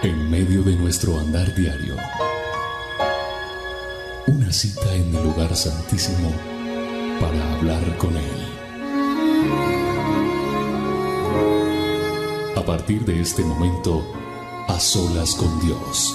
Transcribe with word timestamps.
En 0.00 0.30
medio 0.30 0.62
de 0.62 0.76
nuestro 0.76 1.18
andar 1.18 1.52
diario, 1.56 1.96
una 4.28 4.52
cita 4.52 4.94
en 4.94 5.12
el 5.12 5.24
lugar 5.24 5.56
santísimo 5.56 6.32
para 7.20 7.54
hablar 7.54 7.96
con 7.96 8.16
Él. 8.16 8.22
A 12.54 12.62
partir 12.64 13.04
de 13.04 13.20
este 13.20 13.42
momento, 13.42 14.06
a 14.68 14.78
solas 14.78 15.34
con 15.34 15.58
Dios. 15.58 16.14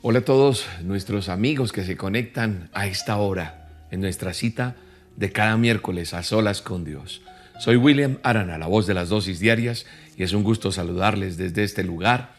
Hola 0.00 0.20
a 0.20 0.24
todos 0.24 0.66
nuestros 0.82 1.28
amigos 1.28 1.72
que 1.72 1.84
se 1.84 1.98
conectan 1.98 2.70
a 2.72 2.86
esta 2.86 3.18
hora 3.18 3.86
en 3.90 4.00
nuestra 4.00 4.32
cita 4.32 4.76
de 5.16 5.32
cada 5.32 5.56
miércoles 5.56 6.14
a 6.14 6.22
solas 6.22 6.62
con 6.62 6.84
Dios. 6.84 7.22
Soy 7.58 7.76
William 7.76 8.18
Arana, 8.22 8.58
la 8.58 8.66
voz 8.66 8.86
de 8.86 8.94
las 8.94 9.08
dosis 9.08 9.38
diarias, 9.38 9.86
y 10.16 10.22
es 10.22 10.32
un 10.32 10.42
gusto 10.42 10.72
saludarles 10.72 11.36
desde 11.36 11.62
este 11.62 11.84
lugar, 11.84 12.34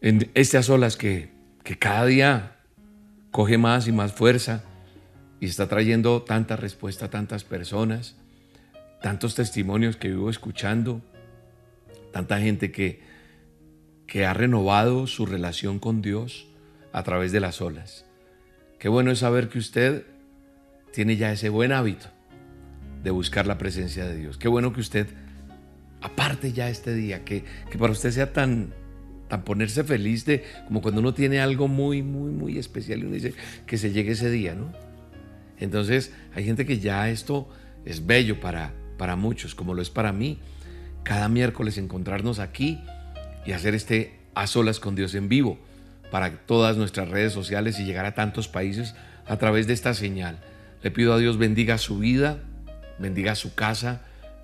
en 0.00 0.30
a 0.34 0.62
solas 0.62 0.96
que, 0.96 1.30
que 1.64 1.78
cada 1.78 2.06
día 2.06 2.56
coge 3.30 3.58
más 3.58 3.88
y 3.88 3.92
más 3.92 4.12
fuerza 4.12 4.64
y 5.40 5.46
está 5.46 5.68
trayendo 5.68 6.22
tanta 6.22 6.56
respuesta 6.56 7.06
a 7.06 7.10
tantas 7.10 7.44
personas, 7.44 8.16
tantos 9.02 9.34
testimonios 9.34 9.96
que 9.96 10.08
vivo 10.08 10.30
escuchando, 10.30 11.00
tanta 12.12 12.40
gente 12.40 12.72
que, 12.72 13.02
que 14.06 14.26
ha 14.26 14.34
renovado 14.34 15.06
su 15.06 15.26
relación 15.26 15.78
con 15.78 16.02
Dios 16.02 16.48
a 16.92 17.02
través 17.02 17.32
de 17.32 17.40
las 17.40 17.60
olas. 17.60 18.04
Qué 18.78 18.88
bueno 18.88 19.10
es 19.10 19.20
saber 19.20 19.48
que 19.48 19.58
usted 19.58 20.06
tiene 20.92 21.16
ya 21.16 21.32
ese 21.32 21.48
buen 21.48 21.72
hábito 21.72 22.08
de 23.02 23.10
buscar 23.10 23.46
la 23.46 23.58
presencia 23.58 24.06
de 24.06 24.16
Dios. 24.16 24.38
Qué 24.38 24.48
bueno 24.48 24.72
que 24.72 24.80
usted 24.80 25.06
aparte 26.00 26.52
ya 26.52 26.68
este 26.68 26.94
día, 26.94 27.24
que, 27.24 27.44
que 27.70 27.78
para 27.78 27.92
usted 27.92 28.10
sea 28.10 28.32
tan, 28.32 28.72
tan 29.28 29.42
ponerse 29.42 29.84
feliz 29.84 30.24
de 30.24 30.44
como 30.66 30.80
cuando 30.80 31.00
uno 31.00 31.14
tiene 31.14 31.40
algo 31.40 31.68
muy, 31.68 32.02
muy, 32.02 32.30
muy 32.30 32.58
especial 32.58 33.00
y 33.00 33.02
uno 33.02 33.14
dice 33.14 33.34
que 33.66 33.78
se 33.78 33.92
llegue 33.92 34.12
ese 34.12 34.30
día, 34.30 34.54
¿no? 34.54 34.72
Entonces 35.58 36.12
hay 36.34 36.44
gente 36.44 36.66
que 36.66 36.78
ya 36.78 37.10
esto 37.10 37.48
es 37.84 38.06
bello 38.06 38.40
para, 38.40 38.72
para 38.96 39.16
muchos, 39.16 39.54
como 39.54 39.74
lo 39.74 39.82
es 39.82 39.90
para 39.90 40.12
mí. 40.12 40.38
Cada 41.02 41.28
miércoles 41.28 41.78
encontrarnos 41.78 42.38
aquí 42.38 42.80
y 43.44 43.52
hacer 43.52 43.74
este 43.74 44.18
a 44.34 44.46
solas 44.46 44.78
con 44.78 44.94
Dios 44.94 45.14
en 45.14 45.28
vivo 45.28 45.58
para 46.12 46.46
todas 46.46 46.76
nuestras 46.76 47.08
redes 47.08 47.32
sociales 47.32 47.80
y 47.80 47.84
llegar 47.84 48.06
a 48.06 48.14
tantos 48.14 48.46
países 48.46 48.94
a 49.26 49.36
través 49.36 49.66
de 49.66 49.72
esta 49.72 49.94
señal. 49.94 50.38
Le 50.82 50.90
pido 50.90 51.12
a 51.12 51.18
Dios 51.18 51.38
bendiga 51.38 51.76
su 51.76 51.98
vida, 51.98 52.38
bendiga 52.98 53.34
su 53.34 53.54
casa, 53.54 54.02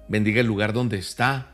bendiga 0.08 0.40
el 0.40 0.46
lugar 0.46 0.72
donde 0.72 0.98
está 0.98 1.52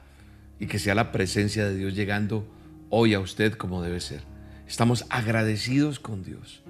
y 0.59 0.67
que 0.67 0.79
sea 0.79 0.95
la 0.95 1.13
presencia 1.13 1.67
de 1.67 1.77
Dios 1.77 1.95
llegando 1.95 2.47
hoy 2.89 3.15
a 3.15 3.21
usted 3.21 3.55
como 3.55 3.83
debe 3.83 4.01
ser. 4.01 4.23
Estamos 4.67 5.05
agradecidos 5.11 6.01
con 6.01 6.23
Dios 6.23 6.63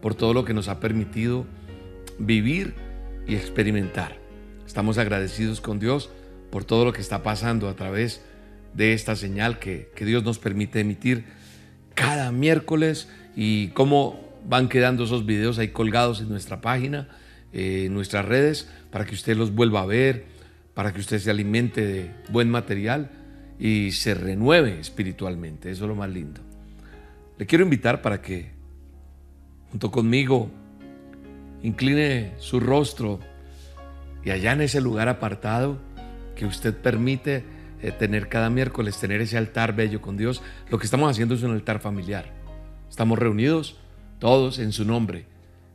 por 0.00 0.14
todo 0.14 0.32
lo 0.32 0.44
que 0.44 0.54
nos 0.54 0.68
ha 0.68 0.80
permitido 0.80 1.46
vivir 2.18 2.74
y 3.26 3.34
experimentar. 3.34 4.16
Estamos 4.66 4.96
agradecidos 4.96 5.60
con 5.60 5.78
Dios 5.78 6.10
por 6.50 6.64
todo 6.64 6.84
lo 6.84 6.92
que 6.92 7.00
está 7.00 7.22
pasando 7.22 7.68
a 7.68 7.76
través 7.76 8.22
de 8.74 8.94
esta 8.94 9.16
señal 9.16 9.58
que, 9.58 9.90
que 9.94 10.04
Dios 10.04 10.24
nos 10.24 10.38
permite 10.38 10.80
emitir 10.80 11.24
cada 11.94 12.32
miércoles 12.32 13.08
y 13.36 13.68
cómo 13.68 14.28
van 14.48 14.68
quedando 14.68 15.04
esos 15.04 15.26
videos 15.26 15.58
ahí 15.58 15.68
colgados 15.68 16.20
en 16.20 16.28
nuestra 16.28 16.60
página, 16.60 17.08
eh, 17.52 17.88
nuestras 17.90 18.24
redes, 18.24 18.68
para 18.90 19.04
que 19.04 19.14
usted 19.14 19.36
los 19.36 19.54
vuelva 19.54 19.82
a 19.82 19.86
ver, 19.86 20.26
para 20.74 20.92
que 20.92 21.00
usted 21.00 21.18
se 21.18 21.30
alimente 21.30 21.84
de 21.86 22.10
buen 22.30 22.50
material 22.50 23.10
y 23.58 23.92
se 23.92 24.14
renueve 24.14 24.78
espiritualmente. 24.78 25.70
Eso 25.70 25.84
es 25.84 25.88
lo 25.88 25.96
más 25.96 26.10
lindo. 26.10 26.40
Le 27.38 27.46
quiero 27.46 27.64
invitar 27.64 28.02
para 28.02 28.20
que 28.20 28.50
junto 29.70 29.90
conmigo 29.90 30.50
incline 31.62 32.32
su 32.38 32.60
rostro 32.60 33.20
y 34.24 34.30
allá 34.30 34.52
en 34.52 34.62
ese 34.62 34.80
lugar 34.80 35.08
apartado 35.08 35.78
que 36.36 36.46
usted 36.46 36.74
permite 36.74 37.44
eh, 37.82 37.92
tener 37.92 38.28
cada 38.28 38.50
miércoles, 38.50 38.98
tener 38.98 39.20
ese 39.20 39.38
altar 39.38 39.74
bello 39.74 40.00
con 40.00 40.16
Dios, 40.16 40.42
lo 40.70 40.78
que 40.78 40.84
estamos 40.84 41.10
haciendo 41.10 41.34
es 41.34 41.42
un 41.42 41.52
altar 41.52 41.80
familiar. 41.80 42.32
Estamos 42.88 43.18
reunidos 43.18 43.76
todos 44.18 44.58
en 44.58 44.72
su 44.72 44.84
nombre, 44.84 45.26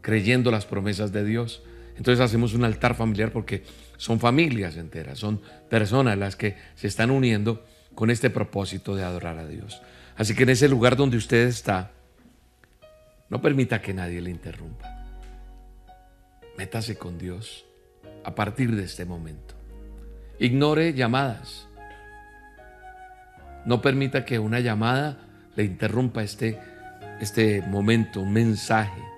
creyendo 0.04 0.52
las 0.52 0.68
promesas 0.68 1.12
de 1.12 1.26
Dios. 1.26 1.64
Entonces 1.98 2.24
hacemos 2.24 2.54
un 2.54 2.66
altar 2.66 2.94
familiar 2.94 3.32
porque 3.32 3.64
son 3.98 4.20
familias 4.20 4.78
enteras, 4.78 5.18
son 5.18 5.42
personas 5.70 6.18
las 6.18 6.36
que 6.36 6.56
se 6.76 6.88
están 6.88 7.10
uniendo 7.10 7.66
con 7.96 8.12
este 8.12 8.30
propósito 8.30 8.96
de 8.96 9.04
adorar 9.04 9.40
a 9.40 9.48
Dios. 9.48 9.82
Así 10.16 10.36
que 10.36 10.44
en 10.44 10.50
ese 10.50 10.68
lugar 10.68 10.96
donde 10.96 11.18
usted 11.18 11.48
está, 11.48 11.92
no 13.30 13.42
permita 13.42 13.82
que 13.82 13.94
nadie 13.94 14.22
le 14.22 14.30
interrumpa. 14.30 15.06
Métase 16.58 16.98
con 16.98 17.18
Dios 17.18 17.66
a 18.24 18.36
partir 18.36 18.76
de 18.76 18.84
este 18.84 19.06
momento. 19.06 19.56
Ignore 20.38 20.94
llamadas. 20.94 21.68
No 23.66 23.82
permita 23.82 24.26
que 24.26 24.38
una 24.38 24.60
llamada 24.60 25.18
le 25.56 25.64
interrumpa 25.64 26.22
este, 26.24 26.60
este 27.22 27.62
momento, 27.62 28.20
un 28.20 28.34
mensaje. 28.34 29.13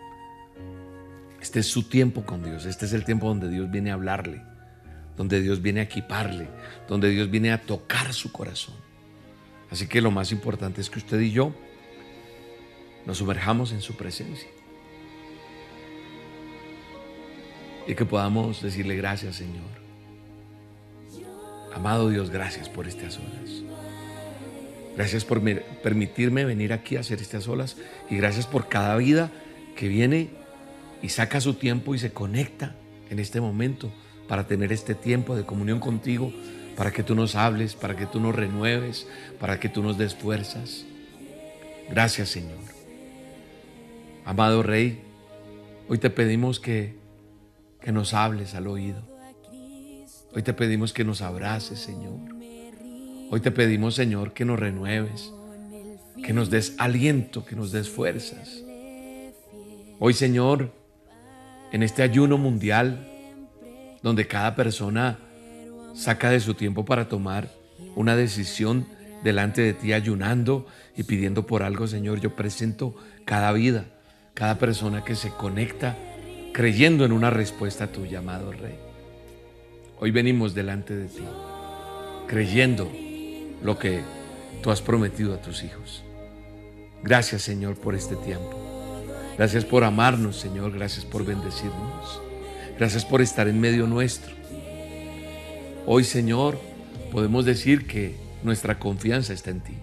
Este 1.46 1.60
es 1.60 1.68
su 1.68 1.84
tiempo 1.84 2.26
con 2.26 2.44
Dios. 2.44 2.66
Este 2.66 2.88
es 2.88 2.94
el 2.94 3.06
tiempo 3.06 3.28
donde 3.28 3.48
Dios 3.50 3.70
viene 3.70 3.92
a 3.92 3.94
hablarle, 3.94 4.42
donde 5.16 5.42
Dios 5.42 5.62
viene 5.62 5.82
a 5.82 5.84
equiparle, 5.84 6.48
donde 6.88 7.12
Dios 7.12 7.30
viene 7.30 7.52
a 7.52 7.62
tocar 7.62 8.14
su 8.14 8.32
corazón. 8.32 8.74
Así 9.70 9.86
que 9.86 10.02
lo 10.02 10.10
más 10.10 10.32
importante 10.32 10.82
es 10.82 10.90
que 10.90 10.98
usted 10.98 11.20
y 11.20 11.30
yo 11.30 11.54
nos 13.06 13.20
sumerjamos 13.20 13.74
en 13.74 13.82
su 13.82 13.96
presencia. 13.96 14.50
Y 17.86 17.94
que 17.94 18.06
podamos 18.06 18.64
decirle 18.64 18.96
gracias, 18.96 19.36
Señor. 19.36 19.70
Amado 21.76 22.10
Dios, 22.10 22.32
gracias 22.32 22.70
por 22.70 22.88
estas 22.88 23.20
horas. 23.20 23.62
Gracias 24.96 25.24
por 25.24 25.44
permitirme 25.84 26.44
venir 26.44 26.74
aquí 26.74 26.98
a 26.98 27.02
hacer 27.02 27.22
estas 27.22 27.48
olas 27.48 27.78
y 28.10 28.18
gracias 28.18 28.48
por 28.48 28.68
cada 28.68 28.98
vida 28.98 29.30
que 29.76 29.88
viene 29.88 30.44
y 31.02 31.10
saca 31.10 31.42
su 31.42 31.56
tiempo 31.56 31.96
y 31.96 32.00
se 32.00 32.12
conecta 32.12 32.76
en 33.10 33.20
este 33.20 33.42
momento 33.42 33.92
para 34.28 34.48
tener 34.48 34.72
este 34.72 34.96
tiempo 34.96 35.36
de 35.36 35.46
comunión 35.46 35.80
contigo, 35.80 36.34
para 36.76 36.92
que 36.92 37.04
tú 37.04 37.16
nos 37.16 37.36
hables, 37.36 37.76
para 37.76 37.96
que 37.96 38.06
tú 38.06 38.20
nos 38.20 38.36
renueves, 38.36 39.08
para 39.40 39.60
que 39.60 39.70
tú 39.70 39.84
nos 39.84 39.98
des 39.98 40.16
fuerzas. 40.16 40.86
Gracias 41.90 42.30
Señor. 42.30 42.60
Amado 44.26 44.64
Rey, 44.64 45.02
hoy 45.88 46.00
te 46.00 46.10
pedimos 46.10 46.60
que, 46.60 46.96
que 47.82 47.92
nos 47.92 48.14
hables 48.14 48.56
al 48.56 48.68
oído. 48.68 49.04
Hoy 50.34 50.44
te 50.44 50.54
pedimos 50.54 50.92
que 50.92 51.06
nos 51.06 51.22
abraces, 51.22 51.80
Señor. 51.80 52.20
Hoy 53.32 53.40
te 53.40 53.52
pedimos, 53.52 53.96
Señor, 53.96 54.34
que 54.34 54.46
nos 54.46 54.60
renueves, 54.60 55.32
que 56.24 56.34
nos 56.34 56.50
des 56.50 56.76
aliento, 56.78 57.46
que 57.46 57.56
nos 57.56 57.72
des 57.72 57.90
fuerzas. 57.90 58.64
Hoy, 60.00 60.14
Señor, 60.14 60.74
en 61.76 61.84
este 61.84 62.04
ayuno 62.04 62.38
mundial, 62.38 63.06
donde 64.02 64.28
cada 64.28 64.56
persona 64.56 65.20
saca 65.94 66.30
de 66.30 66.40
su 66.40 66.54
tiempo 66.54 66.86
para 66.86 67.10
tomar 67.10 67.50
una 67.98 68.16
decisión 68.16 68.88
delante 69.26 69.62
de 69.62 69.74
ti 69.74 69.92
ayunando 69.92 70.68
y 70.96 71.04
pidiendo 71.04 71.46
por 71.46 71.64
algo, 71.64 71.86
Señor, 71.86 72.22
yo 72.22 72.34
presento 72.34 72.96
cada 73.26 73.52
vida, 73.52 73.84
cada 74.34 74.58
persona 74.58 75.04
que 75.04 75.16
se 75.16 75.32
conecta 75.32 75.98
creyendo 76.54 77.04
en 77.04 77.12
una 77.12 77.30
respuesta 77.30 77.84
a 77.84 77.92
tu 77.92 78.06
llamado 78.06 78.54
Rey. 78.54 78.80
Hoy 80.00 80.12
venimos 80.12 80.56
delante 80.56 80.96
de 80.96 81.08
ti, 81.08 81.26
creyendo 82.26 82.90
lo 83.62 83.78
que 83.78 84.00
tú 84.64 84.72
has 84.72 84.82
prometido 84.82 85.34
a 85.34 85.42
tus 85.42 85.62
hijos. 85.62 86.06
Gracias 87.04 87.42
Señor 87.42 87.76
por 87.76 87.96
este 87.96 88.16
tiempo. 88.16 88.65
Gracias 89.38 89.66
por 89.66 89.84
amarnos 89.84 90.38
Señor. 90.38 90.72
Gracias 90.72 91.06
por 91.06 91.26
bendecirnos. 91.26 92.22
Gracias 92.78 93.06
por 93.06 93.22
estar 93.22 93.48
en 93.48 93.60
medio 93.60 93.88
nuestro. 93.88 94.34
Hoy 95.86 96.04
Señor 96.04 96.60
podemos 97.12 97.46
decir 97.46 97.88
que 97.88 98.16
nuestra 98.44 98.80
confianza 98.80 99.34
está 99.34 99.52
en 99.52 99.62
ti. 99.62 99.76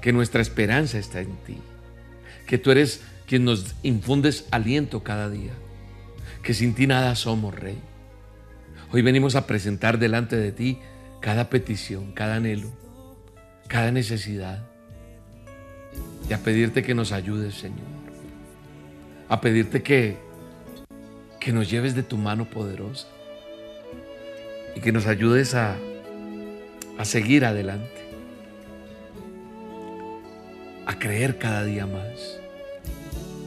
Que 0.00 0.12
nuestra 0.12 0.42
esperanza 0.42 0.98
está 0.98 1.20
en 1.20 1.36
ti. 1.46 1.58
Que 2.46 2.58
tú 2.58 2.70
eres 2.70 3.02
quien 3.26 3.44
nos 3.44 3.74
infundes 3.82 4.46
aliento 4.50 5.02
cada 5.02 5.30
día. 5.30 5.52
Que 6.42 6.54
sin 6.54 6.74
ti 6.74 6.86
nada 6.86 7.14
somos, 7.16 7.54
Rey. 7.54 7.78
Hoy 8.92 9.02
venimos 9.02 9.34
a 9.34 9.46
presentar 9.46 9.98
delante 9.98 10.36
de 10.36 10.52
ti 10.52 10.78
cada 11.20 11.48
petición, 11.48 12.12
cada 12.12 12.36
anhelo, 12.36 12.70
cada 13.66 13.90
necesidad. 13.90 14.62
Y 16.28 16.32
a 16.32 16.38
pedirte 16.38 16.82
que 16.82 16.94
nos 16.94 17.12
ayudes, 17.12 17.54
Señor. 17.54 17.93
A 19.28 19.40
pedirte 19.40 19.82
que, 19.82 20.16
que 21.40 21.52
nos 21.52 21.70
lleves 21.70 21.94
de 21.94 22.02
tu 22.02 22.16
mano 22.16 22.44
poderosa 22.44 23.08
y 24.76 24.80
que 24.80 24.92
nos 24.92 25.06
ayudes 25.06 25.54
a, 25.54 25.76
a 26.98 27.04
seguir 27.04 27.44
adelante, 27.44 28.02
a 30.86 30.98
creer 30.98 31.38
cada 31.38 31.64
día 31.64 31.86
más. 31.86 32.38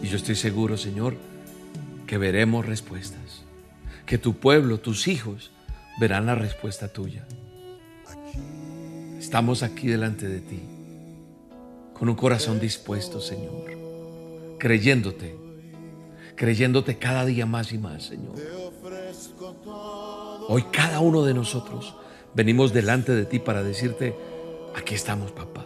Y 0.02 0.08
yo 0.08 0.18
estoy 0.18 0.36
seguro, 0.36 0.78
Señor, 0.78 1.16
que 2.06 2.18
veremos 2.18 2.66
respuestas, 2.66 3.44
que 4.06 4.18
tu 4.18 4.36
pueblo, 4.36 4.80
tus 4.80 5.08
hijos, 5.08 5.52
verán 6.00 6.26
la 6.26 6.36
respuesta 6.36 6.88
tuya. 6.88 7.26
Estamos 9.20 9.64
aquí 9.64 9.88
delante 9.88 10.28
de 10.28 10.40
ti, 10.40 10.62
con 11.94 12.08
un 12.08 12.16
corazón 12.16 12.60
dispuesto, 12.60 13.20
Señor, 13.20 13.66
creyéndote, 14.60 15.36
creyéndote 16.38 16.98
cada 16.98 17.26
día 17.26 17.46
más 17.46 17.74
y 17.74 17.78
más, 17.78 18.04
Señor. 18.04 18.36
Hoy 20.48 20.64
cada 20.72 21.02
uno 21.02 21.26
de 21.26 21.34
nosotros 21.34 21.96
venimos 22.34 22.72
delante 22.72 23.14
de 23.14 23.26
ti 23.26 23.40
para 23.40 23.64
decirte, 23.64 24.16
aquí 24.76 24.96
estamos, 24.96 25.34
papá. 25.34 25.66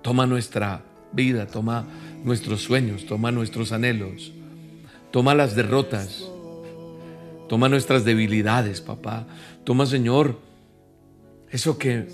Toma 0.00 0.26
nuestra 0.26 0.82
vida, 1.12 1.46
toma 1.46 1.86
nuestros 2.24 2.62
sueños, 2.62 3.06
toma 3.06 3.30
nuestros 3.30 3.70
anhelos, 3.70 4.32
toma 5.12 5.34
las 5.34 5.54
derrotas, 5.54 6.24
toma 7.48 7.68
nuestras 7.68 8.04
debilidades, 8.04 8.80
papá. 8.80 9.26
Toma, 9.64 9.86
Señor, 9.86 10.40
eso 11.50 11.76
que, 11.78 12.08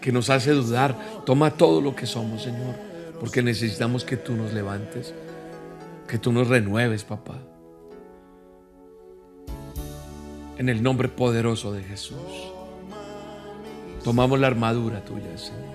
que 0.00 0.10
nos 0.10 0.30
hace 0.30 0.52
dudar, 0.52 0.98
toma 1.26 1.50
todo 1.52 1.82
lo 1.82 1.94
que 1.94 2.06
somos, 2.06 2.42
Señor, 2.42 2.74
porque 3.20 3.42
necesitamos 3.42 4.04
que 4.04 4.16
tú 4.16 4.32
nos 4.32 4.52
levantes, 4.52 5.14
que 6.12 6.18
tú 6.18 6.30
nos 6.30 6.46
renueves, 6.46 7.04
papá 7.04 7.38
en 10.58 10.68
el 10.68 10.82
nombre 10.82 11.08
poderoso 11.08 11.72
de 11.72 11.82
Jesús. 11.82 12.52
Tomamos 14.04 14.38
la 14.38 14.48
armadura 14.48 15.02
tuya, 15.02 15.38
Señor, 15.38 15.74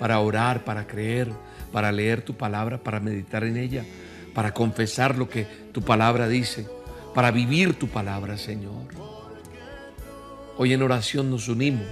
para 0.00 0.18
orar, 0.18 0.64
para 0.64 0.88
creer, 0.88 1.28
para 1.70 1.92
leer 1.92 2.22
tu 2.22 2.34
palabra, 2.34 2.82
para 2.82 2.98
meditar 2.98 3.44
en 3.44 3.56
ella, 3.56 3.84
para 4.34 4.52
confesar 4.52 5.16
lo 5.16 5.28
que 5.28 5.46
tu 5.70 5.80
palabra 5.80 6.26
dice, 6.26 6.66
para 7.14 7.30
vivir 7.30 7.78
tu 7.78 7.86
palabra, 7.86 8.36
Señor. 8.36 8.88
Hoy 10.58 10.72
en 10.72 10.82
oración 10.82 11.30
nos 11.30 11.48
unimos, 11.48 11.86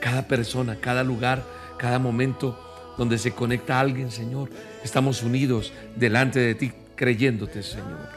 cada 0.00 0.28
persona, 0.28 0.76
cada 0.76 1.02
lugar, 1.02 1.42
cada 1.76 1.98
momento 1.98 2.56
donde 2.96 3.18
se 3.18 3.32
conecta 3.32 3.80
alguien, 3.80 4.10
Señor, 4.10 4.50
estamos 4.82 5.22
unidos 5.22 5.72
delante 5.94 6.40
de 6.40 6.54
ti, 6.54 6.72
creyéndote, 6.94 7.62
Señor. 7.62 8.08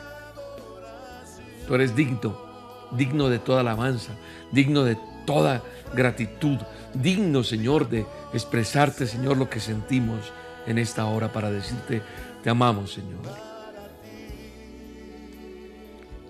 Tú 1.67 1.75
eres 1.75 1.95
digno 1.95 2.49
digno 2.91 3.29
de 3.29 3.39
toda 3.39 3.61
alabanza, 3.61 4.13
digno 4.51 4.83
de 4.83 4.97
toda 5.25 5.63
gratitud, 5.93 6.57
digno, 6.93 7.43
Señor, 7.43 7.89
de 7.89 8.05
expresarte, 8.33 9.07
Señor, 9.07 9.37
lo 9.37 9.49
que 9.49 9.59
sentimos 9.59 10.31
en 10.65 10.77
esta 10.77 11.05
hora 11.05 11.31
para 11.31 11.51
decirte, 11.51 12.01
te 12.43 12.49
amamos, 12.49 12.93
Señor. 12.93 13.19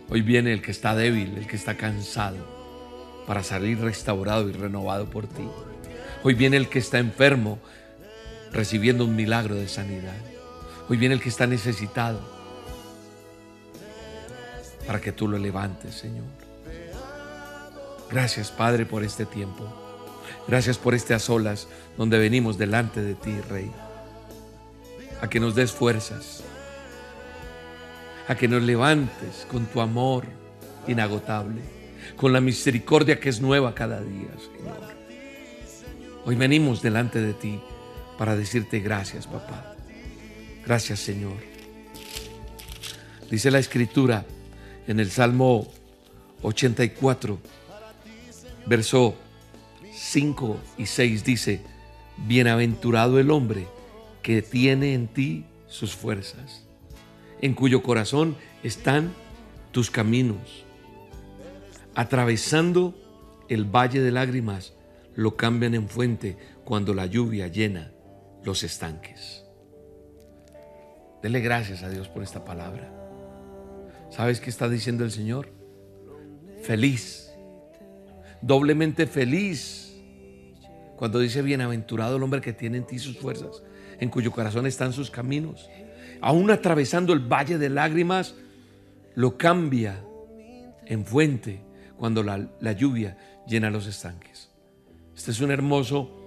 Hoy 0.10 0.22
viene 0.22 0.54
el 0.54 0.62
que 0.62 0.72
está 0.72 0.95
débil, 0.95 1.38
el 1.38 1.48
que 1.48 1.56
está 1.56 1.75
cansado, 1.75 2.38
para 3.28 3.44
salir 3.44 3.80
restaurado 3.80 4.50
y 4.50 4.54
renovado 4.54 5.10
por 5.10 5.28
ti. 5.28 5.48
Hoy 6.24 6.34
viene 6.34 6.57
el 6.57 6.68
que 6.68 6.80
está 6.80 7.00
enfermo, 7.00 7.60
recibiendo 8.51 9.06
un 9.06 9.16
milagro 9.16 9.56
de 9.56 9.68
sanidad. 9.68 10.18
Hoy 10.88 10.98
viene 10.98 11.16
el 11.16 11.22
que 11.22 11.30
está 11.30 11.48
necesitado, 11.48 12.19
para 14.88 15.00
que 15.00 15.12
tú 15.12 15.28
lo 15.28 15.38
levantes, 15.38 15.96
Señor. 15.96 16.25
Gracias, 18.10 18.50
Padre, 18.50 18.88
por 18.88 19.04
este 19.04 19.25
tiempo. 19.25 19.72
Gracias 20.48 20.80
por 20.80 20.96
a 20.96 21.19
solas 21.19 21.68
donde 21.96 22.18
venimos 22.18 22.57
delante 22.57 23.01
de 23.01 23.13
ti, 23.13 23.40
Rey. 23.50 23.72
A 25.22 25.30
que 25.30 25.40
nos 25.40 25.54
des 25.54 25.72
fuerzas. 25.72 26.44
A 28.28 28.34
que 28.34 28.48
nos 28.48 28.63
levantes 28.63 29.45
con 29.52 29.68
tu 29.68 29.80
amor 29.80 30.25
inagotable. 30.88 31.62
Con 32.18 32.34
la 32.34 32.42
misericordia 32.42 33.19
que 33.19 33.30
es 33.30 33.42
nueva 33.42 33.75
cada 33.75 34.02
día, 34.02 34.30
Señor. 34.40 34.80
Hoy 36.25 36.36
venimos 36.36 36.81
delante 36.81 37.22
de 37.22 37.34
ti 37.34 37.62
para 38.19 38.36
decirte 38.36 38.81
gracias, 38.81 39.27
papá. 39.27 39.77
Gracias, 40.66 41.00
Señor. 41.00 41.38
Dice 43.31 43.50
la 43.50 43.60
escritura 43.60 44.25
en 44.88 45.00
el 45.00 45.10
Salmo 45.10 45.71
84 46.42 47.39
verso 48.66 49.16
5 49.94 50.60
y 50.77 50.86
6 50.86 51.24
dice, 51.24 51.62
Bienaventurado 52.27 53.19
el 53.19 53.31
hombre 53.31 53.68
que 54.21 54.42
tiene 54.42 54.95
en 54.95 55.07
ti 55.07 55.45
sus 55.68 55.95
fuerzas, 55.95 56.66
en 57.42 57.54
cuyo 57.54 57.81
corazón 57.81 58.36
están 58.63 59.13
tus 59.71 59.89
caminos. 59.89 60.66
Atravesando 61.95 62.94
el 63.48 63.63
valle 63.63 64.01
de 64.01 64.12
lágrimas, 64.12 64.74
lo 65.16 65.38
cambian 65.38 65.74
en 65.74 65.88
fuente 65.88 66.38
cuando 66.66 66.94
la 66.94 67.06
lluvia 67.06 67.48
llena 67.48 67.94
los 68.44 68.64
estanques. 68.64 69.46
Dele 71.22 71.42
gracias 71.42 71.84
a 71.84 71.90
Dios 71.90 72.08
por 72.08 72.24
esta 72.24 72.46
palabra. 72.46 72.92
¿Sabes 74.10 74.40
qué 74.40 74.50
está 74.50 74.70
diciendo 74.70 75.04
el 75.04 75.12
Señor? 75.12 75.52
Feliz 76.64 77.30
doblemente 78.42 79.08
feliz. 79.08 79.86
Cuando 80.96 81.20
dice, 81.20 81.42
bienaventurado 81.42 82.18
el 82.18 82.24
hombre 82.24 82.42
que 82.42 82.54
tiene 82.54 82.78
en 82.78 82.86
ti 82.86 83.00
sus 83.00 83.18
fuerzas, 83.18 83.64
en 84.00 84.10
cuyo 84.10 84.32
corazón 84.32 84.66
están 84.66 84.92
sus 84.92 85.10
caminos. 85.10 85.70
Aún 86.22 86.52
atravesando 86.52 87.14
el 87.14 87.20
valle 87.20 87.58
de 87.58 87.70
lágrimas, 87.70 88.36
lo 89.16 89.38
cambia 89.38 90.04
en 90.86 91.06
fuente 91.06 91.62
cuando 91.98 92.22
la, 92.24 92.50
la 92.60 92.72
lluvia 92.74 93.18
llena 93.48 93.70
los 93.70 93.88
estanques. 93.88 94.50
Este 95.16 95.32
es 95.32 95.40
un 95.40 95.52
hermoso 95.52 96.19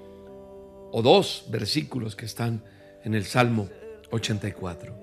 o 0.93 1.03
dos 1.03 1.47
versículos 1.51 2.15
que 2.15 2.27
están 2.27 2.63
en 3.03 3.15
el 3.15 3.25
Salmo 3.25 3.69
84. 4.13 4.95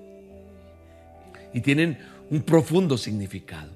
Y 1.52 1.60
tienen 1.60 1.98
un 2.30 2.42
profundo 2.42 2.96
significado. 2.96 3.72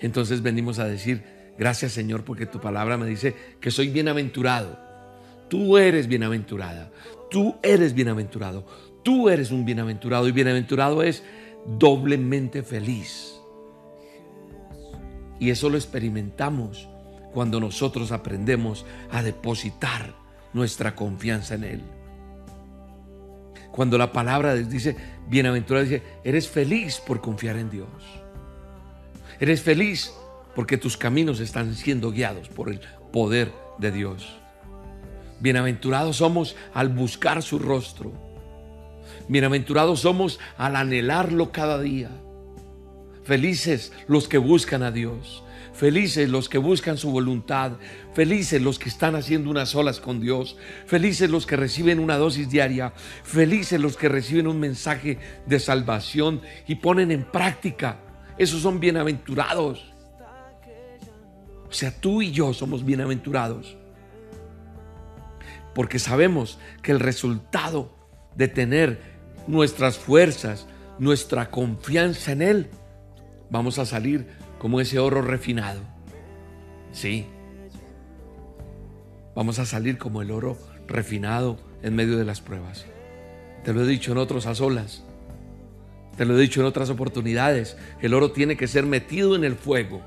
Entonces 0.00 0.42
venimos 0.42 0.78
a 0.78 0.86
decir, 0.86 1.34
Gracias 1.58 1.92
Señor 1.92 2.24
porque 2.24 2.46
tu 2.46 2.60
palabra 2.60 2.96
me 2.96 3.06
dice 3.06 3.34
que 3.60 3.70
soy 3.70 3.88
bienaventurado. 3.88 4.78
Tú 5.48 5.78
eres 5.78 6.08
bienaventurada. 6.08 6.90
Tú 7.30 7.56
eres 7.62 7.94
bienaventurado. 7.94 8.66
Tú 9.02 9.28
eres 9.28 9.50
un 9.50 9.64
bienaventurado 9.64 10.26
y 10.26 10.32
bienaventurado 10.32 11.02
es 11.02 11.22
doblemente 11.66 12.62
feliz. 12.62 13.34
Y 15.38 15.50
eso 15.50 15.68
lo 15.68 15.76
experimentamos 15.76 16.88
cuando 17.32 17.60
nosotros 17.60 18.12
aprendemos 18.12 18.86
a 19.10 19.22
depositar 19.22 20.14
nuestra 20.54 20.94
confianza 20.94 21.54
en 21.54 21.64
Él. 21.64 21.80
Cuando 23.70 23.98
la 23.98 24.12
palabra 24.12 24.54
dice 24.54 24.96
bienaventurado, 25.28 25.84
dice, 25.84 26.02
eres 26.22 26.48
feliz 26.48 27.02
por 27.04 27.20
confiar 27.20 27.56
en 27.56 27.70
Dios. 27.70 27.88
Eres 29.40 29.60
feliz 29.62 30.12
porque 30.54 30.78
tus 30.78 30.96
caminos 30.96 31.40
están 31.40 31.74
siendo 31.74 32.12
guiados 32.12 32.48
por 32.48 32.70
el 32.70 32.80
poder 33.12 33.52
de 33.78 33.90
Dios. 33.90 34.38
Bienaventurados 35.40 36.18
somos 36.18 36.56
al 36.72 36.88
buscar 36.88 37.42
su 37.42 37.58
rostro. 37.58 38.12
Bienaventurados 39.28 40.00
somos 40.00 40.38
al 40.56 40.76
anhelarlo 40.76 41.50
cada 41.50 41.80
día. 41.80 42.10
Felices 43.24 43.92
los 44.06 44.28
que 44.28 44.38
buscan 44.38 44.82
a 44.82 44.92
Dios. 44.92 45.42
Felices 45.74 46.28
los 46.28 46.48
que 46.48 46.58
buscan 46.58 46.96
su 46.96 47.10
voluntad. 47.10 47.72
Felices 48.14 48.62
los 48.62 48.78
que 48.78 48.88
están 48.88 49.16
haciendo 49.16 49.50
unas 49.50 49.70
solas 49.70 49.98
con 49.98 50.20
Dios. 50.20 50.56
Felices 50.86 51.28
los 51.28 51.46
que 51.46 51.56
reciben 51.56 51.98
una 51.98 52.16
dosis 52.16 52.48
diaria. 52.48 52.92
Felices 53.24 53.80
los 53.80 53.96
que 53.96 54.08
reciben 54.08 54.46
un 54.46 54.60
mensaje 54.60 55.18
de 55.46 55.58
salvación 55.58 56.42
y 56.68 56.76
ponen 56.76 57.10
en 57.10 57.24
práctica. 57.24 57.98
Esos 58.38 58.62
son 58.62 58.78
bienaventurados. 58.78 59.92
O 61.68 61.72
sea, 61.72 61.90
tú 62.00 62.22
y 62.22 62.30
yo 62.30 62.54
somos 62.54 62.84
bienaventurados. 62.84 63.76
Porque 65.74 65.98
sabemos 65.98 66.60
que 66.82 66.92
el 66.92 67.00
resultado 67.00 67.92
de 68.36 68.46
tener 68.46 69.00
nuestras 69.48 69.98
fuerzas, 69.98 70.68
nuestra 71.00 71.50
confianza 71.50 72.30
en 72.30 72.42
Él, 72.42 72.70
vamos 73.50 73.80
a 73.80 73.86
salir 73.86 74.43
como 74.64 74.80
ese 74.80 74.98
oro 74.98 75.20
refinado. 75.20 75.82
Sí. 76.90 77.26
Vamos 79.34 79.58
a 79.58 79.66
salir 79.66 79.98
como 79.98 80.22
el 80.22 80.30
oro 80.30 80.56
refinado 80.86 81.58
en 81.82 81.94
medio 81.94 82.16
de 82.16 82.24
las 82.24 82.40
pruebas. 82.40 82.86
Te 83.62 83.74
lo 83.74 83.82
he 83.82 83.86
dicho 83.86 84.12
en 84.12 84.16
otros 84.16 84.46
a 84.46 84.54
solas. 84.54 85.04
Te 86.16 86.24
lo 86.24 86.34
he 86.34 86.40
dicho 86.40 86.62
en 86.62 86.66
otras 86.66 86.88
oportunidades, 86.88 87.76
el 88.00 88.14
oro 88.14 88.32
tiene 88.32 88.56
que 88.56 88.66
ser 88.66 88.86
metido 88.86 89.36
en 89.36 89.44
el 89.44 89.54
fuego. 89.54 90.00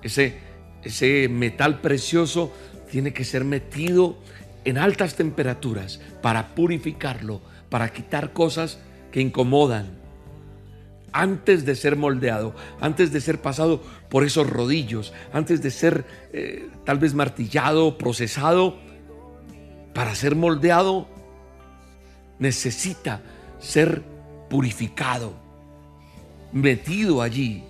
Ese, 0.00 0.38
ese 0.84 1.28
metal 1.28 1.80
precioso 1.80 2.52
tiene 2.88 3.12
que 3.12 3.24
ser 3.24 3.42
metido 3.42 4.16
en 4.64 4.78
altas 4.78 5.16
temperaturas 5.16 6.00
para 6.22 6.54
purificarlo, 6.54 7.40
para 7.68 7.92
quitar 7.92 8.32
cosas 8.32 8.78
que 9.10 9.20
incomodan. 9.20 10.05
Antes 11.18 11.64
de 11.64 11.74
ser 11.74 11.96
moldeado, 11.96 12.54
antes 12.78 13.10
de 13.10 13.22
ser 13.22 13.40
pasado 13.40 13.80
por 14.10 14.22
esos 14.22 14.50
rodillos, 14.50 15.14
antes 15.32 15.62
de 15.62 15.70
ser 15.70 16.04
eh, 16.34 16.68
tal 16.84 16.98
vez 16.98 17.14
martillado, 17.14 17.96
procesado, 17.96 18.76
para 19.94 20.14
ser 20.14 20.36
moldeado, 20.36 21.08
necesita 22.38 23.22
ser 23.58 24.02
purificado, 24.50 25.32
metido 26.52 27.22
allí, 27.22 27.64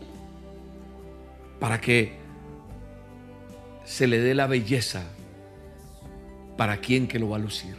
para 1.60 1.80
que 1.80 2.16
se 3.84 4.08
le 4.08 4.18
dé 4.18 4.34
la 4.34 4.48
belleza 4.48 5.04
para 6.56 6.78
quien 6.78 7.06
que 7.06 7.20
lo 7.20 7.28
va 7.28 7.36
a 7.36 7.38
lucir. 7.38 7.76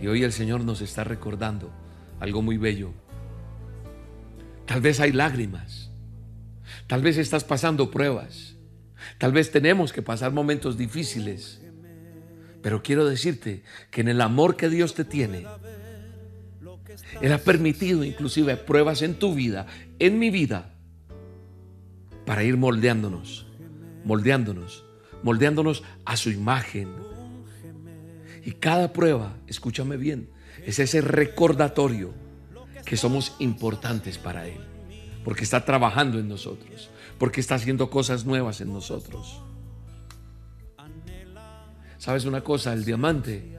Y 0.00 0.06
hoy 0.06 0.22
el 0.22 0.32
Señor 0.32 0.64
nos 0.64 0.80
está 0.80 1.04
recordando 1.04 1.83
algo 2.24 2.40
muy 2.40 2.56
bello. 2.56 2.92
Tal 4.66 4.80
vez 4.80 4.98
hay 4.98 5.12
lágrimas, 5.12 5.90
tal 6.86 7.02
vez 7.02 7.18
estás 7.18 7.44
pasando 7.44 7.90
pruebas, 7.90 8.56
tal 9.18 9.32
vez 9.32 9.50
tenemos 9.50 9.92
que 9.92 10.00
pasar 10.00 10.32
momentos 10.32 10.78
difíciles, 10.78 11.60
pero 12.62 12.82
quiero 12.82 13.04
decirte 13.04 13.62
que 13.90 14.00
en 14.00 14.08
el 14.08 14.22
amor 14.22 14.56
que 14.56 14.70
Dios 14.70 14.94
te 14.94 15.04
tiene, 15.04 15.46
Él 17.20 17.32
ha 17.32 17.38
permitido 17.38 18.04
inclusive 18.04 18.56
pruebas 18.56 19.02
en 19.02 19.18
tu 19.18 19.34
vida, 19.34 19.66
en 19.98 20.18
mi 20.18 20.30
vida, 20.30 20.74
para 22.24 22.42
ir 22.42 22.56
moldeándonos, 22.56 23.46
moldeándonos, 24.02 24.86
moldeándonos 25.22 25.82
a 26.06 26.16
su 26.16 26.30
imagen. 26.30 26.88
Y 28.46 28.52
cada 28.52 28.94
prueba, 28.94 29.36
escúchame 29.46 29.98
bien, 29.98 30.30
es 30.64 30.78
ese 30.78 31.00
recordatorio 31.00 32.12
que 32.84 32.96
somos 32.96 33.34
importantes 33.38 34.18
para 34.18 34.46
Él, 34.46 34.60
porque 35.24 35.44
está 35.44 35.64
trabajando 35.64 36.18
en 36.18 36.28
nosotros, 36.28 36.90
porque 37.18 37.40
está 37.40 37.56
haciendo 37.56 37.90
cosas 37.90 38.24
nuevas 38.24 38.60
en 38.60 38.72
nosotros. 38.72 39.40
¿Sabes 41.98 42.26
una 42.26 42.42
cosa? 42.42 42.72
El 42.74 42.84
diamante, 42.84 43.56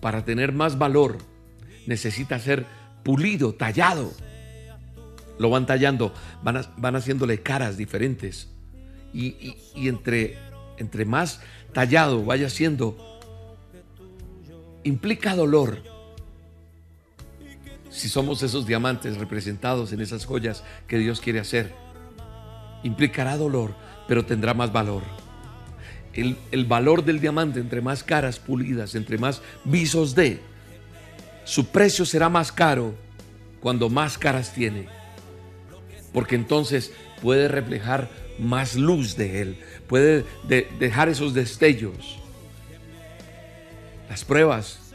para 0.00 0.24
tener 0.24 0.52
más 0.52 0.78
valor, 0.78 1.18
necesita 1.86 2.38
ser 2.38 2.66
pulido, 3.04 3.54
tallado. 3.54 4.12
Lo 5.38 5.50
van 5.50 5.66
tallando, 5.66 6.12
van, 6.42 6.66
van 6.76 6.96
haciéndole 6.96 7.40
caras 7.40 7.76
diferentes. 7.76 8.48
Y, 9.12 9.54
entre, 9.76 10.36
entre 10.76 11.04
más 11.04 11.40
tallado 11.72 12.24
vaya 12.24 12.50
siendo, 12.50 13.13
implica 14.84 15.34
dolor. 15.34 15.82
Si 17.90 18.08
somos 18.08 18.42
esos 18.42 18.66
diamantes 18.66 19.18
representados 19.18 19.92
en 19.92 20.00
esas 20.00 20.24
joyas 20.24 20.64
que 20.88 20.98
Dios 20.98 21.20
quiere 21.20 21.40
hacer, 21.40 21.74
implicará 22.82 23.36
dolor, 23.36 23.74
pero 24.06 24.24
tendrá 24.24 24.54
más 24.54 24.72
valor 24.72 25.02
el, 26.16 26.64
valor 26.66 27.04
del 27.04 27.20
diamante, 27.20 27.60
entre 27.60 27.80
más 27.80 28.02
caras 28.02 28.38
pulidas, 28.38 28.94
entre 28.94 29.18
más 29.18 29.42
visos 29.64 30.14
de, 30.14 30.40
su 31.44 31.66
precio 31.66 32.04
será 32.04 32.28
más 32.28 32.52
caro 32.52 32.94
cuando 33.60 33.88
más 33.88 34.16
caras 34.16 34.52
tiene. 34.52 34.86
Porque 36.12 36.36
entonces 36.36 36.92
puede 37.20 37.48
reflejar 37.48 38.08
más 38.38 38.76
luz 38.76 39.16
de 39.16 39.42
él, 39.42 39.58
puede 39.88 40.24
dejar 40.78 41.08
esos 41.08 41.34
destellos. 41.34 42.20
Las 44.08 44.24
pruebas, 44.24 44.92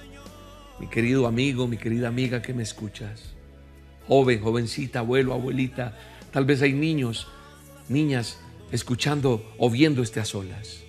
mi 0.80 0.88
querido 0.88 1.28
amigo, 1.28 1.68
mi 1.68 1.78
querida 1.78 2.08
amiga 2.08 2.42
que 2.42 2.54
me 2.54 2.64
escuchas, 2.64 3.34
joven, 4.08 4.42
jovencita, 4.42 5.00
abuelo, 5.00 5.34
abuelita, 5.34 5.98
tal 6.32 6.46
vez 6.46 6.62
hay 6.62 6.74
niños, 6.74 7.28
niñas 7.88 8.40
escuchando 8.72 9.44
o 9.58 9.70
viendo 9.70 10.02
este 10.02 10.20
a 10.20 10.26
solas. 10.26 10.84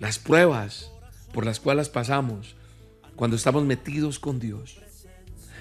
Las 0.00 0.18
pruebas 0.18 0.90
por 1.32 1.46
las 1.46 1.60
cuales 1.60 1.88
pasamos 1.88 2.56
cuando 3.16 3.36
estamos 3.36 3.64
metidos 3.64 4.18
con 4.18 4.38
Dios, 4.38 4.80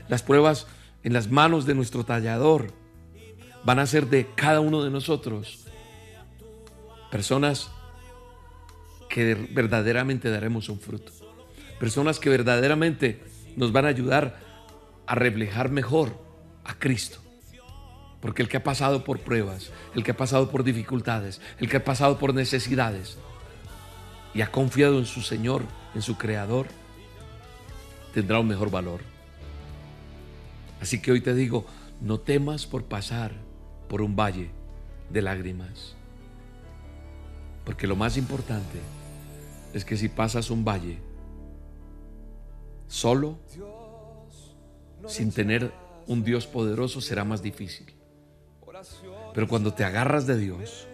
las 0.08 0.24
pruebas 0.24 0.68
en 1.04 1.14
las 1.14 1.30
manos 1.30 1.66
de 1.66 1.76
nuestro 1.76 2.04
tallador, 2.04 2.74
van 3.64 3.80
a 3.80 3.86
ser 3.86 4.08
de 4.08 4.28
cada 4.36 4.60
uno 4.60 4.84
de 4.84 4.90
nosotros 4.90 5.66
personas 7.12 7.70
que 9.10 9.36
verdaderamente 9.36 10.30
daremos 10.30 10.70
un 10.70 10.80
fruto, 10.80 11.12
personas 11.80 12.20
que 12.20 12.30
verdaderamente 12.30 13.24
nos 13.56 13.72
van 13.72 13.86
a 13.86 13.90
ayudar 13.90 14.40
a 15.06 15.16
reflejar 15.16 15.70
mejor 15.70 16.18
a 16.64 16.74
Cristo. 16.80 17.20
Porque 18.22 18.42
el 18.42 18.48
que 18.48 18.58
ha 18.58 18.64
pasado 18.64 19.04
por 19.04 19.20
pruebas, 19.20 19.72
el 19.96 20.04
que 20.04 20.12
ha 20.12 20.18
pasado 20.18 20.50
por 20.50 20.64
dificultades, 20.64 21.42
el 21.60 21.70
que 21.70 21.78
ha 21.78 21.84
pasado 21.84 22.18
por 22.20 22.34
necesidades, 22.34 23.18
y 24.34 24.42
ha 24.42 24.52
confiado 24.52 24.98
en 24.98 25.06
su 25.06 25.22
Señor, 25.22 25.64
en 25.94 26.02
su 26.02 26.18
Creador, 26.18 26.68
tendrá 28.14 28.40
un 28.40 28.48
mejor 28.48 28.72
valor. 28.72 29.02
Así 30.82 31.02
que 31.02 31.12
hoy 31.12 31.22
te 31.22 31.36
digo, 31.36 31.66
no 32.02 32.20
temas 32.20 32.66
por 32.66 32.86
pasar 32.86 33.34
por 33.88 34.02
un 34.02 34.16
valle 34.16 34.50
de 35.10 35.22
lágrimas. 35.22 35.96
Porque 37.64 37.88
lo 37.88 37.96
más 37.96 38.18
importante 38.18 38.80
es 39.74 39.86
que 39.86 39.98
si 39.98 40.10
pasas 40.10 40.50
un 40.50 40.66
valle 40.66 40.98
solo, 42.88 43.38
sin 45.08 45.32
tener 45.32 45.72
un 46.08 46.24
Dios 46.24 46.48
poderoso, 46.48 47.02
será 47.02 47.24
más 47.24 47.42
difícil. 47.42 47.94
Pero 49.34 49.48
cuando 49.48 49.74
te 49.74 49.84
agarras 49.84 50.28
de 50.28 50.38
Dios, 50.38 50.88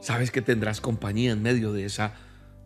Sabes 0.00 0.30
que 0.30 0.42
tendrás 0.42 0.80
compañía 0.80 1.32
en 1.32 1.42
medio 1.42 1.72
de 1.72 1.84
esa, 1.84 2.14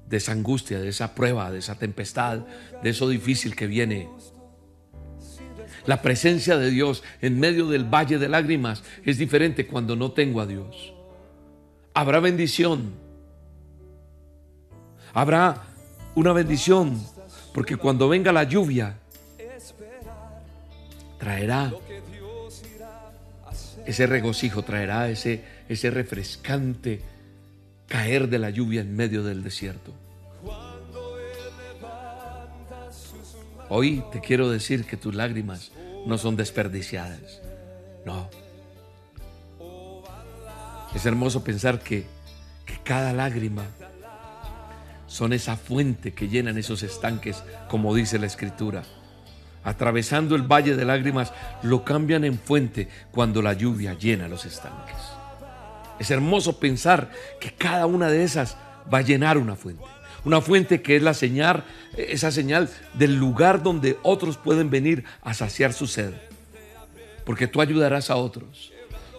de 0.08 0.18
esa 0.18 0.32
angustia, 0.32 0.78
de 0.78 0.88
esa 0.88 1.14
prueba, 1.14 1.50
de 1.50 1.58
esa 1.58 1.78
tempestad, 1.78 2.40
de 2.82 2.90
eso 2.90 3.08
difícil 3.08 3.56
que 3.56 3.66
viene. 3.66 4.08
La 5.86 6.02
presencia 6.02 6.58
de 6.58 6.70
Dios 6.70 7.02
en 7.20 7.40
medio 7.40 7.66
del 7.66 7.84
valle 7.84 8.18
de 8.18 8.28
lágrimas 8.28 8.84
es 9.04 9.18
diferente 9.18 9.66
cuando 9.66 9.96
no 9.96 10.12
tengo 10.12 10.40
a 10.40 10.46
Dios. 10.46 10.94
Habrá 11.94 12.20
bendición. 12.20 12.92
Habrá 15.14 15.64
una 16.14 16.32
bendición 16.32 17.00
porque 17.52 17.76
cuando 17.76 18.08
venga 18.08 18.32
la 18.32 18.44
lluvia 18.44 18.96
traerá 21.18 21.72
ese 23.86 24.06
regocijo, 24.06 24.62
traerá 24.62 25.08
ese, 25.08 25.42
ese 25.68 25.90
refrescante 25.90 27.00
caer 27.88 28.28
de 28.28 28.38
la 28.38 28.50
lluvia 28.50 28.80
en 28.80 28.94
medio 28.94 29.22
del 29.22 29.42
desierto. 29.42 29.92
Hoy 33.68 34.04
te 34.12 34.20
quiero 34.20 34.50
decir 34.50 34.84
que 34.84 34.96
tus 34.96 35.14
lágrimas 35.14 35.72
no 36.06 36.18
son 36.18 36.36
desperdiciadas. 36.36 37.40
No. 38.04 38.28
Es 40.94 41.06
hermoso 41.06 41.42
pensar 41.42 41.80
que, 41.80 42.04
que 42.66 42.76
cada 42.84 43.12
lágrima 43.12 43.64
son 45.12 45.34
esa 45.34 45.58
fuente 45.58 46.14
que 46.14 46.26
llenan 46.26 46.56
esos 46.56 46.82
estanques, 46.82 47.44
como 47.68 47.94
dice 47.94 48.18
la 48.18 48.24
escritura. 48.24 48.82
Atravesando 49.62 50.34
el 50.34 50.50
valle 50.50 50.74
de 50.74 50.86
lágrimas, 50.86 51.34
lo 51.62 51.84
cambian 51.84 52.24
en 52.24 52.38
fuente 52.38 52.88
cuando 53.10 53.42
la 53.42 53.52
lluvia 53.52 53.92
llena 53.92 54.26
los 54.26 54.46
estanques. 54.46 54.96
Es 55.98 56.10
hermoso 56.10 56.58
pensar 56.58 57.10
que 57.40 57.52
cada 57.52 57.84
una 57.84 58.08
de 58.08 58.24
esas 58.24 58.56
va 58.92 58.98
a 58.98 59.02
llenar 59.02 59.36
una 59.36 59.54
fuente. 59.54 59.84
Una 60.24 60.40
fuente 60.40 60.80
que 60.80 60.96
es 60.96 61.02
la 61.02 61.12
señal, 61.12 61.64
esa 61.94 62.30
señal 62.30 62.70
del 62.94 63.16
lugar 63.16 63.62
donde 63.62 63.98
otros 64.02 64.38
pueden 64.38 64.70
venir 64.70 65.04
a 65.20 65.34
saciar 65.34 65.74
su 65.74 65.88
sed. 65.88 66.14
Porque 67.26 67.46
tú 67.46 67.60
ayudarás 67.60 68.08
a 68.08 68.16
otros. 68.16 68.72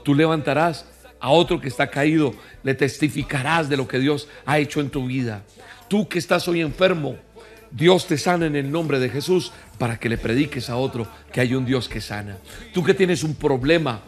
Tú 0.03 0.15
levantarás 0.15 0.87
a 1.19 1.29
otro 1.29 1.61
que 1.61 1.67
está 1.67 1.91
caído, 1.91 2.33
le 2.63 2.73
testificarás 2.73 3.69
de 3.69 3.77
lo 3.77 3.87
que 3.87 3.99
Dios 3.99 4.27
ha 4.47 4.57
hecho 4.57 4.81
en 4.81 4.89
tu 4.89 5.05
vida. 5.05 5.43
Tú 5.93 6.09
que 6.09 6.17
estás 6.17 6.47
hoy 6.47 6.61
enfermo, 6.61 7.17
Dios 7.69 8.07
te 8.07 8.17
sana 8.17 8.47
en 8.47 8.55
el 8.55 8.71
nombre 8.71 8.97
de 8.97 9.09
Jesús 9.09 9.51
para 9.77 9.99
que 9.99 10.09
le 10.09 10.17
prediques 10.17 10.71
a 10.71 10.75
otro 10.75 11.05
que 11.31 11.39
hay 11.39 11.53
un 11.53 11.67
Dios 11.67 11.87
que 11.87 12.01
sana. 12.01 12.39
Tú 12.73 12.83
que 12.83 12.95
tienes 12.95 13.23
un 13.23 13.35
problema, 13.35 14.01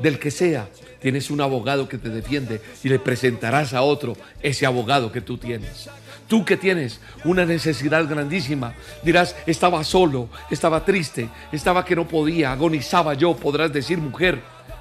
del 0.00 0.18
que 0.18 0.30
sea, 0.30 0.70
tienes 1.02 1.30
un 1.30 1.42
abogado 1.42 1.86
que 1.86 1.98
te 1.98 2.08
defiende 2.08 2.62
y 2.82 2.88
le 2.88 2.98
presentarás 2.98 3.74
a 3.74 3.82
otro 3.82 4.16
ese 4.40 4.64
abogado 4.64 5.12
que 5.12 5.20
tú 5.20 5.36
tienes. 5.36 5.90
Tú 6.28 6.46
que 6.46 6.56
tienes 6.56 6.98
una 7.26 7.44
necesidad 7.44 8.08
grandísima, 8.08 8.72
dirás, 9.02 9.36
estaba 9.44 9.84
solo, 9.84 10.30
estaba 10.50 10.82
triste, 10.82 11.28
estaba 11.52 11.84
que 11.84 11.94
no 11.94 12.08
podía, 12.08 12.52
agonizaba 12.52 13.12
yo, 13.12 13.36
podrás 13.36 13.70
decir 13.70 13.98
mujer, 13.98 14.40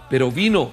pero 0.10 0.32
vino 0.32 0.72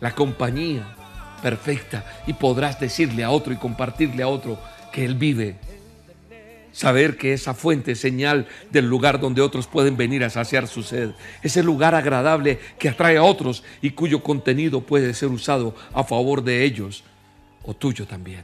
la 0.00 0.12
compañía 0.16 0.96
perfecta 1.44 2.06
y 2.26 2.32
podrás 2.32 2.80
decirle 2.80 3.22
a 3.22 3.30
otro 3.30 3.52
y 3.52 3.56
compartirle 3.56 4.22
a 4.22 4.28
otro 4.28 4.58
que 4.90 5.04
Él 5.04 5.14
vive. 5.14 5.56
Saber 6.72 7.18
que 7.18 7.34
esa 7.34 7.52
fuente 7.52 7.92
es 7.92 8.00
señal 8.00 8.48
del 8.70 8.88
lugar 8.88 9.20
donde 9.20 9.42
otros 9.42 9.66
pueden 9.66 9.94
venir 9.98 10.24
a 10.24 10.30
saciar 10.30 10.66
su 10.66 10.82
sed. 10.82 11.10
Ese 11.42 11.62
lugar 11.62 11.94
agradable 11.94 12.58
que 12.78 12.88
atrae 12.88 13.18
a 13.18 13.22
otros 13.22 13.62
y 13.82 13.90
cuyo 13.90 14.22
contenido 14.22 14.80
puede 14.80 15.12
ser 15.12 15.28
usado 15.28 15.76
a 15.92 16.02
favor 16.02 16.42
de 16.42 16.64
ellos 16.64 17.04
o 17.62 17.74
tuyo 17.74 18.06
también. 18.06 18.42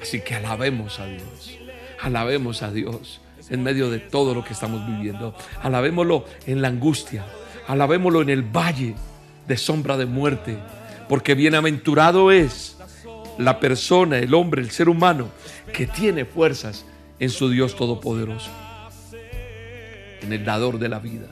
Así 0.00 0.20
que 0.20 0.36
alabemos 0.36 1.00
a 1.00 1.06
Dios. 1.06 1.58
Alabemos 2.00 2.62
a 2.62 2.70
Dios 2.70 3.20
en 3.50 3.64
medio 3.64 3.90
de 3.90 3.98
todo 3.98 4.34
lo 4.34 4.44
que 4.44 4.52
estamos 4.52 4.86
viviendo. 4.86 5.34
Alabémoslo 5.62 6.26
en 6.46 6.62
la 6.62 6.68
angustia. 6.68 7.26
Alabémoslo 7.66 8.22
en 8.22 8.30
el 8.30 8.42
valle 8.42 8.94
de 9.50 9.56
sombra 9.56 9.96
de 9.96 10.06
muerte, 10.06 10.56
porque 11.08 11.34
bienaventurado 11.34 12.30
es 12.30 12.78
la 13.36 13.58
persona, 13.58 14.18
el 14.18 14.32
hombre, 14.32 14.62
el 14.62 14.70
ser 14.70 14.88
humano 14.88 15.28
que 15.72 15.88
tiene 15.88 16.24
fuerzas 16.24 16.86
en 17.18 17.30
su 17.30 17.50
Dios 17.50 17.74
Todopoderoso, 17.74 18.50
en 20.22 20.32
el 20.32 20.44
dador 20.44 20.78
de 20.78 20.88
la 20.88 21.00
vida, 21.00 21.26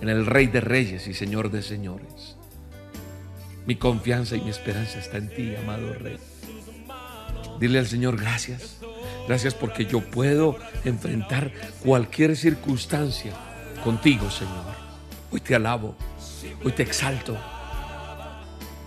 en 0.00 0.08
el 0.08 0.24
Rey 0.24 0.46
de 0.46 0.60
Reyes 0.60 1.08
y 1.08 1.14
Señor 1.14 1.50
de 1.50 1.62
Señores. 1.62 2.36
Mi 3.66 3.74
confianza 3.74 4.36
y 4.36 4.40
mi 4.40 4.50
esperanza 4.50 5.00
está 5.00 5.18
en 5.18 5.34
ti, 5.34 5.54
amado 5.56 5.92
Rey. 5.94 6.16
Dile 7.58 7.80
al 7.80 7.88
Señor 7.88 8.16
gracias. 8.16 8.78
Gracias 9.26 9.54
porque 9.54 9.84
yo 9.84 10.00
puedo 10.00 10.56
enfrentar 10.84 11.52
cualquier 11.84 12.36
circunstancia 12.36 13.32
contigo, 13.82 14.30
Señor. 14.30 14.64
Hoy 15.32 15.40
te 15.40 15.56
alabo. 15.56 15.96
Hoy 16.64 16.72
te 16.72 16.82
exalto. 16.82 17.36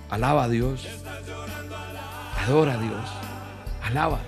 Alaba 0.09 0.43
a 0.43 0.49
Dios. 0.49 0.87
Adora 2.45 2.73
a 2.73 2.77
Dios. 2.77 3.09
Alaba. 3.81 4.19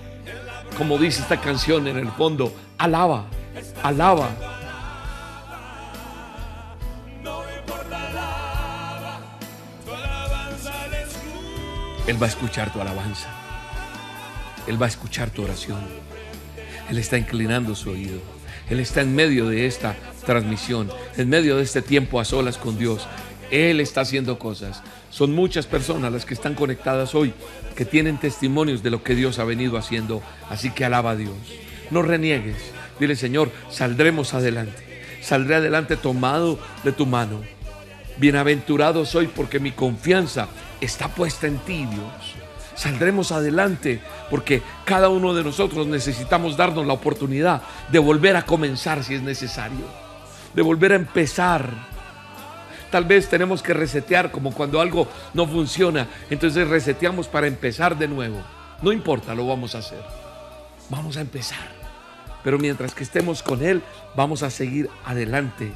Como 0.76 0.98
dice 0.98 1.22
esta 1.22 1.40
canción 1.40 1.86
en 1.86 1.96
el 1.96 2.10
fondo, 2.10 2.52
alaba, 2.76 3.24
alaba. 3.82 4.28
Él 12.06 12.22
va 12.22 12.26
a 12.26 12.28
escuchar 12.28 12.72
tu 12.72 12.80
alabanza. 12.80 13.28
Él 14.66 14.80
va 14.80 14.86
a 14.86 14.88
escuchar 14.88 15.30
tu 15.30 15.42
oración. 15.42 15.80
Él 16.88 16.98
está 16.98 17.18
inclinando 17.18 17.74
su 17.74 17.90
oído. 17.90 18.20
Él 18.68 18.80
está 18.80 19.00
en 19.00 19.14
medio 19.14 19.48
de 19.48 19.66
esta 19.66 19.96
transmisión, 20.26 20.90
en 21.16 21.30
medio 21.30 21.56
de 21.56 21.62
este 21.62 21.80
tiempo 21.80 22.20
a 22.20 22.24
solas 22.24 22.58
con 22.58 22.76
Dios. 22.78 23.06
Él 23.50 23.80
está 23.80 24.02
haciendo 24.02 24.38
cosas. 24.38 24.82
Son 25.08 25.34
muchas 25.34 25.66
personas 25.66 26.12
las 26.12 26.26
que 26.26 26.34
están 26.34 26.54
conectadas 26.54 27.14
hoy, 27.14 27.32
que 27.74 27.84
tienen 27.86 28.18
testimonios 28.18 28.82
de 28.82 28.90
lo 28.90 29.02
que 29.02 29.14
Dios 29.14 29.38
ha 29.38 29.44
venido 29.44 29.78
haciendo. 29.78 30.22
Así 30.50 30.70
que 30.70 30.84
alaba 30.84 31.12
a 31.12 31.16
Dios. 31.16 31.36
No 31.90 32.02
reniegues. 32.02 32.56
Dile, 33.00 33.16
Señor, 33.16 33.50
saldremos 33.70 34.34
adelante. 34.34 34.84
Saldré 35.22 35.56
adelante 35.56 35.96
tomado 35.96 36.58
de 36.84 36.92
tu 36.92 37.06
mano. 37.06 37.40
Bienaventurado 38.18 39.06
soy 39.06 39.28
porque 39.28 39.60
mi 39.60 39.72
confianza 39.72 40.48
está 40.80 41.08
puesta 41.08 41.46
en 41.46 41.58
ti, 41.58 41.86
Dios 41.86 42.36
saldremos 42.76 43.32
adelante, 43.32 44.00
porque 44.30 44.62
cada 44.84 45.08
uno 45.08 45.34
de 45.34 45.42
nosotros 45.42 45.86
necesitamos 45.86 46.56
darnos 46.56 46.86
la 46.86 46.92
oportunidad 46.92 47.62
de 47.90 47.98
volver 47.98 48.36
a 48.36 48.44
comenzar 48.44 49.02
si 49.02 49.14
es 49.14 49.22
necesario, 49.22 50.05
de 50.56 50.62
volver 50.62 50.92
a 50.92 50.96
empezar. 50.96 51.70
Tal 52.90 53.04
vez 53.04 53.28
tenemos 53.28 53.62
que 53.62 53.74
resetear 53.74 54.32
como 54.32 54.52
cuando 54.52 54.80
algo 54.80 55.06
no 55.34 55.46
funciona, 55.46 56.08
entonces 56.30 56.66
reseteamos 56.66 57.28
para 57.28 57.46
empezar 57.46 57.96
de 57.96 58.08
nuevo. 58.08 58.42
No 58.82 58.90
importa, 58.90 59.34
lo 59.34 59.46
vamos 59.46 59.74
a 59.74 59.78
hacer. 59.78 60.02
Vamos 60.88 61.16
a 61.16 61.20
empezar. 61.20 61.68
Pero 62.42 62.58
mientras 62.58 62.94
que 62.94 63.04
estemos 63.04 63.42
con 63.42 63.62
Él, 63.62 63.82
vamos 64.16 64.42
a 64.42 64.50
seguir 64.50 64.88
adelante. 65.04 65.72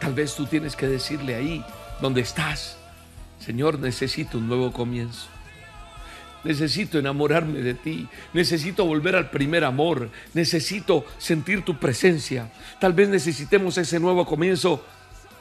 Tal 0.00 0.14
vez 0.14 0.34
tú 0.34 0.46
tienes 0.46 0.76
que 0.76 0.86
decirle 0.86 1.34
ahí 1.34 1.64
donde 2.00 2.20
estás, 2.20 2.78
Señor, 3.38 3.78
necesito 3.78 4.38
un 4.38 4.48
nuevo 4.48 4.72
comienzo. 4.72 5.28
Necesito 6.44 6.98
enamorarme 6.98 7.60
de 7.60 7.74
ti. 7.74 8.08
Necesito 8.32 8.86
volver 8.86 9.16
al 9.16 9.30
primer 9.30 9.64
amor. 9.64 10.10
Necesito 10.34 11.04
sentir 11.18 11.64
tu 11.64 11.78
presencia. 11.78 12.50
Tal 12.80 12.92
vez 12.92 13.08
necesitemos 13.08 13.76
ese 13.78 14.00
nuevo 14.00 14.24
comienzo 14.24 14.82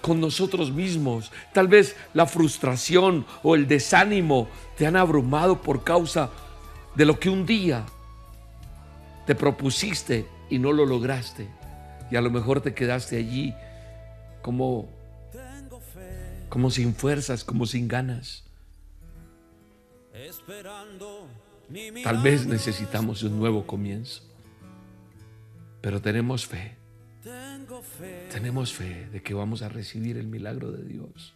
con 0.01 0.19
nosotros 0.19 0.71
mismos. 0.71 1.31
Tal 1.53 1.67
vez 1.67 1.95
la 2.13 2.25
frustración 2.25 3.25
o 3.43 3.55
el 3.55 3.67
desánimo 3.67 4.49
te 4.77 4.87
han 4.87 4.95
abrumado 4.95 5.61
por 5.61 5.83
causa 5.83 6.29
de 6.95 7.05
lo 7.05 7.19
que 7.19 7.29
un 7.29 7.45
día 7.45 7.85
te 9.25 9.35
propusiste 9.35 10.25
y 10.49 10.59
no 10.59 10.71
lo 10.71 10.85
lograste. 10.85 11.47
Y 12.11 12.15
a 12.15 12.21
lo 12.21 12.29
mejor 12.29 12.61
te 12.61 12.73
quedaste 12.73 13.17
allí 13.17 13.53
como 14.41 14.89
como 16.49 16.71
sin 16.71 16.95
fuerzas, 16.95 17.43
como 17.43 17.67
sin 17.67 17.87
ganas. 17.87 18.48
Tal 22.03 22.21
vez 22.21 22.45
necesitamos 22.45 23.23
un 23.23 23.37
nuevo 23.37 23.65
comienzo, 23.65 24.23
pero 25.81 26.01
tenemos 26.01 26.45
fe. 26.45 26.75
Tenemos 28.31 28.73
fe 28.73 29.07
de 29.11 29.21
que 29.21 29.33
vamos 29.33 29.61
a 29.61 29.69
recibir 29.69 30.17
el 30.17 30.27
milagro 30.27 30.71
de 30.71 30.83
Dios. 30.83 31.35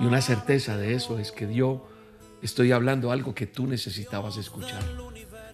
Y 0.00 0.04
una 0.04 0.20
certeza 0.20 0.76
de 0.76 0.94
eso 0.94 1.18
es 1.18 1.32
que 1.32 1.52
yo 1.52 1.88
estoy 2.42 2.72
hablando 2.72 3.12
algo 3.12 3.34
que 3.34 3.46
tú 3.46 3.66
necesitabas 3.66 4.36
escuchar. 4.36 4.82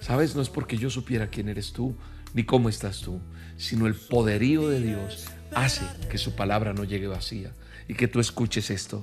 Sabes, 0.01 0.37
no 0.37 0.43
es 0.43 0.49
porque 0.49 0.77
yo 0.77 0.91
supiera 0.91 1.29
quién 1.29 1.49
eres 1.49 1.73
tú 1.73 1.97
ni 2.35 2.45
cómo 2.45 2.69
estás 2.69 3.01
tú, 3.01 3.21
sino 3.57 3.87
el 3.87 3.95
poderío 3.95 4.69
de 4.69 4.81
Dios 4.81 5.27
hace 5.55 5.85
que 6.09 6.19
su 6.19 6.35
palabra 6.37 6.73
no 6.73 6.85
llegue 6.85 7.09
vacía 7.09 7.53
y 7.89 7.95
que 7.95 8.09
tú 8.09 8.21
escuches 8.21 8.71
esto. 8.71 9.03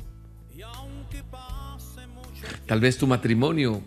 Tal 2.65 2.79
vez 2.79 2.97
tu 2.97 3.05
matrimonio 3.05 3.81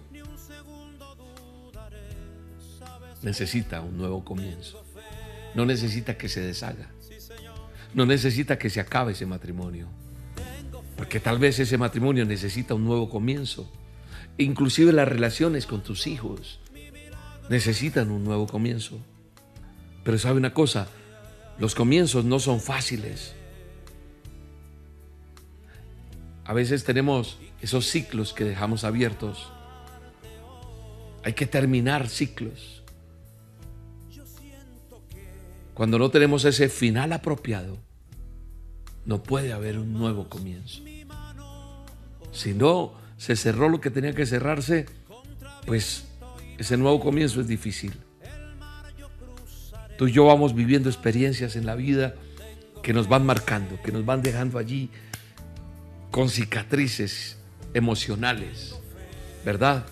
necesita 3.23 3.81
un 3.81 3.97
nuevo 3.97 4.25
comienzo. 4.25 4.85
No 5.55 5.67
necesita 5.67 6.17
que 6.17 6.29
se 6.29 6.41
deshaga. 6.41 6.91
No 7.95 8.07
necesita 8.07 8.59
que 8.59 8.71
se 8.71 8.81
acabe 8.81 9.13
ese 9.13 9.27
matrimonio. 9.27 9.89
Porque 10.97 11.21
tal 11.21 11.39
vez 11.39 11.59
ese 11.59 11.79
matrimonio 11.79 12.25
necesita 12.25 12.75
un 12.75 12.85
nuevo 12.85 13.09
comienzo. 13.09 13.71
Inclusive 14.37 14.93
las 14.93 15.09
relaciones 15.09 15.67
con 15.67 15.83
tus 15.83 16.07
hijos 16.07 16.61
necesitan 17.49 18.11
un 18.11 18.25
nuevo 18.25 18.47
comienzo. 18.47 18.99
Pero 20.05 20.19
sabe 20.19 20.39
una 20.39 20.55
cosa, 20.55 20.87
los 21.59 21.75
comienzos 21.75 22.25
no 22.25 22.39
son 22.39 22.61
fáciles. 22.61 23.35
A 26.45 26.53
veces 26.53 26.85
tenemos 26.85 27.39
esos 27.61 27.87
ciclos 27.87 28.33
que 28.33 28.45
dejamos 28.45 28.85
abiertos. 28.85 29.51
Hay 31.25 31.33
que 31.33 31.47
terminar 31.47 32.09
ciclos. 32.09 32.83
Cuando 35.75 35.99
no 35.99 36.11
tenemos 36.11 36.45
ese 36.45 36.69
final 36.69 37.13
apropiado, 37.13 37.79
no 39.05 39.23
puede 39.23 39.53
haber 39.53 39.79
un 39.79 39.93
nuevo 39.93 40.29
comienzo. 40.29 40.83
Si 42.33 42.53
no 42.53 42.95
se 43.17 43.37
cerró 43.37 43.69
lo 43.69 43.81
que 43.81 43.91
tenía 43.91 44.13
que 44.13 44.27
cerrarse, 44.27 44.87
pues 45.67 46.05
ese 46.59 46.77
nuevo 46.77 47.01
comienzo 47.01 47.41
es 47.41 47.49
difícil. 47.49 47.93
Tú 49.97 50.07
y 50.09 50.13
yo 50.13 50.27
vamos 50.27 50.55
viviendo 50.55 50.89
experiencias 50.89 51.57
en 51.57 51.67
la 51.67 51.75
vida 51.75 52.15
que 52.83 52.93
nos 52.93 53.09
van 53.09 53.27
marcando, 53.27 53.81
que 53.83 53.91
nos 53.91 54.05
van 54.05 54.23
dejando 54.23 54.59
allí 54.59 54.91
con 56.11 56.29
cicatrices 56.29 57.38
emocionales, 57.75 58.77
¿verdad? 59.45 59.85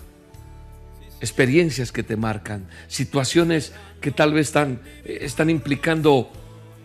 Experiencias 1.19 1.91
que 1.91 2.03
te 2.03 2.15
marcan, 2.17 2.67
situaciones 2.87 3.73
que 4.01 4.11
tal 4.11 4.33
vez 4.33 4.47
están, 4.47 4.81
están 5.05 5.49
implicando 5.49 6.31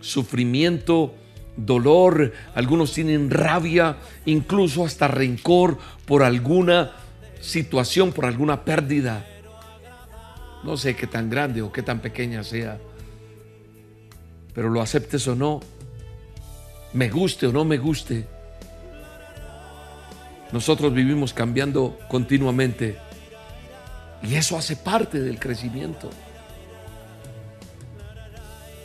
sufrimiento, 0.00 1.14
dolor, 1.56 2.32
algunos 2.54 2.92
tienen 2.92 3.30
rabia, 3.30 3.96
incluso 4.24 4.84
hasta 4.84 5.08
rencor 5.08 5.78
por 6.06 6.22
alguna 6.22 6.92
situación, 7.40 8.12
por 8.12 8.24
alguna 8.24 8.64
pérdida. 8.64 9.26
No 10.64 10.76
sé 10.76 10.96
qué 10.96 11.06
tan 11.06 11.28
grande 11.28 11.60
o 11.60 11.72
qué 11.72 11.82
tan 11.82 12.00
pequeña 12.00 12.42
sea 12.44 12.78
pero 14.54 14.68
lo 14.68 14.82
aceptes 14.82 15.26
o 15.28 15.34
no, 15.34 15.60
me 16.92 17.08
guste 17.08 17.46
o 17.46 17.52
no 17.52 17.64
me 17.64 17.78
guste, 17.78 18.26
Nosotros 20.52 20.92
vivimos 20.92 21.32
cambiando 21.32 21.98
continuamente 22.08 22.98
y 24.22 24.34
eso 24.34 24.56
hace 24.56 24.76
parte 24.76 25.20
del 25.20 25.40
crecimiento, 25.40 26.10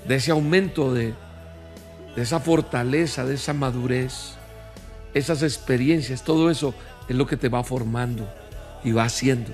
de 0.08 0.16
ese 0.16 0.32
aumento 0.32 0.94
de, 0.94 1.14
esa 2.16 2.40
fortaleza, 2.40 3.26
de 3.26 3.36
esa 3.36 3.54
madurez, 3.54 4.36
esas 5.14 5.44
experiencias, 5.44 6.24
todo 6.24 6.50
eso 6.50 6.74
es 7.10 7.16
lo 7.16 7.28
que 7.28 7.38
te 7.38 7.50
va 7.50 7.64
formando 7.64 8.28
y 8.84 8.94
va 8.94 9.04
haciendo. 9.04 9.52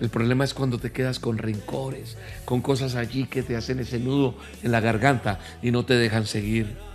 El 0.00 0.08
problema 0.08 0.44
es 0.44 0.54
cuando 0.54 0.78
te 0.78 0.92
quedas 0.92 1.18
con 1.18 1.38
rencores, 1.38 2.16
con 2.44 2.62
cosas 2.62 2.94
allí 2.94 3.26
que 3.26 3.42
te 3.42 3.56
hacen 3.56 3.80
ese 3.80 3.98
nudo 3.98 4.36
en 4.62 4.72
la 4.72 4.80
garganta 4.80 5.40
y 5.60 5.70
no 5.72 5.84
te 5.84 5.94
dejan 5.94 6.26
seguir. 6.26 6.93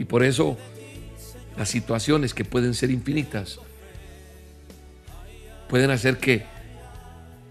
Y 0.00 0.06
por 0.06 0.24
eso 0.24 0.56
las 1.58 1.68
situaciones 1.68 2.32
que 2.32 2.46
pueden 2.46 2.72
ser 2.72 2.90
infinitas 2.90 3.60
pueden 5.68 5.90
hacer 5.90 6.16
que, 6.16 6.46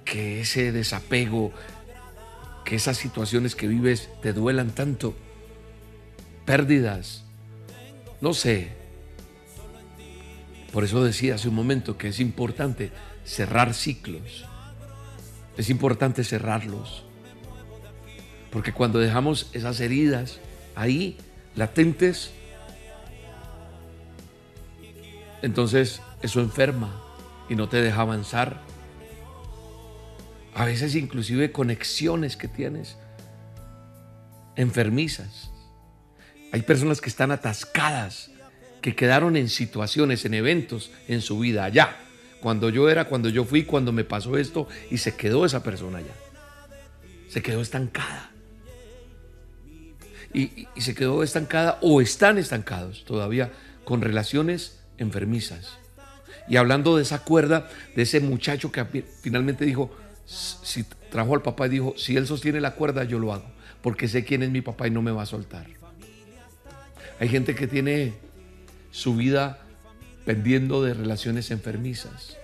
que 0.04 0.42
ese 0.42 0.72
desapego, 0.72 1.54
que 2.66 2.76
esas 2.76 2.98
situaciones 2.98 3.56
que 3.56 3.68
vives 3.68 4.10
te 4.24 4.34
duelan 4.34 4.72
tanto. 4.72 5.16
Pérdidas, 6.44 7.24
no 8.20 8.34
sé. 8.34 8.70
Por 10.74 10.84
eso 10.84 11.04
decía 11.04 11.36
hace 11.36 11.50
un 11.50 11.56
momento 11.56 12.00
que 12.00 12.08
es 12.08 12.20
importante 12.20 12.92
cerrar 13.26 13.76
ciclos. 13.76 14.46
Es 15.56 15.70
importante 15.70 16.24
cerrarlos. 16.24 17.04
Porque 18.50 18.74
cuando 18.74 18.98
dejamos 18.98 19.52
esas 19.54 19.80
heridas 19.82 20.40
ahí, 20.74 21.16
latentes, 21.56 22.32
entonces 25.42 26.02
eso 26.22 26.42
enferma 26.42 27.02
y 27.50 27.56
no 27.56 27.70
te 27.70 27.82
deja 27.82 28.02
avanzar. 28.02 28.62
A 30.54 30.66
veces 30.66 30.96
inclusive 30.96 31.52
conexiones 31.52 32.36
que 32.36 32.48
tienes 32.48 32.98
enfermizas. 34.56 35.52
Hay 36.52 36.64
personas 36.64 37.00
que 37.00 37.10
están 37.10 37.32
atascadas, 37.32 38.32
que 38.82 38.96
quedaron 38.96 39.38
en 39.38 39.50
situaciones, 39.50 40.26
en 40.26 40.34
eventos 40.34 40.92
en 41.08 41.22
su 41.22 41.40
vida 41.40 41.64
allá. 41.64 41.98
Cuando 42.42 42.70
yo 42.70 42.90
era, 42.90 43.06
cuando 43.06 43.30
yo 43.30 43.46
fui, 43.46 43.64
cuando 43.64 43.92
me 43.92 44.04
pasó 44.04 44.38
esto 44.38 44.68
y 44.90 44.98
se 44.98 45.16
quedó 45.16 45.46
esa 45.46 45.64
persona 45.64 46.00
allá. 46.00 46.14
Se 47.30 47.42
quedó 47.42 47.62
estancada. 47.62 48.32
Y, 50.34 50.68
y 50.76 50.82
se 50.82 50.94
quedó 50.94 51.24
estancada 51.24 51.80
o 51.82 52.02
están 52.02 52.38
estancados 52.38 53.04
todavía 53.06 53.52
con 53.84 54.02
relaciones 54.02 54.79
enfermizas. 55.00 55.78
Y 56.48 56.58
hablando 56.58 56.96
de 56.96 57.04
esa 57.04 57.24
cuerda, 57.24 57.70
de 57.96 58.02
ese 58.02 58.20
muchacho 58.20 58.72
que 58.72 59.04
finalmente 59.22 59.66
dijo, 59.66 59.92
si 60.26 60.84
trajo 61.12 61.36
al 61.36 61.42
papá 61.42 61.68
y 61.68 61.70
dijo, 61.70 61.94
si 61.98 62.18
él 62.18 62.28
sostiene 62.28 62.62
la 62.62 62.76
cuerda, 62.76 63.04
yo 63.04 63.20
lo 63.20 63.34
hago, 63.34 63.46
porque 63.82 64.08
sé 64.08 64.24
quién 64.24 64.44
es 64.44 64.50
mi 64.50 64.62
papá 64.62 64.88
y 64.88 64.92
no 64.92 65.02
me 65.02 65.12
va 65.12 65.24
a 65.24 65.26
soltar. 65.26 65.68
Hay 67.20 67.30
gente 67.30 67.54
que 67.54 67.68
tiene 67.68 68.14
su 68.92 69.16
vida 69.16 69.60
pendiendo 70.26 70.84
de 70.84 70.94
relaciones 70.94 71.52
enfermizas 71.52 72.38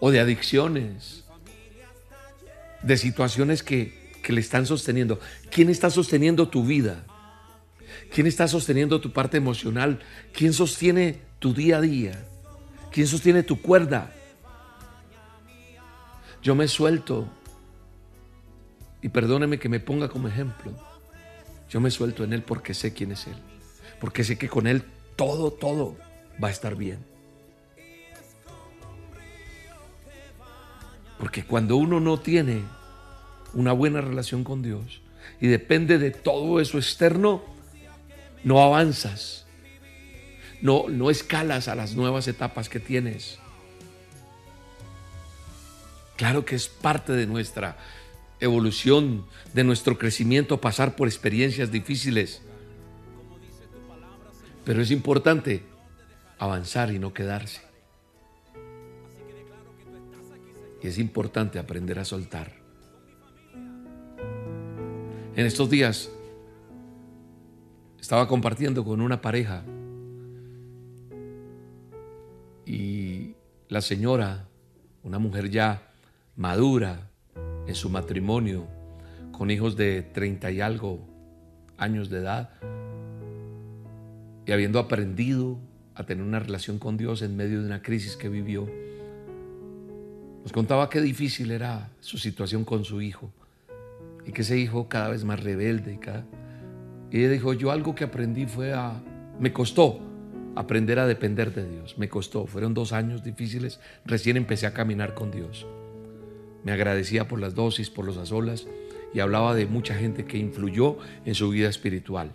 o 0.00 0.10
de 0.10 0.20
adicciones, 0.20 1.24
de 2.82 2.96
situaciones 2.96 3.62
que, 3.62 4.12
que 4.22 4.32
le 4.32 4.40
están 4.40 4.64
sosteniendo. 4.66 5.18
¿Quién 5.50 5.70
está 5.70 5.90
sosteniendo 5.90 6.48
tu 6.48 6.64
vida? 6.64 7.04
¿Quién 8.12 8.26
está 8.26 8.48
sosteniendo 8.48 9.00
tu 9.00 9.12
parte 9.12 9.36
emocional? 9.36 10.00
¿Quién 10.32 10.52
sostiene 10.52 11.20
tu 11.38 11.54
día 11.54 11.78
a 11.78 11.80
día? 11.80 12.26
¿Quién 12.90 13.06
sostiene 13.06 13.42
tu 13.42 13.60
cuerda? 13.60 14.12
Yo 16.42 16.54
me 16.54 16.68
suelto, 16.68 17.28
y 19.02 19.08
perdóneme 19.08 19.58
que 19.58 19.68
me 19.68 19.80
ponga 19.80 20.08
como 20.08 20.28
ejemplo, 20.28 20.72
yo 21.68 21.80
me 21.80 21.90
suelto 21.90 22.24
en 22.24 22.32
Él 22.32 22.42
porque 22.42 22.74
sé 22.74 22.94
quién 22.94 23.12
es 23.12 23.26
Él, 23.26 23.36
porque 24.00 24.24
sé 24.24 24.38
que 24.38 24.48
con 24.48 24.66
Él 24.66 24.84
todo, 25.16 25.52
todo 25.52 25.96
va 26.42 26.48
a 26.48 26.52
estar 26.52 26.76
bien. 26.76 27.04
Porque 31.18 31.44
cuando 31.44 31.76
uno 31.76 31.98
no 31.98 32.20
tiene 32.20 32.62
una 33.52 33.72
buena 33.72 34.00
relación 34.00 34.44
con 34.44 34.62
Dios 34.62 35.02
y 35.40 35.48
depende 35.48 35.98
de 35.98 36.12
todo 36.12 36.60
eso 36.60 36.78
externo, 36.78 37.42
no 38.44 38.62
avanzas, 38.62 39.46
no, 40.60 40.88
no 40.88 41.10
escalas 41.10 41.68
a 41.68 41.74
las 41.74 41.94
nuevas 41.94 42.28
etapas 42.28 42.68
que 42.68 42.80
tienes. 42.80 43.38
Claro 46.16 46.44
que 46.44 46.56
es 46.56 46.68
parte 46.68 47.12
de 47.12 47.26
nuestra 47.26 47.76
evolución, 48.40 49.24
de 49.54 49.64
nuestro 49.64 49.98
crecimiento, 49.98 50.60
pasar 50.60 50.96
por 50.96 51.08
experiencias 51.08 51.70
difíciles. 51.70 52.42
Pero 54.64 54.82
es 54.82 54.90
importante 54.90 55.62
avanzar 56.38 56.92
y 56.92 56.98
no 56.98 57.14
quedarse. 57.14 57.62
Y 60.82 60.86
es 60.86 60.98
importante 60.98 61.58
aprender 61.58 61.98
a 61.98 62.04
soltar. 62.04 62.52
En 65.36 65.46
estos 65.46 65.70
días 65.70 66.10
estaba 68.00 68.28
compartiendo 68.28 68.84
con 68.84 69.00
una 69.00 69.20
pareja. 69.20 69.64
Y 72.64 73.34
la 73.68 73.80
señora, 73.80 74.46
una 75.02 75.18
mujer 75.18 75.50
ya 75.50 75.82
madura 76.36 77.10
en 77.66 77.74
su 77.74 77.90
matrimonio, 77.90 78.66
con 79.32 79.50
hijos 79.50 79.76
de 79.76 80.02
treinta 80.02 80.50
y 80.50 80.60
algo 80.60 81.00
años 81.76 82.10
de 82.10 82.18
edad, 82.18 82.50
y 84.46 84.52
habiendo 84.52 84.78
aprendido 84.78 85.58
a 85.94 86.04
tener 86.04 86.24
una 86.24 86.38
relación 86.38 86.78
con 86.78 86.96
Dios 86.96 87.22
en 87.22 87.36
medio 87.36 87.60
de 87.60 87.66
una 87.66 87.82
crisis 87.82 88.16
que 88.16 88.28
vivió, 88.28 88.68
nos 90.42 90.52
contaba 90.52 90.88
qué 90.88 91.00
difícil 91.00 91.50
era 91.50 91.90
su 92.00 92.16
situación 92.16 92.64
con 92.64 92.84
su 92.84 93.02
hijo 93.02 93.30
y 94.24 94.32
que 94.32 94.42
ese 94.42 94.56
hijo 94.56 94.88
cada 94.88 95.10
vez 95.10 95.24
más 95.24 95.42
rebelde 95.42 95.94
y 95.94 95.98
cada 95.98 96.24
y 97.10 97.20
ella 97.20 97.30
dijo, 97.30 97.52
yo 97.52 97.70
algo 97.70 97.94
que 97.94 98.04
aprendí 98.04 98.46
fue 98.46 98.72
a... 98.72 99.00
Me 99.38 99.52
costó 99.52 100.00
aprender 100.56 100.98
a 100.98 101.06
depender 101.06 101.54
de 101.54 101.68
Dios. 101.68 101.96
Me 101.98 102.08
costó. 102.08 102.46
Fueron 102.46 102.74
dos 102.74 102.92
años 102.92 103.22
difíciles. 103.22 103.80
Recién 104.04 104.36
empecé 104.36 104.66
a 104.66 104.74
caminar 104.74 105.14
con 105.14 105.30
Dios. 105.30 105.66
Me 106.64 106.72
agradecía 106.72 107.28
por 107.28 107.40
las 107.40 107.54
dosis, 107.54 107.90
por 107.90 108.04
los 108.04 108.16
azolas 108.16 108.66
y 109.14 109.20
hablaba 109.20 109.54
de 109.54 109.66
mucha 109.66 109.94
gente 109.94 110.24
que 110.24 110.38
influyó 110.38 110.98
en 111.24 111.34
su 111.34 111.50
vida 111.50 111.68
espiritual. 111.68 112.32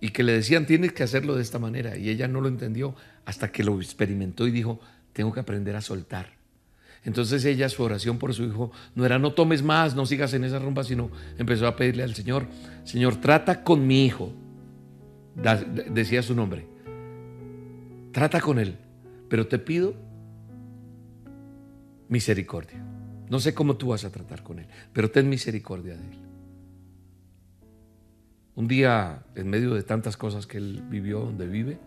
Y 0.00 0.10
que 0.10 0.22
le 0.22 0.32
decían, 0.32 0.66
tienes 0.66 0.92
que 0.92 1.02
hacerlo 1.02 1.34
de 1.34 1.42
esta 1.42 1.58
manera. 1.58 1.96
Y 1.96 2.08
ella 2.08 2.28
no 2.28 2.40
lo 2.40 2.48
entendió 2.48 2.94
hasta 3.24 3.52
que 3.52 3.64
lo 3.64 3.80
experimentó 3.80 4.46
y 4.46 4.50
dijo, 4.50 4.80
tengo 5.12 5.32
que 5.32 5.40
aprender 5.40 5.76
a 5.76 5.80
soltar. 5.80 6.39
Entonces 7.04 7.44
ella, 7.44 7.68
su 7.68 7.82
oración 7.82 8.18
por 8.18 8.34
su 8.34 8.44
hijo 8.44 8.72
no 8.94 9.06
era 9.06 9.18
no 9.18 9.32
tomes 9.32 9.62
más, 9.62 9.94
no 9.94 10.04
sigas 10.04 10.34
en 10.34 10.44
esa 10.44 10.58
rumba, 10.58 10.84
sino 10.84 11.10
empezó 11.38 11.66
a 11.66 11.76
pedirle 11.76 12.02
al 12.02 12.14
Señor, 12.14 12.46
Señor, 12.84 13.16
trata 13.16 13.64
con 13.64 13.86
mi 13.86 14.04
hijo. 14.04 14.32
decía 15.90 16.22
su 16.22 16.34
nombre. 16.34 16.66
Trata 18.12 18.40
con 18.40 18.58
él, 18.58 18.76
pero 19.28 19.46
te 19.46 19.58
pido 19.58 19.94
misericordia. 22.08 22.84
No 23.30 23.38
sé 23.38 23.54
cómo 23.54 23.76
tú 23.76 23.88
vas 23.88 24.04
a 24.04 24.10
tratar 24.10 24.42
con 24.42 24.58
él, 24.58 24.66
pero 24.92 25.10
ten 25.10 25.28
misericordia 25.28 25.96
de 25.96 26.02
él. 26.02 26.18
Un 28.56 28.66
día, 28.66 29.22
en 29.36 29.48
medio 29.48 29.74
de 29.74 29.84
tantas 29.84 30.16
cosas 30.16 30.46
que 30.46 30.58
él 30.58 30.82
vivió 30.90 31.20
donde 31.20 31.46
vive, 31.46 31.78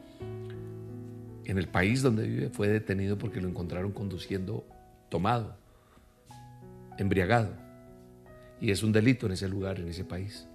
en 1.45 1.57
el 1.57 1.67
país 1.67 2.01
donde 2.01 2.25
vive, 2.25 2.49
fue 2.49 2.69
detenido 2.69 3.17
porque 3.17 3.41
lo 3.41 3.49
encontraron 3.49 3.91
conduciendo 3.91 4.65
tomado, 5.13 5.55
embriagado. 6.97 7.53
Y 8.59 8.71
es 8.71 8.81
un 8.81 8.91
delito 8.91 9.27
en 9.27 9.33
ese 9.33 9.47
lugar, 9.47 9.79
en 9.79 9.87
ese 9.87 10.03
país. 10.03 10.47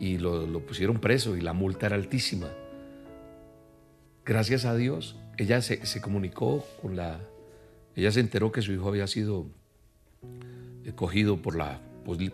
Y 0.00 0.16
lo, 0.16 0.64
pusieron 0.64 0.98
preso 0.98 1.36
y 1.36 1.42
la 1.42 1.52
multa 1.52 1.84
era 1.88 1.96
altísima. 1.96 2.48
Gracias 4.24 4.64
a 4.64 4.74
Dios, 4.74 5.16
ella 5.36 5.60
se, 5.60 6.00
comunicó 6.00 6.64
con 6.80 6.96
la... 6.96 7.20
Ella 7.94 8.12
se 8.12 8.20
enteró 8.20 8.50
que 8.50 8.62
su 8.62 8.72
hijo 8.72 8.88
había 8.88 9.06
sido 9.06 9.46
eh, 10.84 10.92
cogido 10.94 11.42
por 11.42 11.54
la, 11.54 11.82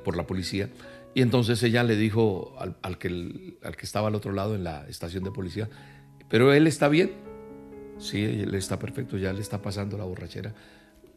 por 0.05 0.17
la 0.17 0.29
policía 0.29 0.69
y 1.13 1.23
entonces 1.23 1.61
ella 1.65 1.83
le 1.83 1.97
dijo 1.97 2.55
al, 2.83 2.99
que, 2.99 3.57
al 3.65 3.77
que 3.77 3.87
estaba 3.87 4.09
al 4.09 4.15
otro 4.15 4.31
lado 4.31 4.55
en 4.55 4.63
la 4.63 4.87
estación 4.89 5.25
de 5.25 5.33
policía, 5.33 5.69
pero 6.29 6.53
él 6.53 6.69
está 6.69 6.89
bien, 6.89 7.13
Sí, 7.99 8.23
él 8.25 8.55
está 8.55 8.79
perfecto, 8.79 9.17
ya 9.17 9.33
le 9.33 9.41
está 9.41 9.63
pasando 9.63 9.97
la 9.97 10.05
borrachera. 10.05 10.53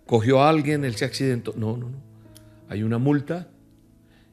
Cogió 0.05 0.41
a 0.41 0.49
alguien, 0.49 0.85
él 0.85 0.95
se 0.95 1.05
accidentó. 1.05 1.53
No, 1.57 1.77
no, 1.77 1.89
no. 1.89 1.97
Hay 2.69 2.83
una 2.83 2.97
multa 2.97 3.47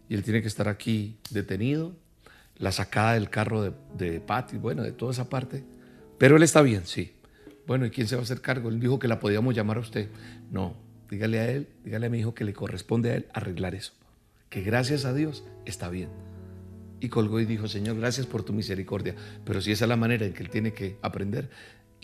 y 0.09 0.15
él 0.15 0.23
tiene 0.23 0.43
que 0.43 0.49
estar 0.49 0.69
aquí 0.69 1.17
detenido, 1.31 1.97
la 2.57 2.73
sacada 2.73 3.15
del 3.15 3.31
carro 3.31 3.63
de, 3.63 3.73
de 3.97 4.21
Patty, 4.21 4.59
bueno, 4.59 4.83
de 4.83 4.93
toda 4.93 5.13
esa 5.13 5.29
parte. 5.29 5.65
Pero 6.19 6.37
él 6.37 6.43
está 6.43 6.63
bien, 6.63 6.83
sí. 6.85 7.13
Bueno, 7.67 7.87
¿y 7.87 7.91
quién 7.91 8.07
se 8.07 8.15
va 8.15 8.21
a 8.21 8.25
hacer 8.25 8.41
cargo? 8.41 8.69
Él 8.69 8.79
dijo 8.79 8.99
que 8.99 9.09
la 9.09 9.19
podíamos 9.19 9.55
llamar 9.55 9.79
a 9.79 9.81
usted. 9.81 10.09
No, 10.51 10.77
dígale 11.11 11.41
a 11.41 11.51
él, 11.51 11.69
dígale 11.85 12.07
a 12.07 12.11
mi 12.11 12.19
hijo 12.19 12.35
que 12.35 12.45
le 12.45 12.53
corresponde 12.53 13.11
a 13.11 13.17
él 13.17 13.27
arreglar 13.33 13.75
eso. 13.75 13.93
Que 14.51 14.63
gracias 14.63 15.05
a 15.05 15.15
Dios 15.15 15.45
está 15.65 15.89
bien. 15.89 16.11
Y 17.01 17.09
colgó 17.09 17.41
y 17.41 17.45
dijo, 17.45 17.67
Señor, 17.69 17.97
gracias 17.97 18.27
por 18.27 18.45
tu 18.45 18.53
misericordia. 18.53 19.15
Pero 19.45 19.61
si 19.61 19.73
esa 19.73 19.85
es 19.87 19.89
la 19.89 19.97
manera 19.97 20.27
en 20.27 20.33
que 20.33 20.43
él 20.43 20.51
tiene 20.51 20.73
que 20.73 20.97
aprender. 21.03 21.51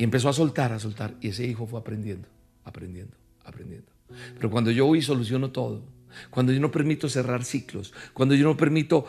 Y 0.00 0.04
empezó 0.04 0.30
a 0.30 0.32
soltar, 0.32 0.72
a 0.72 0.78
soltar. 0.78 1.14
Y 1.20 1.28
ese 1.28 1.46
hijo 1.46 1.66
fue 1.66 1.78
aprendiendo, 1.78 2.26
aprendiendo, 2.64 3.14
aprendiendo. 3.44 3.92
Pero 4.34 4.50
cuando 4.50 4.70
yo 4.70 4.86
voy 4.86 5.00
y 5.00 5.02
soluciono 5.02 5.50
todo, 5.50 5.82
cuando 6.30 6.54
yo 6.54 6.60
no 6.60 6.70
permito 6.70 7.06
cerrar 7.06 7.44
ciclos, 7.44 7.92
cuando 8.14 8.34
yo 8.34 8.44
no 8.44 8.56
permito 8.56 9.04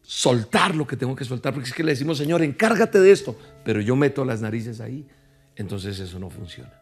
soltar 0.00 0.74
lo 0.74 0.86
que 0.86 0.96
tengo 0.96 1.14
que 1.14 1.26
soltar, 1.26 1.52
porque 1.52 1.68
es 1.68 1.74
que 1.74 1.84
le 1.84 1.92
decimos, 1.92 2.16
Señor, 2.16 2.40
encárgate 2.40 2.98
de 2.98 3.12
esto, 3.12 3.38
pero 3.62 3.82
yo 3.82 3.94
meto 3.94 4.24
las 4.24 4.40
narices 4.40 4.80
ahí, 4.80 5.06
entonces 5.54 5.98
eso 5.98 6.18
no 6.18 6.30
funciona. 6.30 6.72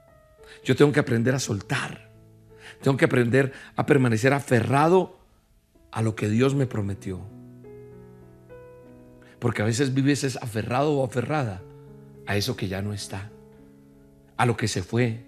Yo 0.63 0.77
tengo 0.77 0.93
que 0.93 1.01
aprender 1.01 1.35
a 1.35 1.41
soltar, 1.41 2.09
tengo 2.81 2.97
que 2.97 3.07
aprender 3.07 3.53
a 3.75 3.85
permanecer 3.85 4.33
aferrado 4.33 5.19
a 5.91 6.03
lo 6.03 6.15
que 6.15 6.29
Dios 6.29 6.55
me 6.55 6.69
prometió. 6.69 7.21
Porque 9.41 9.63
a 9.63 9.65
veces 9.65 9.93
vives 9.93 10.39
aferrado 10.41 10.93
o 10.93 11.05
aferrada 11.05 11.63
a 12.29 12.37
eso 12.37 12.57
que 12.57 12.69
ya 12.69 12.81
no 12.81 12.93
está, 12.93 13.29
a 14.41 14.47
lo 14.47 14.57
que 14.57 14.69
se 14.69 14.83
fue. 14.83 15.27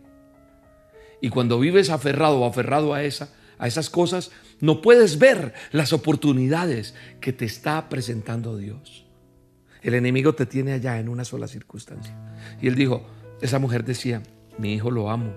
Y 1.20 1.28
cuando 1.28 1.60
vives 1.60 1.90
aferrado 1.90 2.40
o 2.40 2.46
aferrado 2.46 2.94
a 2.94 3.04
esa, 3.04 3.28
a 3.58 3.66
esas 3.66 3.90
cosas, 3.90 4.30
no 4.58 4.80
puedes 4.80 5.18
ver 5.18 5.52
las 5.70 5.92
oportunidades 5.92 6.94
que 7.20 7.34
te 7.34 7.44
está 7.44 7.90
presentando 7.90 8.56
Dios. 8.56 9.04
El 9.82 9.92
enemigo 9.92 10.34
te 10.34 10.46
tiene 10.46 10.72
allá 10.72 10.98
en 10.98 11.10
una 11.10 11.26
sola 11.26 11.46
circunstancia. 11.46 12.16
Y 12.62 12.68
él 12.68 12.74
dijo, 12.74 13.06
esa 13.42 13.58
mujer 13.58 13.84
decía, 13.84 14.22
mi 14.56 14.72
hijo 14.72 14.90
lo 14.90 15.10
amo. 15.10 15.34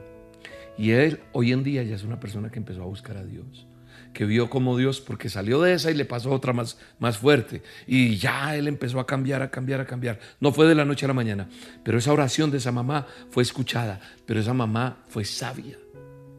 Y 0.77 0.91
él 0.91 1.19
hoy 1.33 1.51
en 1.51 1.65
día 1.65 1.83
ya 1.83 1.95
es 1.95 2.03
una 2.03 2.21
persona 2.21 2.49
que 2.49 2.59
empezó 2.59 2.81
a 2.81 2.85
buscar 2.85 3.17
a 3.17 3.25
Dios 3.25 3.67
que 4.15 4.25
vio 4.25 4.49
como 4.49 4.78
Dios, 4.78 5.01
porque 5.01 5.30
salió 5.30 5.62
de 5.62 5.73
esa 5.73 5.91
y 5.91 5.93
le 5.93 6.06
pasó 6.06 6.32
otra 6.32 6.54
más, 6.54 6.80
más 6.99 7.17
fuerte. 7.17 7.62
Y 7.86 8.15
ya 8.15 8.56
él 8.56 8.67
empezó 8.67 8.99
a 8.99 9.06
cambiar, 9.06 9.41
a 9.41 9.51
cambiar, 9.51 9.82
a 9.82 9.86
cambiar. 9.86 10.19
No 10.39 10.54
fue 10.54 10.65
de 10.67 10.73
la 10.73 10.86
noche 10.86 11.06
a 11.06 11.10
la 11.10 11.13
mañana, 11.13 11.49
pero 11.84 11.99
esa 11.99 12.13
oración 12.13 12.49
de 12.49 12.58
esa 12.58 12.71
mamá 12.71 13.06
fue 13.30 13.43
escuchada, 13.43 13.99
pero 14.25 14.39
esa 14.39 14.54
mamá 14.54 15.04
fue 15.10 15.25
sabia 15.25 15.78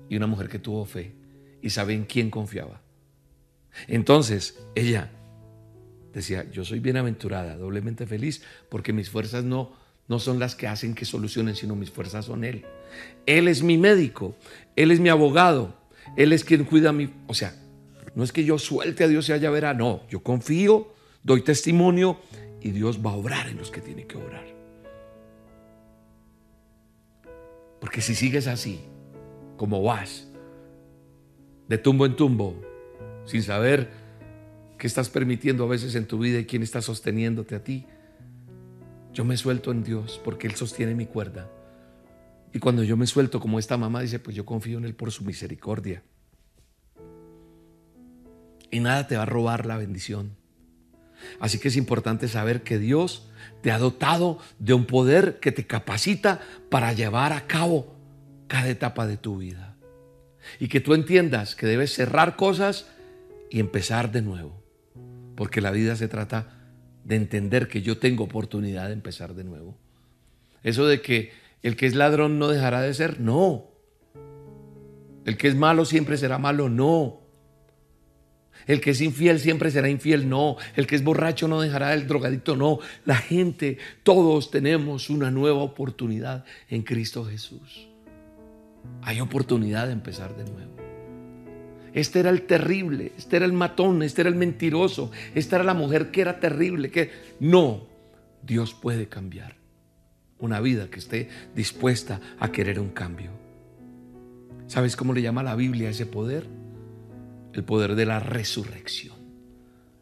y 0.09 0.17
una 0.17 0.27
mujer 0.27 0.49
que 0.49 0.59
tuvo 0.59 0.87
fe 0.87 1.13
y 1.61 1.69
sabe 1.69 1.93
en 1.93 2.07
quién 2.07 2.31
confiaba. 2.31 2.81
Entonces 3.89 4.59
ella 4.75 5.11
decía, 6.15 6.51
yo 6.51 6.65
soy 6.65 6.81
bienaventurada, 6.81 7.59
doblemente 7.59 8.07
feliz, 8.07 8.43
porque 8.71 8.95
mis 8.95 9.11
fuerzas 9.11 9.45
no, 9.45 9.75
no 10.09 10.19
son 10.19 10.39
las 10.39 10.55
que 10.55 10.67
hacen 10.67 10.95
que 10.95 11.05
solucionen, 11.05 11.55
sino 11.55 11.77
mis 11.77 11.91
fuerzas 11.91 12.25
son 12.25 12.43
Él. 12.43 12.65
Él 13.27 13.49
es 13.49 13.63
mi 13.63 13.77
médico, 13.77 14.35
Él 14.77 14.93
es 14.93 14.99
mi 14.99 15.11
abogado, 15.11 15.77
Él 16.17 16.33
es 16.33 16.43
quien 16.43 16.65
cuida 16.65 16.91
mi... 16.93 17.13
O 17.27 17.35
sea, 17.35 17.55
no 18.17 18.25
es 18.25 18.33
que 18.33 18.45
yo 18.45 18.59
suelte 18.59 19.05
a 19.05 19.09
Dios 19.09 19.29
y 19.29 19.33
allá 19.33 19.51
verá, 19.51 19.75
no, 19.75 20.01
yo 20.09 20.23
confío, 20.23 20.89
doy 21.23 21.43
testimonio 21.43 22.19
y 22.63 22.71
Dios 22.71 23.05
va 23.05 23.11
a 23.11 23.15
obrar 23.15 23.47
en 23.47 23.59
los 23.59 23.71
que 23.71 23.83
tiene 23.83 24.07
que 24.07 24.17
obrar. 24.17 24.47
Porque 27.79 28.01
si 28.01 28.15
sigues 28.15 28.47
así, 28.47 28.81
como 29.59 29.83
vas, 29.83 30.29
de 31.69 31.77
tumbo 31.77 32.07
en 32.07 32.17
tumbo, 32.17 32.59
sin 33.27 33.43
saber 33.43 33.91
qué 34.79 34.87
estás 34.87 35.11
permitiendo 35.11 35.65
a 35.65 35.69
veces 35.69 35.95
en 35.95 36.07
tu 36.07 36.19
vida 36.19 36.39
y 36.39 36.47
quién 36.47 36.63
está 36.63 36.81
sosteniéndote 36.81 37.55
a 37.55 37.63
ti. 37.63 37.85
Yo 39.13 39.27
me 39.27 39.37
suelto 39.37 39.73
en 39.73 39.85
Dios 39.85 40.19
porque 40.25 40.47
Él 40.47 40.55
sostiene 40.55 40.95
mi 40.95 41.05
cuerda. 41.05 41.51
Y 42.55 42.61
cuando 42.61 42.83
yo 42.83 42.97
me 42.97 43.07
suelto 43.07 43.41
como 43.41 43.59
esta 43.59 43.77
mamá 43.77 44.01
dice, 44.01 44.19
pues 44.21 44.35
yo 44.35 44.47
confío 44.47 44.79
en 44.79 44.87
Él 44.87 44.95
por 44.95 45.13
su 45.13 45.23
misericordia. 45.23 46.03
Y 48.77 48.81
nada 48.81 49.07
te 49.07 49.17
va 49.17 49.23
a 49.23 49.25
robar 49.25 49.65
la 49.65 49.79
bendición. 49.79 50.37
Así 51.41 51.59
que 51.59 51.69
es 51.69 51.79
importante 51.79 52.29
saber 52.29 52.61
que 52.63 52.79
Dios 52.79 53.27
te 53.63 53.71
ha 53.71 53.79
dotado 53.79 54.39
de 54.59 54.75
un 54.75 54.85
poder 54.85 55.41
que 55.41 55.51
te 55.51 55.67
capacita 55.67 56.43
para 56.69 56.93
llevar 56.93 57.33
a 57.33 57.47
cabo 57.47 57.97
cada 58.49 58.69
etapa 58.69 59.07
de 59.07 59.17
tu 59.17 59.39
vida 59.39 59.79
y 60.61 60.69
que 60.69 60.81
tú 60.81 60.93
entiendas 60.93 61.57
que 61.57 61.65
debes 61.65 61.95
cerrar 61.95 62.37
cosas 62.37 62.87
y 63.49 63.61
empezar 63.61 64.13
de 64.13 64.21
nuevo. 64.21 64.63
Porque 65.37 65.63
la 65.63 65.71
vida 65.71 65.97
se 65.97 66.09
trata 66.09 66.69
de 67.03 67.17
entender 67.17 67.69
que 67.69 67.81
yo 67.81 67.97
tengo 67.97 68.25
oportunidad 68.25 68.89
de 68.89 68.93
empezar 68.93 69.33
de 69.33 69.45
nuevo. 69.45 69.79
Eso 70.63 70.87
de 70.87 71.01
que 71.01 71.33
el 71.63 71.77
que 71.77 71.87
es 71.87 71.95
ladrón 71.95 72.39
no 72.39 72.49
dejará 72.49 72.83
de 72.83 72.93
ser, 72.93 73.21
no. 73.21 73.71
El 75.25 75.39
que 75.39 75.49
es 75.49 75.55
malo 75.55 75.87
siempre 75.87 76.19
será 76.19 76.37
malo, 76.37 76.69
no. 76.69 77.26
El 78.67 78.81
que 78.81 78.91
es 78.91 79.01
infiel 79.01 79.41
siempre 79.41 79.71
será 79.71 79.89
infiel, 79.89 80.29
no. 80.29 80.57
El 80.75 80.87
que 80.87 80.97
es 80.97 81.05
borracho 81.05 81.49
no 81.49 81.61
dejará 81.61 81.95
el 81.95 82.07
drogadicto, 82.07 82.57
no. 82.57 82.81
La 83.05 83.17
gente, 83.17 83.79
todos 84.03 84.51
tenemos 84.51 85.09
una 85.09 85.31
nueva 85.31 85.63
oportunidad 85.63 86.45
en 86.69 86.83
Cristo 86.83 87.25
Jesús 87.25 87.89
hay 89.03 89.21
oportunidad 89.21 89.87
de 89.87 89.93
empezar 89.93 90.37
de 90.37 90.45
nuevo. 90.51 90.73
Este 91.93 92.21
era 92.21 92.31
el 92.31 92.43
terrible, 92.43 93.13
este 93.17 93.37
era 93.37 93.47
el 93.47 93.55
matón, 93.55 94.03
este 94.03 94.21
era 94.23 94.29
el 94.29 94.37
mentiroso, 94.37 95.11
esta 95.35 95.57
era 95.57 95.65
la 95.65 95.75
mujer 95.75 96.11
que 96.11 96.21
era 96.21 96.41
terrible, 96.41 96.91
que 96.91 97.11
no, 97.41 97.87
Dios 98.43 98.75
puede 98.75 99.09
cambiar 99.09 99.57
una 100.39 100.61
vida 100.61 100.91
que 100.91 100.99
esté 100.99 101.31
dispuesta 101.55 102.21
a 102.39 102.53
querer 102.53 102.79
un 102.81 102.91
cambio. 102.91 103.31
¿Sabes 104.67 104.95
cómo 104.97 105.15
le 105.15 105.23
llama 105.23 105.43
la 105.43 105.55
Biblia 105.55 105.89
ese 105.89 106.05
poder? 106.05 106.47
El 107.57 107.65
poder 107.65 107.95
de 107.95 108.05
la 108.05 108.21
resurrección. 108.21 109.17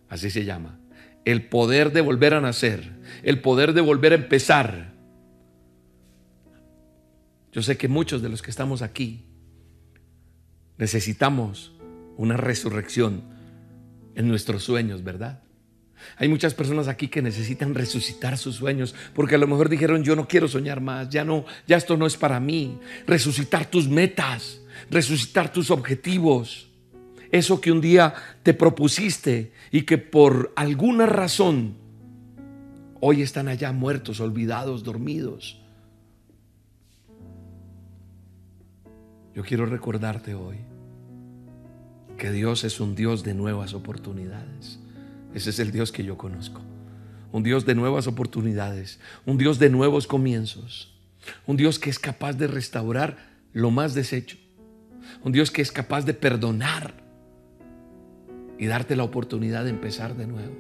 Así 0.09 0.29
se 0.29 0.45
llama. 0.45 0.81
El 1.25 1.49
poder 1.49 1.93
de 1.93 2.01
volver 2.01 2.35
a 2.35 2.41
nacer, 2.41 2.93
el 3.23 3.41
poder 3.41 3.73
de 3.73 3.81
volver 3.81 4.13
a 4.13 4.17
empezar, 4.17 4.93
yo 7.53 7.63
sé 7.63 7.77
que 7.77 7.87
muchos 7.87 8.21
de 8.21 8.29
los 8.29 8.43
que 8.43 8.51
estamos 8.51 8.83
aquí 8.83 9.25
necesitamos 10.77 11.73
una 12.17 12.37
resurrección 12.37 13.23
en 14.17 14.27
nuestros 14.27 14.65
sueños, 14.65 15.05
¿verdad? 15.05 15.45
Hay 16.17 16.27
muchas 16.27 16.55
personas 16.55 16.89
aquí 16.89 17.07
que 17.07 17.23
necesitan 17.23 17.77
resucitar 17.77 18.37
sus 18.37 18.57
sueños 18.57 18.97
porque 19.15 19.37
a 19.37 19.39
lo 19.39 19.47
mejor 19.47 19.69
dijeron, 19.69 20.03
yo 20.03 20.17
no 20.17 20.27
quiero 20.27 20.49
soñar 20.49 20.81
más, 20.81 21.09
ya 21.09 21.25
no, 21.25 21.45
ya 21.69 21.77
esto 21.77 21.97
no 21.97 22.07
es 22.07 22.17
para 22.17 22.41
mí. 22.41 22.81
Resucitar 23.07 23.71
tus 23.71 23.89
metas, 23.89 24.61
resucitar 24.91 25.53
tus 25.53 25.71
objetivos. 25.71 26.74
Eso 27.35 27.61
que 27.61 27.73
un 27.73 27.81
día 27.81 28.15
te 28.45 28.55
propusiste 28.55 29.53
y 29.73 29.83
que 29.83 29.99
por 29.99 30.53
alguna 30.55 31.05
razón 31.05 31.75
hoy 33.01 33.23
están 33.23 33.49
allá 33.49 33.73
muertos, 33.73 34.21
olvidados, 34.21 34.85
dormidos. 34.85 35.61
Yo 39.35 39.43
quiero 39.43 39.67
recordarte 39.67 40.37
hoy 40.37 40.59
que 42.17 42.31
Dios 42.31 42.63
es 42.63 42.79
un 42.79 42.95
Dios 42.95 43.25
de 43.25 43.35
nuevas 43.35 43.75
oportunidades. 43.75 44.79
Ese 45.35 45.51
es 45.51 45.59
el 45.59 45.73
Dios 45.73 45.91
que 45.91 46.05
yo 46.05 46.17
conozco. 46.17 46.61
Un 47.33 47.43
Dios 47.43 47.67
de 47.67 47.75
nuevas 47.75 48.07
oportunidades, 48.07 49.01
un 49.27 49.39
Dios 49.39 49.59
de 49.59 49.71
nuevos 49.71 50.07
comienzos, 50.07 50.95
un 51.49 51.57
Dios 51.57 51.81
que 51.81 51.91
es 51.91 51.99
capaz 51.99 52.35
de 52.35 52.47
restaurar 52.47 53.17
lo 53.53 53.73
más 53.73 53.93
deshecho, 53.93 54.37
un 55.25 55.33
Dios 55.33 55.51
que 55.51 55.63
es 55.63 55.73
capaz 55.73 56.05
de 56.05 56.15
perdonar 56.15 57.03
y 58.65 58.67
darte 58.67 58.97
la 58.97 59.05
oportunidad 59.05 59.65
de 59.65 59.69
empezar 59.69 60.17
de 60.17 60.27
nuevo. 60.27 60.55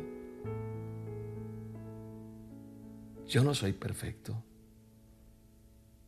Yo 3.26 3.42
no 3.42 3.54
soy 3.54 3.72
perfecto. 3.72 4.36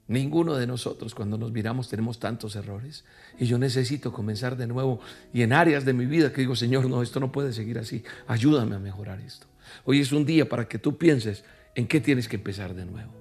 Ninguno 0.06 0.56
de 0.56 0.66
nosotros 0.66 1.14
cuando 1.14 1.38
nos 1.38 1.52
miramos 1.52 1.88
tenemos 1.88 2.18
tantos 2.18 2.54
errores 2.54 3.06
y 3.38 3.46
yo 3.46 3.56
necesito 3.56 4.12
comenzar 4.12 4.59
de 4.59 4.66
nuevo 4.66 5.00
y 5.32 5.40
en 5.40 5.54
áreas 5.54 5.87
de 5.87 5.94
mi 5.94 6.04
vida 6.04 6.35
que 6.35 6.42
digo, 6.42 6.54
Señor, 6.54 6.87
no, 6.87 7.00
esto 7.00 7.18
no 7.18 7.32
puede 7.32 7.54
seguir 7.54 7.78
así, 7.78 8.04
ayúdame 8.26 8.76
a 8.76 8.78
mejorar 8.78 9.22
esto. 9.22 9.46
Hoy 9.87 10.00
es 10.00 10.12
un 10.12 10.26
día 10.26 10.50
para 10.50 10.68
que 10.68 10.78
tú 10.78 10.98
pienses 10.98 11.44
en 11.74 11.88
qué 11.88 12.02
tienes 12.02 12.28
que 12.28 12.37
empezar 12.37 12.74
de 12.74 12.85
nuevo, 12.85 13.12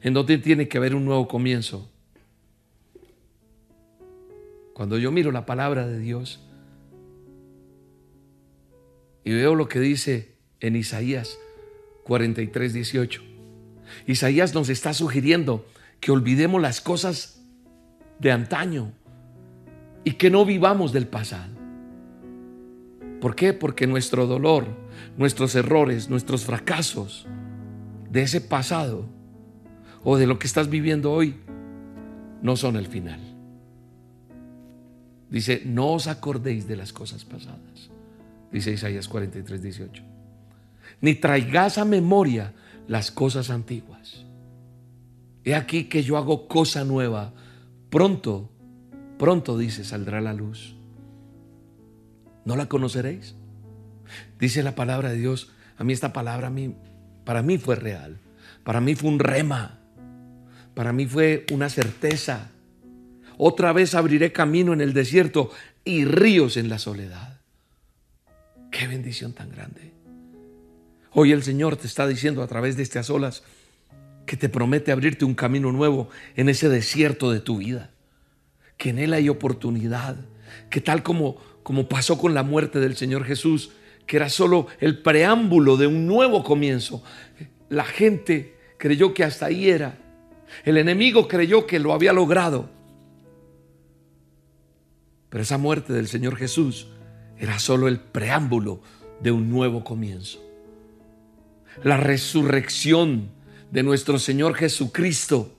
en 0.00 0.14
dónde 0.14 0.38
tiene 0.38 0.68
que 0.68 0.78
haber 0.78 0.94
un 0.94 1.04
nuevo 1.04 1.28
comienzo. 1.28 1.90
Cuando 4.72 4.96
yo 4.96 5.12
miro 5.12 5.30
la 5.32 5.44
palabra 5.44 5.86
de 5.86 5.98
Dios 5.98 6.40
y 9.26 9.34
veo 9.34 9.56
lo 9.56 9.68
que 9.68 9.80
dice 9.80 10.36
en 10.60 10.76
Isaías 10.76 11.36
43, 12.04 12.72
18, 12.72 13.22
Isaías 14.06 14.54
nos 14.54 14.68
está 14.68 14.94
sugiriendo 14.94 15.66
que 15.98 16.12
olvidemos 16.12 16.62
las 16.62 16.80
cosas 16.80 17.44
de 18.20 18.30
antaño 18.30 18.92
y 20.04 20.12
que 20.12 20.30
no 20.30 20.44
vivamos 20.44 20.92
del 20.92 21.08
pasado. 21.08 21.52
¿Por 23.20 23.34
qué? 23.34 23.52
Porque 23.52 23.88
nuestro 23.88 24.28
dolor, 24.28 24.68
nuestros 25.16 25.56
errores, 25.56 26.08
nuestros 26.08 26.44
fracasos 26.44 27.26
de 28.08 28.22
ese 28.22 28.40
pasado 28.40 29.08
o 30.04 30.18
de 30.18 30.28
lo 30.28 30.38
que 30.38 30.46
estás 30.46 30.70
viviendo 30.70 31.10
hoy 31.10 31.34
no 32.42 32.56
son 32.56 32.76
el 32.76 32.86
final. 32.86 33.18
Dice, 35.28 35.62
no 35.64 35.94
os 35.94 36.06
acordéis 36.06 36.68
de 36.68 36.76
las 36.76 36.92
cosas 36.92 37.24
pasadas. 37.24 37.90
Dice 38.52 38.72
Isaías 38.72 39.08
43, 39.08 39.62
18. 39.62 40.02
Ni 41.00 41.14
traigáis 41.14 41.78
a 41.78 41.84
memoria 41.84 42.54
las 42.88 43.10
cosas 43.10 43.50
antiguas. 43.50 44.24
He 45.44 45.54
aquí 45.54 45.84
que 45.84 46.02
yo 46.02 46.16
hago 46.16 46.48
cosa 46.48 46.84
nueva. 46.84 47.32
Pronto, 47.90 48.50
pronto, 49.18 49.58
dice, 49.58 49.84
saldrá 49.84 50.20
la 50.20 50.32
luz. 50.32 50.74
¿No 52.44 52.56
la 52.56 52.66
conoceréis? 52.66 53.34
Dice 54.38 54.62
la 54.62 54.74
palabra 54.74 55.10
de 55.10 55.18
Dios. 55.18 55.52
A 55.78 55.84
mí 55.84 55.92
esta 55.92 56.12
palabra 56.12 56.48
a 56.48 56.50
mí, 56.50 56.74
para 57.24 57.42
mí 57.42 57.58
fue 57.58 57.76
real. 57.76 58.18
Para 58.64 58.80
mí 58.80 58.94
fue 58.94 59.10
un 59.10 59.18
rema. 59.18 59.78
Para 60.74 60.92
mí 60.92 61.06
fue 61.06 61.46
una 61.52 61.68
certeza. 61.68 62.50
Otra 63.38 63.72
vez 63.72 63.94
abriré 63.94 64.32
camino 64.32 64.72
en 64.72 64.80
el 64.80 64.92
desierto 64.92 65.50
y 65.84 66.04
ríos 66.04 66.56
en 66.56 66.68
la 66.68 66.78
soledad. 66.78 67.35
Qué 68.70 68.86
bendición 68.86 69.32
tan 69.32 69.50
grande. 69.50 69.92
Hoy 71.12 71.32
el 71.32 71.42
Señor 71.42 71.76
te 71.76 71.86
está 71.86 72.06
diciendo 72.06 72.42
a 72.42 72.46
través 72.46 72.76
de 72.76 72.82
estas 72.82 73.08
olas 73.08 73.42
que 74.26 74.36
te 74.36 74.48
promete 74.48 74.92
abrirte 74.92 75.24
un 75.24 75.34
camino 75.34 75.72
nuevo 75.72 76.10
en 76.34 76.48
ese 76.48 76.68
desierto 76.68 77.30
de 77.30 77.40
tu 77.40 77.58
vida. 77.58 77.90
Que 78.76 78.90
en 78.90 78.98
Él 78.98 79.14
hay 79.14 79.28
oportunidad. 79.28 80.16
Que 80.68 80.80
tal 80.80 81.02
como, 81.02 81.36
como 81.62 81.88
pasó 81.88 82.18
con 82.18 82.34
la 82.34 82.42
muerte 82.42 82.80
del 82.80 82.96
Señor 82.96 83.24
Jesús, 83.24 83.70
que 84.06 84.16
era 84.16 84.28
solo 84.28 84.66
el 84.80 84.98
preámbulo 84.98 85.76
de 85.76 85.86
un 85.86 86.06
nuevo 86.06 86.44
comienzo. 86.44 87.02
La 87.68 87.84
gente 87.84 88.56
creyó 88.78 89.14
que 89.14 89.24
hasta 89.24 89.46
ahí 89.46 89.70
era. 89.70 89.98
El 90.64 90.76
enemigo 90.76 91.28
creyó 91.28 91.66
que 91.66 91.78
lo 91.78 91.92
había 91.92 92.12
logrado. 92.12 92.68
Pero 95.30 95.42
esa 95.42 95.58
muerte 95.58 95.92
del 95.92 96.08
Señor 96.08 96.36
Jesús 96.36 96.88
era 97.38 97.58
solo 97.58 97.88
el 97.88 98.00
preámbulo 98.00 98.80
de 99.20 99.30
un 99.30 99.50
nuevo 99.50 99.84
comienzo. 99.84 100.42
La 101.82 101.96
resurrección 101.96 103.30
de 103.70 103.82
nuestro 103.82 104.18
Señor 104.18 104.54
Jesucristo 104.54 105.52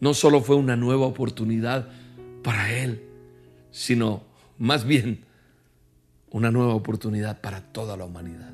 no 0.00 0.14
solo 0.14 0.40
fue 0.42 0.56
una 0.56 0.76
nueva 0.76 1.06
oportunidad 1.06 1.88
para 2.42 2.72
Él, 2.72 3.02
sino 3.70 4.22
más 4.58 4.84
bien 4.84 5.24
una 6.30 6.50
nueva 6.50 6.74
oportunidad 6.74 7.40
para 7.40 7.60
toda 7.60 7.96
la 7.96 8.04
humanidad. 8.04 8.52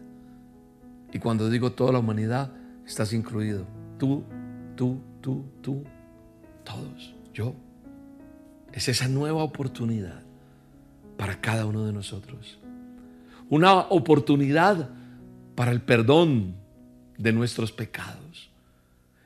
Y 1.13 1.19
cuando 1.19 1.51
digo 1.51 1.73
toda 1.73 1.93
la 1.93 1.99
humanidad, 1.99 2.53
estás 2.87 3.13
incluido. 3.13 3.67
Tú, 3.99 4.25
tú, 4.77 5.01
tú, 5.21 5.45
tú, 5.61 5.85
todos, 6.65 7.15
yo. 7.35 7.55
Es 8.73 8.89
esa 8.89 9.09
nueva 9.09 9.43
oportunidad 9.43 10.23
para 11.23 11.41
cada 11.41 11.67
uno 11.67 11.87
de 11.87 11.93
nosotros. 11.93 12.59
Una 13.49 13.79
oportunidad 13.79 14.91
para 15.55 15.71
el 15.71 15.81
perdón 15.81 16.57
de 17.17 17.33
nuestros 17.33 17.71
pecados. 17.71 18.51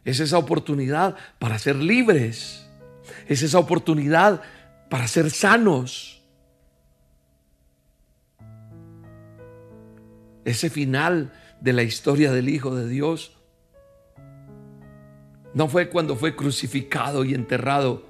Es 0.04 0.20
esa 0.20 0.36
oportunidad 0.36 1.16
para 1.38 1.58
ser 1.58 1.76
libres. 1.76 2.68
Es 3.28 3.42
esa 3.42 3.58
oportunidad 3.58 4.42
para 4.90 5.08
ser 5.08 5.30
sanos. 5.30 6.20
Ese 10.44 10.68
final 10.68 11.32
de 11.62 11.72
la 11.72 11.82
historia 11.82 12.30
del 12.30 12.50
Hijo 12.50 12.74
de 12.74 12.90
Dios 12.90 13.32
no 15.54 15.66
fue 15.66 15.88
cuando 15.88 16.14
fue 16.14 16.36
crucificado 16.36 17.24
y 17.24 17.32
enterrado 17.32 18.04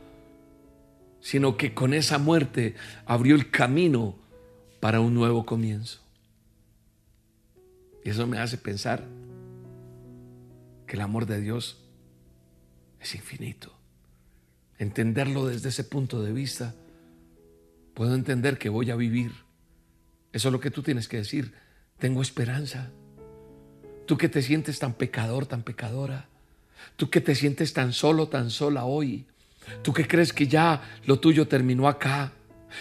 sino 1.27 1.57
que 1.57 1.75
con 1.75 1.93
esa 1.93 2.19
muerte 2.19 2.77
abrió 3.05 3.35
el 3.35 3.51
camino 3.51 4.15
para 4.79 5.01
un 5.01 5.13
nuevo 5.13 5.45
comienzo. 5.45 5.99
Y 8.05 8.11
eso 8.11 8.29
me 8.29 8.39
hace 8.39 8.59
pensar 8.59 9.03
que 10.87 10.95
el 10.95 11.01
amor 11.03 11.27
de 11.27 11.41
Dios 11.41 11.83
es 13.01 13.17
infinito. 13.17 13.77
Entenderlo 14.79 15.49
desde 15.49 15.71
ese 15.71 15.83
punto 15.83 16.23
de 16.23 16.31
vista, 16.31 16.77
puedo 17.95 18.15
entender 18.15 18.57
que 18.57 18.69
voy 18.69 18.93
a 18.93 18.95
vivir. 18.95 19.33
Eso 20.33 20.47
es 20.47 20.53
lo 20.53 20.61
que 20.61 20.71
tú 20.71 20.85
tienes 20.85 21.09
que 21.09 21.17
decir. 21.17 21.55
Tengo 21.99 22.23
esperanza. 22.23 22.93
Tú 24.07 24.17
que 24.17 24.29
te 24.29 24.43
sientes 24.43 24.79
tan 24.79 24.95
pecador, 24.95 25.47
tan 25.47 25.65
pecadora. 25.65 26.29
Tú 26.95 27.11
que 27.11 27.21
te 27.21 27.35
sientes 27.35 27.73
tan 27.73 27.93
solo, 27.93 28.29
tan 28.29 28.51
sola 28.51 28.85
hoy. 28.85 29.27
¿Tú 29.83 29.93
qué 29.93 30.07
crees 30.07 30.33
que 30.33 30.47
ya 30.47 30.83
lo 31.05 31.19
tuyo 31.19 31.47
terminó 31.47 31.89
acá? 31.89 32.33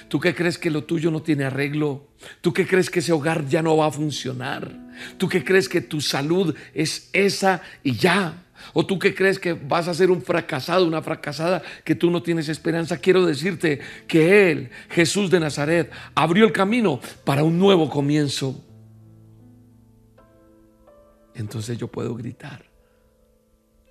¿Tú 0.08 0.20
qué 0.20 0.36
crees 0.36 0.58
que 0.58 0.70
lo 0.70 0.84
tuyo 0.84 1.12
no 1.12 1.22
tiene 1.22 1.46
arreglo? 1.46 2.08
¿Tú 2.42 2.54
qué 2.54 2.68
crees 2.68 2.90
que 2.90 3.00
ese 3.00 3.14
hogar 3.14 3.48
ya 3.48 3.62
no 3.62 3.78
va 3.78 3.88
a 3.88 3.92
funcionar? 3.92 4.72
¿Tú 5.18 5.28
qué 5.28 5.44
crees 5.44 5.70
que 5.70 5.82
tu 5.82 6.02
salud 6.02 6.56
es 6.74 7.10
esa 7.14 7.62
y 7.84 7.96
ya? 7.96 8.44
¿O 8.74 8.86
tú 8.86 8.98
qué 8.98 9.14
crees 9.14 9.38
que 9.40 9.54
vas 9.54 9.88
a 9.88 9.94
ser 9.94 10.10
un 10.10 10.22
fracasado, 10.22 10.86
una 10.86 11.02
fracasada, 11.02 11.62
que 11.84 11.96
tú 11.96 12.10
no 12.10 12.24
tienes 12.24 12.50
esperanza? 12.50 12.98
Quiero 12.98 13.26
decirte 13.26 13.80
que 14.08 14.52
Él, 14.52 14.70
Jesús 14.90 15.30
de 15.30 15.40
Nazaret, 15.40 15.92
abrió 16.14 16.46
el 16.46 16.52
camino 16.52 17.00
para 17.24 17.44
un 17.44 17.60
nuevo 17.60 17.90
comienzo. 17.90 18.64
Entonces 21.36 21.78
yo 21.78 21.88
puedo 21.88 22.16
gritar 22.16 22.66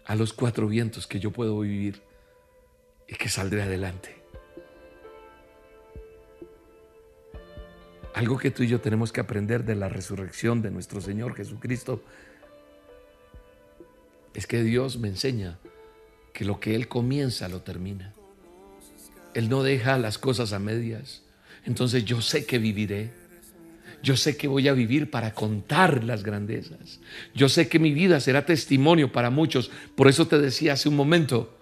a 0.06 0.14
los 0.14 0.32
cuatro 0.32 0.66
vientos 0.66 1.06
que 1.06 1.20
yo 1.20 1.30
puedo 1.30 1.60
vivir 1.60 2.02
y 3.08 3.14
que 3.14 3.28
saldré 3.28 3.62
adelante. 3.62 4.24
Algo 8.14 8.38
que 8.38 8.52
tú 8.52 8.62
y 8.62 8.68
yo 8.68 8.80
tenemos 8.80 9.12
que 9.12 9.20
aprender 9.20 9.64
de 9.64 9.74
la 9.74 9.88
resurrección 9.88 10.62
de 10.62 10.70
nuestro 10.70 11.00
Señor 11.00 11.34
Jesucristo 11.34 12.02
es 14.34 14.46
que 14.46 14.62
Dios 14.62 14.98
me 14.98 15.08
enseña 15.08 15.58
que 16.32 16.44
lo 16.44 16.60
que 16.60 16.74
Él 16.74 16.88
comienza 16.88 17.48
lo 17.48 17.62
termina. 17.62 18.14
Él 19.34 19.48
no 19.48 19.62
deja 19.64 19.98
las 19.98 20.18
cosas 20.18 20.52
a 20.52 20.60
medias. 20.60 21.22
Entonces 21.64 22.04
yo 22.04 22.20
sé 22.20 22.46
que 22.46 22.58
viviré. 22.58 23.10
Yo 24.02 24.16
sé 24.16 24.36
que 24.36 24.48
voy 24.48 24.68
a 24.68 24.74
vivir 24.74 25.10
para 25.10 25.32
contar 25.32 26.04
las 26.04 26.22
grandezas. 26.22 27.00
Yo 27.34 27.48
sé 27.48 27.68
que 27.68 27.78
mi 27.78 27.92
vida 27.92 28.20
será 28.20 28.46
testimonio 28.46 29.10
para 29.10 29.30
muchos. 29.30 29.70
Por 29.96 30.08
eso 30.08 30.28
te 30.28 30.38
decía 30.38 30.74
hace 30.74 30.88
un 30.88 30.96
momento, 30.96 31.56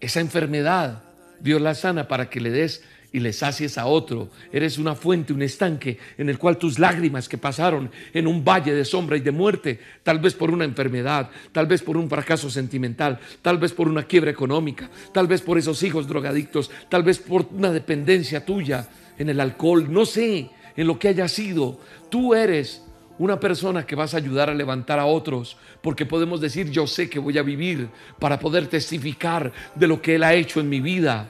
esa 0.00 0.20
enfermedad, 0.20 1.02
Dios 1.40 1.60
la 1.60 1.74
sana 1.74 2.08
para 2.08 2.30
que 2.30 2.40
le 2.40 2.50
des 2.50 2.82
y 3.12 3.20
le 3.20 3.32
sacies 3.32 3.78
a 3.78 3.86
otro. 3.86 4.28
Eres 4.52 4.78
una 4.78 4.94
fuente, 4.94 5.32
un 5.32 5.42
estanque 5.42 5.98
en 6.18 6.28
el 6.28 6.38
cual 6.38 6.58
tus 6.58 6.78
lágrimas 6.78 7.28
que 7.28 7.38
pasaron 7.38 7.90
en 8.12 8.26
un 8.26 8.44
valle 8.44 8.74
de 8.74 8.84
sombra 8.84 9.16
y 9.16 9.20
de 9.20 9.30
muerte, 9.30 9.80
tal 10.02 10.18
vez 10.18 10.34
por 10.34 10.50
una 10.50 10.64
enfermedad, 10.64 11.30
tal 11.52 11.66
vez 11.66 11.82
por 11.82 11.96
un 11.96 12.08
fracaso 12.08 12.50
sentimental, 12.50 13.18
tal 13.42 13.58
vez 13.58 13.72
por 13.72 13.88
una 13.88 14.04
quiebra 14.04 14.30
económica, 14.30 14.90
tal 15.12 15.26
vez 15.26 15.40
por 15.40 15.58
esos 15.58 15.82
hijos 15.82 16.06
drogadictos, 16.06 16.70
tal 16.88 17.02
vez 17.02 17.18
por 17.18 17.46
una 17.52 17.72
dependencia 17.72 18.44
tuya 18.44 18.88
en 19.16 19.30
el 19.30 19.40
alcohol, 19.40 19.90
no 19.90 20.04
sé, 20.04 20.50
en 20.76 20.86
lo 20.86 20.98
que 20.98 21.08
haya 21.08 21.28
sido. 21.28 21.80
Tú 22.10 22.34
eres 22.34 22.82
una 23.18 23.40
persona 23.40 23.84
que 23.84 23.96
vas 23.96 24.14
a 24.14 24.18
ayudar 24.18 24.48
a 24.48 24.54
levantar 24.54 24.98
a 24.98 25.06
otros, 25.06 25.56
porque 25.82 26.06
podemos 26.06 26.40
decir, 26.40 26.70
yo 26.70 26.86
sé 26.86 27.10
que 27.10 27.18
voy 27.18 27.36
a 27.36 27.42
vivir 27.42 27.88
para 28.18 28.38
poder 28.38 28.68
testificar 28.68 29.52
de 29.74 29.86
lo 29.88 30.00
que 30.00 30.14
Él 30.14 30.22
ha 30.22 30.34
hecho 30.34 30.60
en 30.60 30.68
mi 30.68 30.80
vida. 30.80 31.28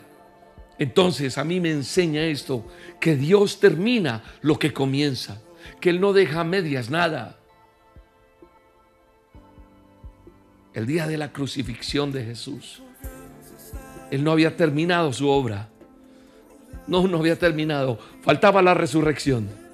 Entonces 0.79 1.38
a 1.38 1.44
mí 1.44 1.60
me 1.60 1.71
enseña 1.71 2.25
esto, 2.25 2.67
que 3.00 3.17
Dios 3.17 3.58
termina 3.58 4.23
lo 4.42 4.58
que 4.58 4.73
comienza, 4.73 5.40
que 5.81 5.90
Él 5.90 6.00
no 6.00 6.13
deja 6.13 6.44
medias 6.44 6.90
nada. 6.90 7.38
El 10.75 10.87
día 10.87 11.06
de 11.06 11.17
la 11.17 11.33
crucifixión 11.33 12.13
de 12.13 12.25
Jesús, 12.25 12.83
Él 14.10 14.23
no 14.23 14.31
había 14.31 14.56
terminado 14.56 15.13
su 15.13 15.29
obra. 15.29 15.71
No, 16.87 17.06
no 17.06 17.19
había 17.19 17.38
terminado. 17.38 17.98
Faltaba 18.23 18.63
la 18.63 18.75
resurrección. 18.75 19.67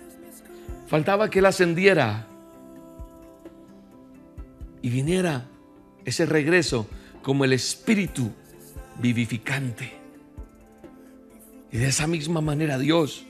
Faltaba 0.87 1.30
que 1.30 1.39
Él 1.39 1.47
ascendiera 1.47 2.26
y 4.82 4.91
viniera 4.91 5.47
ese 6.05 6.26
regreso 6.26 6.87
como 7.22 7.45
el 7.45 7.53
Espíritu 7.53 8.30
vivificante. 9.01 9.93
Y 11.72 11.78
de 11.78 11.89
esa 11.89 12.07
misma 12.07 12.41
manera 12.41 12.78
Dios 12.78 13.24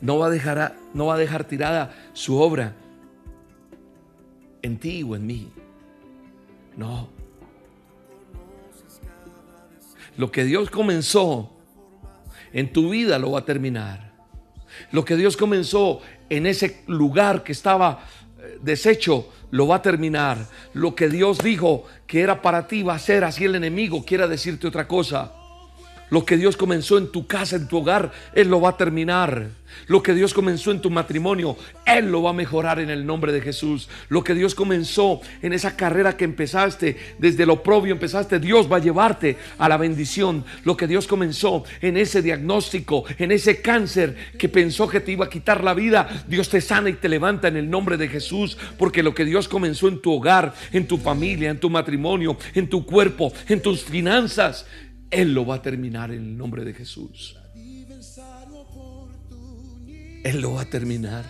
no 0.00 0.18
va 0.18 0.26
a 0.26 0.30
dejar, 0.30 0.76
no 0.92 1.06
va 1.06 1.16
dejar 1.16 1.44
tirada 1.44 1.94
su 2.12 2.38
obra 2.38 2.74
en 4.60 4.78
ti 4.78 5.02
o 5.02 5.16
en 5.16 5.26
mí. 5.26 5.48
No. 6.76 7.08
Lo 10.16 10.30
que 10.30 10.44
Dios 10.44 10.70
comenzó 10.70 11.50
en 12.52 12.72
tu 12.72 12.90
vida 12.90 13.18
lo 13.18 13.32
va 13.32 13.40
a 13.40 13.44
terminar. 13.44 14.12
Lo 14.90 15.04
que 15.04 15.16
Dios 15.16 15.36
comenzó 15.36 16.00
en 16.36 16.46
ese 16.46 16.82
lugar 16.86 17.42
que 17.42 17.52
estaba 17.52 18.00
eh, 18.38 18.58
deshecho, 18.62 19.28
lo 19.50 19.68
va 19.68 19.76
a 19.76 19.82
terminar. 19.82 20.38
Lo 20.72 20.94
que 20.94 21.08
Dios 21.08 21.38
dijo 21.38 21.84
que 22.06 22.20
era 22.20 22.42
para 22.42 22.66
ti 22.66 22.82
va 22.82 22.94
a 22.94 22.98
ser 22.98 23.24
así 23.24 23.44
el 23.44 23.54
enemigo 23.54 24.04
quiera 24.04 24.26
decirte 24.26 24.66
otra 24.66 24.88
cosa. 24.88 25.32
Lo 26.10 26.24
que 26.24 26.36
Dios 26.36 26.56
comenzó 26.56 26.98
en 26.98 27.10
tu 27.10 27.26
casa, 27.26 27.56
en 27.56 27.68
tu 27.68 27.78
hogar, 27.78 28.12
Él 28.34 28.48
lo 28.48 28.60
va 28.60 28.70
a 28.70 28.76
terminar. 28.76 29.48
Lo 29.86 30.02
que 30.02 30.14
Dios 30.14 30.32
comenzó 30.32 30.70
en 30.70 30.80
tu 30.80 30.90
matrimonio, 30.90 31.56
Él 31.84 32.10
lo 32.10 32.22
va 32.22 32.30
a 32.30 32.34
mejorar 32.34 32.78
en 32.78 32.90
el 32.90 33.04
nombre 33.04 33.32
de 33.32 33.40
Jesús. 33.40 33.88
Lo 34.08 34.24
que 34.24 34.34
Dios 34.34 34.54
comenzó 34.54 35.20
en 35.42 35.52
esa 35.52 35.76
carrera 35.76 36.16
que 36.16 36.24
empezaste, 36.24 36.96
desde 37.18 37.46
lo 37.46 37.62
propio 37.62 37.92
empezaste, 37.92 38.38
Dios 38.38 38.70
va 38.70 38.76
a 38.76 38.80
llevarte 38.80 39.36
a 39.58 39.68
la 39.68 39.76
bendición. 39.76 40.44
Lo 40.64 40.76
que 40.76 40.86
Dios 40.86 41.06
comenzó 41.06 41.64
en 41.80 41.96
ese 41.96 42.22
diagnóstico, 42.22 43.04
en 43.18 43.32
ese 43.32 43.60
cáncer 43.60 44.16
que 44.38 44.48
pensó 44.48 44.88
que 44.88 45.00
te 45.00 45.12
iba 45.12 45.26
a 45.26 45.30
quitar 45.30 45.62
la 45.62 45.74
vida, 45.74 46.24
Dios 46.28 46.48
te 46.48 46.60
sana 46.60 46.88
y 46.88 46.94
te 46.94 47.08
levanta 47.08 47.48
en 47.48 47.56
el 47.56 47.68
nombre 47.68 47.96
de 47.96 48.08
Jesús. 48.08 48.56
Porque 48.78 49.02
lo 49.02 49.14
que 49.14 49.24
Dios 49.24 49.48
comenzó 49.48 49.88
en 49.88 50.00
tu 50.00 50.12
hogar, 50.12 50.54
en 50.72 50.86
tu 50.86 50.98
familia, 50.98 51.50
en 51.50 51.60
tu 51.60 51.68
matrimonio, 51.68 52.36
en 52.54 52.68
tu 52.68 52.86
cuerpo, 52.86 53.32
en 53.48 53.60
tus 53.60 53.84
finanzas, 53.84 54.66
él 55.14 55.32
lo 55.32 55.46
va 55.46 55.56
a 55.56 55.62
terminar 55.62 56.10
en 56.10 56.20
el 56.20 56.36
nombre 56.36 56.64
de 56.64 56.74
Jesús. 56.74 57.36
Él 60.24 60.40
lo 60.40 60.54
va 60.54 60.62
a 60.62 60.64
terminar. 60.64 61.24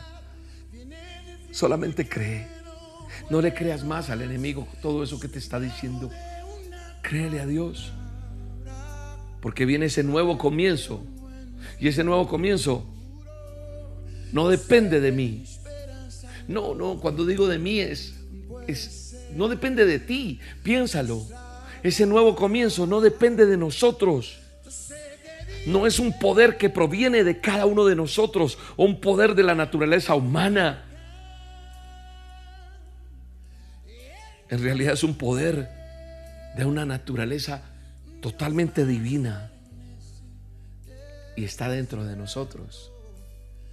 Solamente 1.51 2.09
cree. 2.09 2.47
No 3.29 3.43
le 3.43 3.53
creas 3.53 3.85
más 3.85 4.09
al 4.11 4.23
enemigo 4.23 4.67
todo 4.81 5.03
eso 5.03 5.21
que 5.21 5.29
te 5.29 5.39
está 5.39 5.61
diciendo. 5.61 6.11
Créele 7.03 7.41
a 7.41 7.47
Dios. 7.47 7.93
Porque 9.43 9.67
viene 9.67 9.87
ese 9.87 10.03
nuevo 10.03 10.39
comienzo. 10.39 11.05
Y 11.79 11.89
ese 11.89 12.05
nuevo 12.05 12.27
comienzo 12.27 12.87
no 14.33 14.49
depende 14.49 15.01
de 15.01 15.13
mí. 15.13 15.45
No, 16.49 16.75
no, 16.75 17.01
cuando 17.01 17.27
digo 17.27 17.49
de 17.49 17.59
mí 17.59 17.81
es, 17.81 18.15
es 18.67 19.17
no 19.35 19.49
depende 19.49 19.85
de 19.85 19.99
ti. 19.99 20.41
Piénsalo. 20.63 21.44
Ese 21.85 22.07
nuevo 22.07 22.35
comienzo 22.35 22.87
no 22.87 23.03
depende 23.03 23.45
de 23.45 23.59
nosotros. 23.59 24.39
No 25.67 25.87
es 25.87 25.99
un 25.99 26.19
poder 26.19 26.57
que 26.57 26.71
proviene 26.71 27.25
de 27.25 27.41
cada 27.41 27.67
uno 27.67 27.85
de 27.85 27.95
nosotros 27.95 28.59
o 28.77 28.87
un 28.87 29.03
poder 29.03 29.35
de 29.35 29.43
la 29.43 29.55
naturaleza 29.55 30.15
humana. 30.15 30.83
En 34.49 34.63
realidad 34.63 34.95
es 34.95 35.05
un 35.05 35.15
poder 35.15 35.69
de 36.57 36.65
una 36.65 36.87
naturaleza 36.87 37.61
totalmente 38.23 38.87
divina 38.87 39.51
y 41.37 41.45
está 41.45 41.69
dentro 41.69 42.03
de 42.05 42.17
nosotros. 42.17 42.93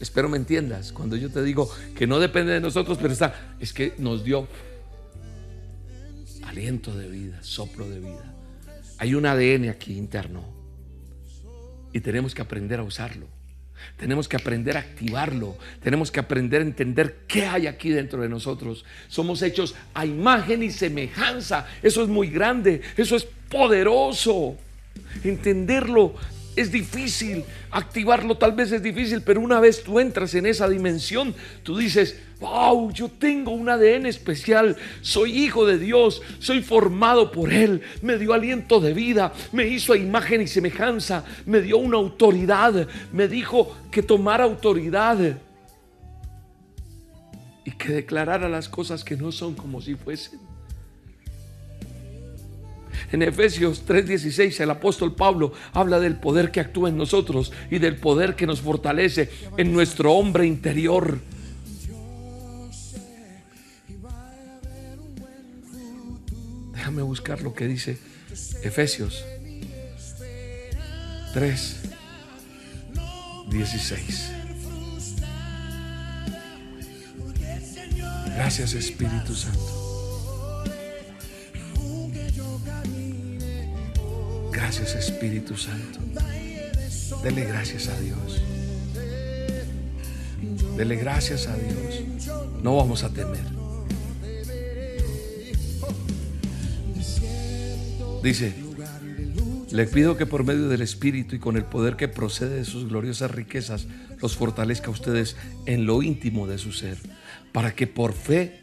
Espero 0.02 0.28
me 0.28 0.36
entiendas 0.36 0.92
cuando 0.92 1.16
yo 1.16 1.30
te 1.30 1.44
digo 1.44 1.70
que 1.96 2.08
no 2.08 2.20
depende 2.20 2.52
de 2.52 2.60
nosotros, 2.60 2.98
pero 3.02 3.14
está, 3.14 3.56
es 3.62 3.72
que 3.72 3.94
nos 4.00 4.26
dio 4.26 4.50
aliento 6.52 6.94
de 6.94 7.08
vida, 7.08 7.38
soplo 7.42 7.88
de 7.90 8.00
vida. 8.00 8.36
Hay 8.98 9.16
un 9.16 9.26
ADN 9.26 9.70
aquí 9.70 9.98
interno 9.98 10.44
y 11.94 12.02
tenemos 12.02 12.36
que 12.36 12.42
aprender 12.42 12.80
a 12.80 12.84
usarlo. 12.84 13.28
Tenemos 13.98 14.28
que 14.28 14.36
aprender 14.36 14.78
a 14.78 14.82
activarlo. 14.82 15.58
Tenemos 15.82 16.12
que 16.12 16.20
aprender 16.20 16.62
a 16.62 16.66
entender 16.66 17.22
qué 17.28 17.48
hay 17.48 17.68
aquí 17.68 17.90
dentro 17.90 18.22
de 18.22 18.30
nosotros. 18.30 18.86
Somos 19.08 19.42
hechos 19.42 19.76
a 19.94 20.06
imagen 20.06 20.62
y 20.62 20.70
semejanza. 20.70 21.68
Eso 21.82 22.04
es 22.04 22.10
muy 22.10 22.30
grande. 22.30 22.82
Eso 22.98 23.16
es 23.16 23.24
poderoso. 23.50 24.58
Entenderlo 25.24 26.16
es 26.56 26.72
difícil. 26.72 27.44
Activarlo 27.72 28.38
tal 28.38 28.54
vez 28.54 28.72
es 28.72 28.84
difícil. 28.84 29.22
Pero 29.22 29.42
una 29.42 29.60
vez 29.60 29.84
tú 29.84 30.00
entras 30.00 30.34
en 30.36 30.46
esa 30.46 30.68
dimensión, 30.68 31.34
tú 31.64 31.78
dices, 31.78 32.20
wow, 32.40 32.92
yo 32.92 33.08
tengo 33.08 33.52
un 33.52 33.70
ADN 33.70 34.08
especial, 34.08 34.76
soy 35.02 35.44
hijo 35.44 35.66
de 35.66 35.78
Dios, 35.78 36.22
soy 36.40 36.62
formado 36.62 37.32
por 37.32 37.54
Él, 37.54 37.82
me 38.02 38.18
dio 38.18 38.34
aliento 38.34 38.80
de 38.80 38.94
vida, 38.94 39.32
me 39.52 39.68
hizo 39.68 39.94
a 39.94 39.98
imagen 39.98 40.42
y 40.42 40.48
semejanza, 40.48 41.24
me 41.46 41.62
dio 41.62 41.78
una 41.78 41.98
autoridad, 41.98 42.88
me 43.14 43.28
dijo 43.28 43.78
que 43.92 44.02
tomara 44.02 44.44
autoridad 44.44 45.38
y 47.64 47.72
que 47.72 47.94
declarara 47.94 48.50
las 48.50 48.68
cosas 48.68 49.04
que 49.04 49.16
no 49.16 49.32
son 49.32 49.54
como 49.54 49.80
si 49.80 49.94
fuesen. 49.94 50.51
En 53.12 53.22
Efesios 53.22 53.84
3:16 53.86 54.60
el 54.62 54.70
apóstol 54.70 55.16
Pablo 55.16 55.54
habla 55.74 56.00
del 56.00 56.16
poder 56.16 56.52
que 56.52 56.60
actúa 56.60 56.90
en 56.90 56.98
nosotros 56.98 57.52
y 57.70 57.80
del 57.80 57.98
poder 57.98 58.36
que 58.36 58.48
nos 58.48 58.62
fortalece 58.62 59.30
en 59.58 59.74
nuestro 59.74 60.14
hombre 60.14 60.46
interior. 60.46 61.20
Déjame 66.74 67.02
buscar 67.02 67.42
lo 67.42 67.54
que 67.54 67.68
dice 67.68 67.98
Efesios 68.64 69.24
3, 71.34 71.80
16. 73.50 74.32
Gracias 78.36 78.74
Espíritu 78.74 79.36
Santo. 79.36 79.81
Gracias 84.52 84.96
Espíritu 84.96 85.56
Santo. 85.56 86.00
Dele 87.24 87.46
gracias 87.46 87.88
a 87.88 88.00
Dios. 88.00 88.42
Dele 90.76 90.96
gracias 90.96 91.48
a 91.48 91.56
Dios. 91.56 92.04
No 92.62 92.76
vamos 92.76 93.04
a 93.04 93.10
temer. 93.10 93.62
Dice, 98.24 98.54
le 99.72 99.88
pido 99.88 100.18
que 100.18 100.26
por 100.26 100.44
medio 100.44 100.68
del 100.68 100.82
Espíritu 100.82 101.36
y 101.36 101.40
con 101.40 101.58
el 101.58 101.66
poder 101.66 101.96
que 101.96 102.08
procede 102.08 102.58
de 102.58 102.66
sus 102.66 102.90
gloriosas 102.90 103.32
riquezas, 103.32 103.88
los 104.22 104.36
fortalezca 104.36 104.88
a 104.88 104.92
ustedes 104.92 105.38
en 105.66 105.86
lo 105.86 106.04
íntimo 106.04 106.46
de 106.46 106.58
su 106.58 106.72
ser, 106.72 106.98
para 107.52 107.74
que 107.74 107.88
por 107.88 108.14
fe 108.14 108.61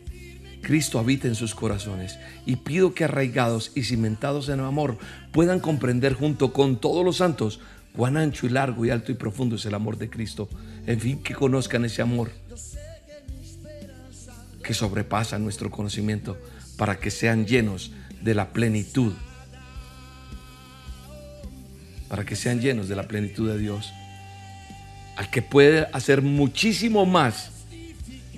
Cristo 0.63 0.99
habite 0.99 1.29
en 1.29 1.35
sus 1.35 1.55
corazones. 1.55 2.19
Y 2.47 2.57
pido 2.57 2.95
que 2.95 3.05
arraigados 3.05 3.73
y 3.75 3.85
cimentados 3.85 4.49
en 4.49 4.61
amor 4.61 4.99
puedan 5.33 5.61
comprender 5.61 6.15
junto 6.15 6.53
con 6.53 6.81
todos 6.81 7.05
los 7.05 7.17
santos 7.17 7.61
cuán 7.95 8.17
ancho 8.17 8.47
y 8.47 8.51
largo 8.51 8.85
y 8.85 8.91
alto 8.91 9.13
y 9.13 9.15
profundo 9.15 9.57
es 9.57 9.67
el 9.67 9.75
amor 9.75 9.99
de 9.99 10.11
Cristo. 10.11 10.49
En 10.87 11.01
fin, 11.01 11.23
que 11.23 11.35
conozcan 11.35 11.85
ese 11.85 12.03
amor 12.03 12.31
que 14.63 14.75
sobrepasa 14.75 15.39
nuestro 15.39 15.71
conocimiento 15.71 16.37
para 16.77 16.99
que 16.99 17.11
sean 17.11 17.47
llenos 17.47 17.93
de 18.23 18.35
la 18.35 18.53
plenitud 18.53 19.15
para 22.09 22.25
que 22.25 22.37
sean 22.37 22.61
llenos 22.61 22.89
de 22.89 22.97
la 22.97 23.07
plenitud 23.07 23.51
de 23.51 23.59
Dios, 23.59 23.93
al 25.17 25.31
que 25.31 25.43
puede 25.43 25.87
hacer 25.93 26.23
muchísimo 26.23 27.07
más 27.07 27.51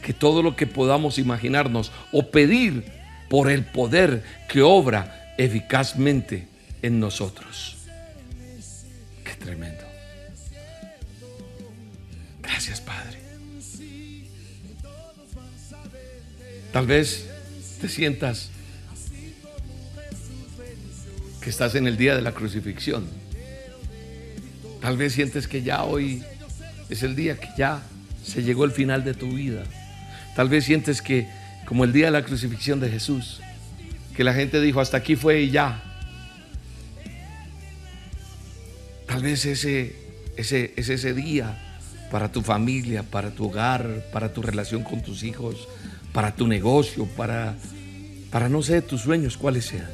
que 0.03 0.13
todo 0.13 0.43
lo 0.43 0.57
que 0.57 0.67
podamos 0.67 1.19
imaginarnos 1.19 1.93
o 2.13 2.31
pedir 2.31 2.85
por 3.29 3.51
el 3.51 3.65
poder 3.65 4.23
que 4.49 4.63
obra 4.63 5.35
eficazmente 5.39 6.49
en 6.83 7.01
nosotros. 7.01 7.77
Qué 9.25 9.35
tremendo. 9.39 9.85
Gracias, 12.43 12.81
Padre. 12.81 13.19
Tal 16.73 16.87
vez 16.87 17.27
te 17.81 17.89
sientas 17.89 18.51
que 21.41 21.51
estás 21.51 21.75
en 21.75 21.87
el 21.87 21.97
día 21.97 22.15
de 22.15 22.23
la 22.23 22.33
crucifixión 22.33 23.21
Tal 24.81 24.97
vez 24.97 25.13
sientes 25.13 25.47
que 25.47 25.63
ya 25.63 25.85
hoy 25.85 26.23
es 26.89 27.03
el 27.03 27.15
día 27.15 27.39
que 27.39 27.49
ya 27.57 27.83
se 28.25 28.43
llegó 28.43 28.65
el 28.65 28.73
final 28.73 29.05
de 29.05 29.15
tu 29.15 29.29
vida. 29.29 29.65
Tal 30.41 30.49
vez 30.49 30.65
sientes 30.65 31.03
que 31.03 31.29
como 31.67 31.85
el 31.85 31.93
día 31.93 32.07
de 32.07 32.13
la 32.13 32.25
crucifixión 32.25 32.81
de 32.81 32.89
Jesús, 32.89 33.43
que 34.17 34.25
la 34.25 34.33
gente 34.33 34.59
dijo 34.59 34.81
hasta 34.81 34.97
aquí 34.97 35.15
fue 35.15 35.43
y 35.43 35.51
ya. 35.51 35.83
Tal 39.07 39.23
vez 39.23 39.45
ese, 39.45 39.95
ese 40.39 40.73
es 40.79 40.89
ese 40.89 41.13
día 41.13 41.77
para 42.11 42.33
tu 42.33 42.41
familia, 42.41 43.03
para 43.03 43.33
tu 43.33 43.49
hogar, 43.49 44.07
para 44.15 44.33
tu 44.33 44.41
relación 44.41 44.83
con 44.83 45.03
tus 45.03 45.25
hijos, 45.25 45.69
para 46.15 46.35
tu 46.35 46.47
negocio, 46.47 47.05
para, 47.05 47.55
para 48.31 48.49
no 48.49 48.63
sé 48.63 48.81
tus 48.81 49.03
sueños 49.03 49.37
cuáles 49.37 49.67
sean. 49.67 49.91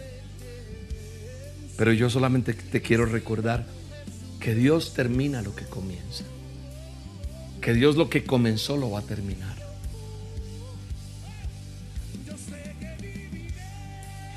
Pero 1.77 1.93
yo 1.93 2.09
solamente 2.09 2.55
te 2.55 2.81
quiero 2.81 3.05
recordar 3.05 3.67
que 4.39 4.55
Dios 4.55 4.95
termina 4.95 5.43
lo 5.43 5.57
que 5.57 5.65
comienza. 5.65 6.23
Que 7.61 7.75
Dios 7.75 7.97
lo 7.97 8.09
que 8.09 8.23
comenzó 8.23 8.77
lo 8.77 8.93
va 8.93 9.01
a 9.01 9.03
terminar. 9.03 9.66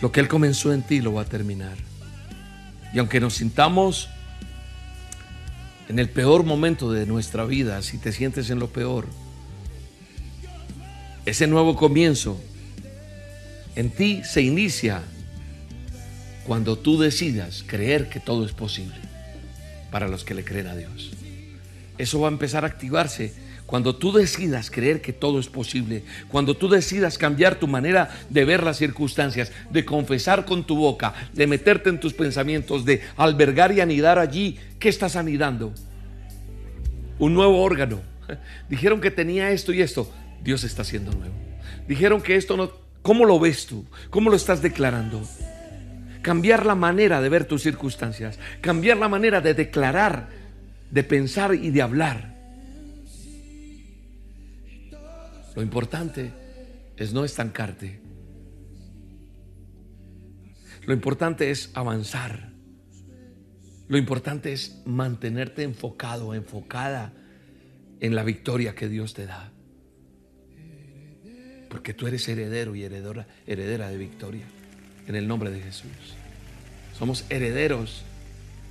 Lo 0.02 0.12
que 0.12 0.20
Él 0.20 0.28
comenzó 0.28 0.74
en 0.74 0.82
ti 0.82 1.02
lo 1.02 1.14
va 1.14 1.24
a 1.24 1.26
terminar. 1.26 1.78
Y 2.93 3.00
aunque 3.00 3.20
nos 3.20 3.36
sintamos 3.36 4.10
en 5.88 6.00
el 6.00 6.10
peor 6.10 6.43
momento 6.43 6.91
de 6.91 7.06
nuestra 7.06 7.45
vida, 7.45 7.82
si 7.82 7.97
te 7.97 8.12
sientes 8.12 8.50
en 8.50 8.60
lo 8.60 8.70
peor, 8.70 9.08
ese 11.26 11.47
nuevo 11.47 11.76
comienzo 11.76 12.39
en 13.76 13.89
ti 13.91 14.22
se 14.24 14.41
inicia 14.41 15.02
cuando 16.45 16.78
tú 16.78 17.00
decidas 17.00 17.64
creer 17.66 18.10
que 18.10 18.20
todo 18.20 18.45
es 18.45 18.54
posible 18.54 18.95
para 19.91 20.08
los 20.08 20.24
que 20.24 20.34
le 20.34 20.43
creen 20.43 20.68
a 20.68 20.76
Dios. 20.76 21.12
Eso 21.97 22.20
va 22.20 22.30
a 22.30 22.32
empezar 22.32 22.64
a 22.64 22.68
activarse 22.68 23.34
cuando 23.70 23.95
tú 23.95 24.11
decidas 24.11 24.72
creer 24.72 24.99
que 24.99 25.13
todo 25.13 25.39
es 25.39 25.47
posible, 25.47 26.03
cuando 26.28 26.57
tú 26.57 26.67
decidas 26.70 27.20
cambiar 27.20 27.59
tu 27.59 27.67
manera 27.67 28.09
de 28.28 28.43
ver 28.43 28.63
las 28.63 28.78
circunstancias, 28.78 29.51
de 29.70 29.86
confesar 29.86 30.45
con 30.45 30.63
tu 30.63 30.76
boca, 30.76 31.13
de 31.34 31.45
meterte 31.45 31.91
en 31.91 31.99
tus 31.99 32.15
pensamientos, 32.15 32.84
de 32.84 33.01
albergar 33.15 33.72
y 33.72 33.80
anidar 33.80 34.17
allí, 34.17 34.57
¿qué 34.80 34.89
estás 34.89 35.15
anidando? 35.15 35.72
Un 37.20 37.36
nuevo 37.36 37.61
órgano. 37.61 38.01
Dijeron 38.70 39.01
que 39.01 39.11
tenía 39.11 39.51
esto 39.51 39.72
y 39.72 39.84
esto. 39.84 40.11
Dios 40.43 40.63
está 40.63 40.82
haciendo 40.82 41.11
nuevo. 41.11 41.36
Dijeron 41.88 42.24
que 42.24 42.38
esto 42.38 42.57
no... 42.57 42.72
¿Cómo 43.03 43.24
lo 43.24 43.39
ves 43.39 43.67
tú? 43.67 43.86
¿Cómo 44.09 44.32
lo 44.32 44.36
estás 44.36 44.63
declarando? 44.63 45.22
Cambiar 46.24 46.65
la 46.65 46.74
manera 46.74 47.22
de 47.22 47.30
ver 47.30 47.45
tus 47.45 47.61
circunstancias, 47.61 48.39
cambiar 48.61 48.97
la 48.97 49.09
manera 49.09 49.41
de 49.41 49.53
declarar, 49.53 50.30
de 50.89 51.03
pensar 51.03 51.53
y 51.53 51.70
de 51.70 51.84
hablar. 51.84 52.29
Lo 55.60 55.64
importante 55.64 56.32
es 56.95 57.12
no 57.12 57.26
estancarte. 57.26 57.99
Lo 60.86 60.93
importante 60.93 61.51
es 61.51 61.70
avanzar. 61.74 62.53
Lo 63.89 63.97
importante 63.97 64.53
es 64.53 64.82
mantenerte 64.86 65.64
enfocado, 65.64 66.34
enfocada 66.34 67.12
en 67.99 68.16
la 68.16 68.24
victoria 68.24 68.74
que 68.74 68.88
Dios 68.88 69.14
te 69.14 69.26
da. 69.26 69.51
Porque 71.70 71.93
tú 71.93 72.07
eres 72.07 72.30
heredero 72.30 72.74
y 72.74 72.84
heredera, 72.84 73.28
heredera 73.45 73.89
de 73.89 73.97
victoria. 73.97 74.45
En 75.07 75.16
el 75.16 75.28
nombre 75.28 75.51
de 75.51 75.60
Jesús. 75.60 75.91
Somos 76.97 77.26
herederos 77.30 78.05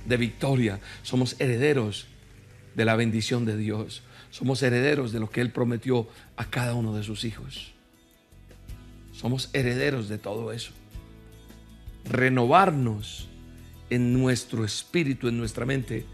de 0.07 0.17
victoria. 0.17 0.79
Somos 1.03 1.39
herederos 1.39 2.07
de 2.73 2.85
la 2.85 2.95
bendición 2.95 3.45
de 3.45 3.57
Dios. 3.57 4.01
Somos 4.31 4.61
herederos 4.63 5.11
de 5.11 5.19
lo 5.19 5.29
que 5.29 5.41
Él 5.41 5.51
prometió 5.51 6.07
a 6.37 6.45
cada 6.45 6.75
uno 6.75 6.95
de 6.95 7.03
sus 7.03 7.23
hijos. 7.23 7.73
Somos 9.11 9.49
herederos 9.53 10.07
de 10.07 10.17
todo 10.17 10.51
eso. 10.51 10.71
Renovarnos 12.05 13.27
en 13.89 14.13
nuestro 14.13 14.63
espíritu, 14.63 15.27
en 15.27 15.37
nuestra 15.37 15.65
mente. 15.65 16.05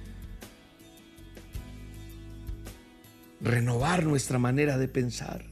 Renovar 3.42 4.06
nuestra 4.06 4.40
manera 4.40 4.78
de 4.78 4.88
pensar. 4.88 5.46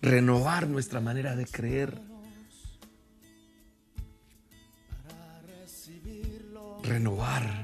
Renovar 0.00 0.66
nuestra 0.68 1.00
manera 1.00 1.36
de 1.36 1.46
creer. 1.46 2.00
Renovar. 6.82 7.61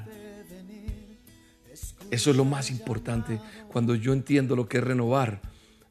Eso 2.10 2.30
es 2.30 2.36
lo 2.36 2.44
más 2.44 2.70
importante. 2.70 3.40
Cuando 3.68 3.94
yo 3.94 4.12
entiendo 4.12 4.56
lo 4.56 4.68
que 4.68 4.78
es 4.78 4.84
renovar, 4.84 5.40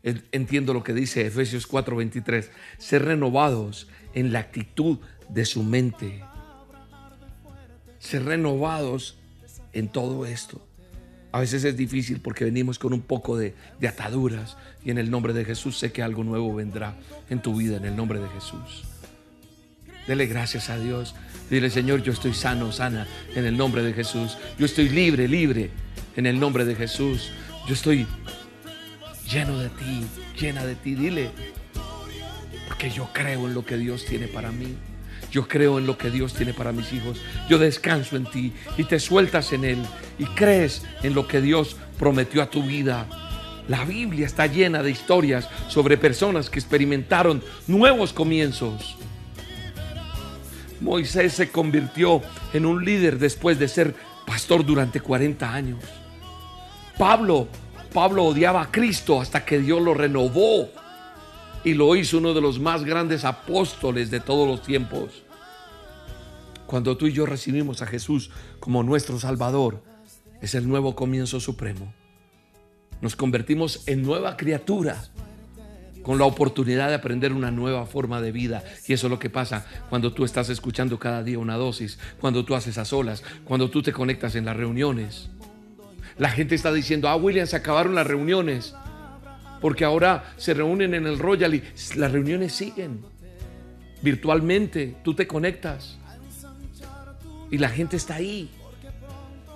entiendo 0.03 0.73
lo 0.73 0.83
que 0.83 0.93
dice 0.93 1.25
Efesios 1.25 1.67
4:23. 1.67 2.49
Ser 2.77 3.05
renovados 3.05 3.87
en 4.13 4.31
la 4.31 4.39
actitud 4.39 4.99
de 5.29 5.45
su 5.45 5.63
mente. 5.63 6.23
Ser 7.99 8.25
renovados 8.25 9.17
en 9.73 9.89
todo 9.89 10.25
esto. 10.25 10.65
A 11.31 11.41
veces 11.41 11.63
es 11.65 11.77
difícil 11.77 12.19
porque 12.21 12.45
venimos 12.45 12.79
con 12.79 12.93
un 12.93 13.01
poco 13.01 13.37
de, 13.37 13.53
de, 13.79 13.87
ataduras 13.87 14.57
y 14.83 14.91
en 14.91 14.97
el 14.97 15.11
nombre 15.11 15.33
de 15.33 15.45
Jesús 15.45 15.77
sé 15.77 15.91
que 15.91 16.01
algo 16.01 16.23
nuevo 16.23 16.55
vendrá 16.55 16.95
en 17.29 17.41
tu 17.41 17.55
vida 17.55 17.77
en 17.77 17.85
el 17.85 17.95
nombre 17.95 18.19
de 18.19 18.29
Jesús. 18.29 18.85
Dele 20.07 20.25
gracias 20.25 20.69
a 20.69 20.79
Dios. 20.79 21.15
Dile, 21.49 21.69
Señor, 21.69 22.01
yo 22.01 22.13
estoy 22.13 22.33
sano, 22.33 22.71
sana 22.71 23.05
en 23.35 23.45
el 23.45 23.57
nombre 23.57 23.83
de 23.83 23.93
Jesús. 23.93 24.37
Yo 24.57 24.65
estoy 24.65 24.87
libre, 24.87 25.27
libre 25.27 25.69
en 26.17 26.25
el 26.25 26.39
nombre 26.39 26.65
de 26.65 26.75
Jesús. 26.75 27.31
Yo 27.67 27.73
estoy 27.73 28.05
lleno 29.31 29.57
de 29.59 29.69
ti, 29.69 30.03
llena 30.37 30.65
de 30.65 30.75
ti. 30.75 30.95
Dile, 30.95 31.29
porque 32.67 32.89
yo 32.89 33.09
creo 33.13 33.47
en 33.47 33.53
lo 33.53 33.63
que 33.63 33.77
Dios 33.77 34.03
tiene 34.03 34.27
para 34.27 34.51
mí. 34.51 34.75
Yo 35.31 35.47
creo 35.47 35.77
en 35.77 35.85
lo 35.85 35.97
que 35.97 36.09
Dios 36.09 36.33
tiene 36.33 36.53
para 36.53 36.71
mis 36.71 36.91
hijos. 36.91 37.21
Yo 37.49 37.57
descanso 37.57 38.15
en 38.15 38.25
ti 38.25 38.53
y 38.77 38.83
te 38.83 38.99
sueltas 38.99 39.53
en 39.53 39.63
Él 39.63 39.77
y 40.17 40.25
crees 40.25 40.83
en 41.03 41.13
lo 41.13 41.27
que 41.27 41.41
Dios 41.41 41.77
prometió 41.99 42.41
a 42.41 42.49
tu 42.49 42.63
vida. 42.63 43.07
La 43.67 43.83
Biblia 43.83 44.25
está 44.25 44.47
llena 44.47 44.81
de 44.81 44.91
historias 44.91 45.49
sobre 45.67 45.97
personas 45.97 46.49
que 46.49 46.59
experimentaron 46.59 47.43
nuevos 47.67 48.13
comienzos. 48.13 48.97
Moisés 50.79 51.33
se 51.33 51.49
convirtió 51.49 52.21
en 52.53 52.65
un 52.65 52.85
líder 52.85 53.19
después 53.19 53.59
de 53.59 53.67
ser 53.67 53.95
pastor 54.25 54.65
durante 54.65 55.01
40 55.01 55.53
años. 55.53 55.83
Pablo, 56.97 57.47
Pablo 57.93 58.25
odiaba 58.25 58.61
a 58.61 58.71
Cristo 58.71 59.21
hasta 59.21 59.45
que 59.45 59.59
Dios 59.59 59.81
lo 59.81 59.93
renovó 59.93 60.69
y 61.63 61.73
lo 61.73 61.95
hizo 61.95 62.17
uno 62.17 62.33
de 62.33 62.41
los 62.41 62.59
más 62.59 62.83
grandes 62.83 63.23
apóstoles 63.23 64.09
de 64.09 64.19
todos 64.19 64.47
los 64.47 64.63
tiempos. 64.63 65.23
Cuando 66.65 66.97
tú 66.97 67.07
y 67.07 67.13
yo 67.13 67.25
recibimos 67.25 67.81
a 67.81 67.87
Jesús 67.87 68.31
como 68.59 68.81
nuestro 68.81 69.19
Salvador, 69.19 69.83
es 70.41 70.55
el 70.55 70.67
nuevo 70.67 70.95
comienzo 70.95 71.39
supremo. 71.39 71.93
Nos 72.99 73.15
convertimos 73.15 73.87
en 73.87 74.01
nueva 74.01 74.35
criatura 74.35 75.03
con 76.01 76.17
la 76.17 76.25
oportunidad 76.25 76.89
de 76.89 76.95
aprender 76.95 77.31
una 77.31 77.51
nueva 77.51 77.85
forma 77.85 78.21
de 78.21 78.31
vida. 78.31 78.63
Y 78.87 78.93
eso 78.93 79.07
es 79.07 79.11
lo 79.11 79.19
que 79.19 79.29
pasa 79.29 79.67
cuando 79.89 80.13
tú 80.13 80.25
estás 80.25 80.49
escuchando 80.49 80.97
cada 80.97 81.21
día 81.21 81.37
una 81.37 81.57
dosis, 81.57 81.99
cuando 82.19 82.43
tú 82.43 82.55
haces 82.55 82.77
a 82.77 82.85
solas, 82.85 83.23
cuando 83.43 83.69
tú 83.69 83.83
te 83.83 83.93
conectas 83.93 84.35
en 84.35 84.45
las 84.45 84.57
reuniones. 84.57 85.29
La 86.17 86.29
gente 86.29 86.55
está 86.55 86.73
diciendo, 86.73 87.07
ah, 87.07 87.15
William, 87.15 87.47
se 87.47 87.55
acabaron 87.55 87.95
las 87.95 88.07
reuniones. 88.07 88.73
Porque 89.61 89.85
ahora 89.85 90.33
se 90.37 90.53
reúnen 90.53 90.93
en 90.93 91.05
el 91.05 91.19
Royal 91.19 91.55
y 91.55 91.63
las 91.95 92.11
reuniones 92.11 92.53
siguen. 92.53 93.03
Virtualmente, 94.01 94.95
tú 95.03 95.13
te 95.13 95.27
conectas. 95.27 95.97
Y 97.49 97.57
la 97.57 97.69
gente 97.69 97.97
está 97.97 98.15
ahí, 98.15 98.49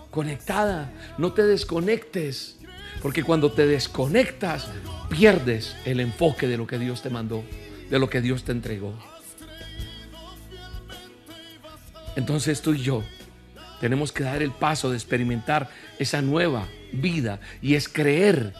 conectada. 0.09 0.91
No 1.17 1.33
te 1.33 1.43
desconectes. 1.43 2.57
Porque 3.01 3.23
cuando 3.23 3.51
te 3.51 3.65
desconectas, 3.65 4.67
pierdes 5.09 5.75
el 5.85 5.99
enfoque 5.99 6.47
de 6.47 6.57
lo 6.57 6.67
que 6.67 6.77
Dios 6.77 7.01
te 7.01 7.09
mandó, 7.09 7.43
de 7.89 7.99
lo 7.99 8.09
que 8.09 8.21
Dios 8.21 8.43
te 8.43 8.51
entregó. 8.51 8.93
Entonces 12.15 12.61
tú 12.61 12.73
y 12.73 12.81
yo 12.81 13.03
tenemos 13.81 14.11
que 14.11 14.23
dar 14.23 14.43
el 14.43 14.51
paso 14.51 14.91
de 14.91 14.95
experimentar 14.95 15.67
esa 15.97 16.21
nueva 16.21 16.67
vida 16.93 17.39
y 17.63 17.73
es 17.73 17.89
creer 17.89 18.53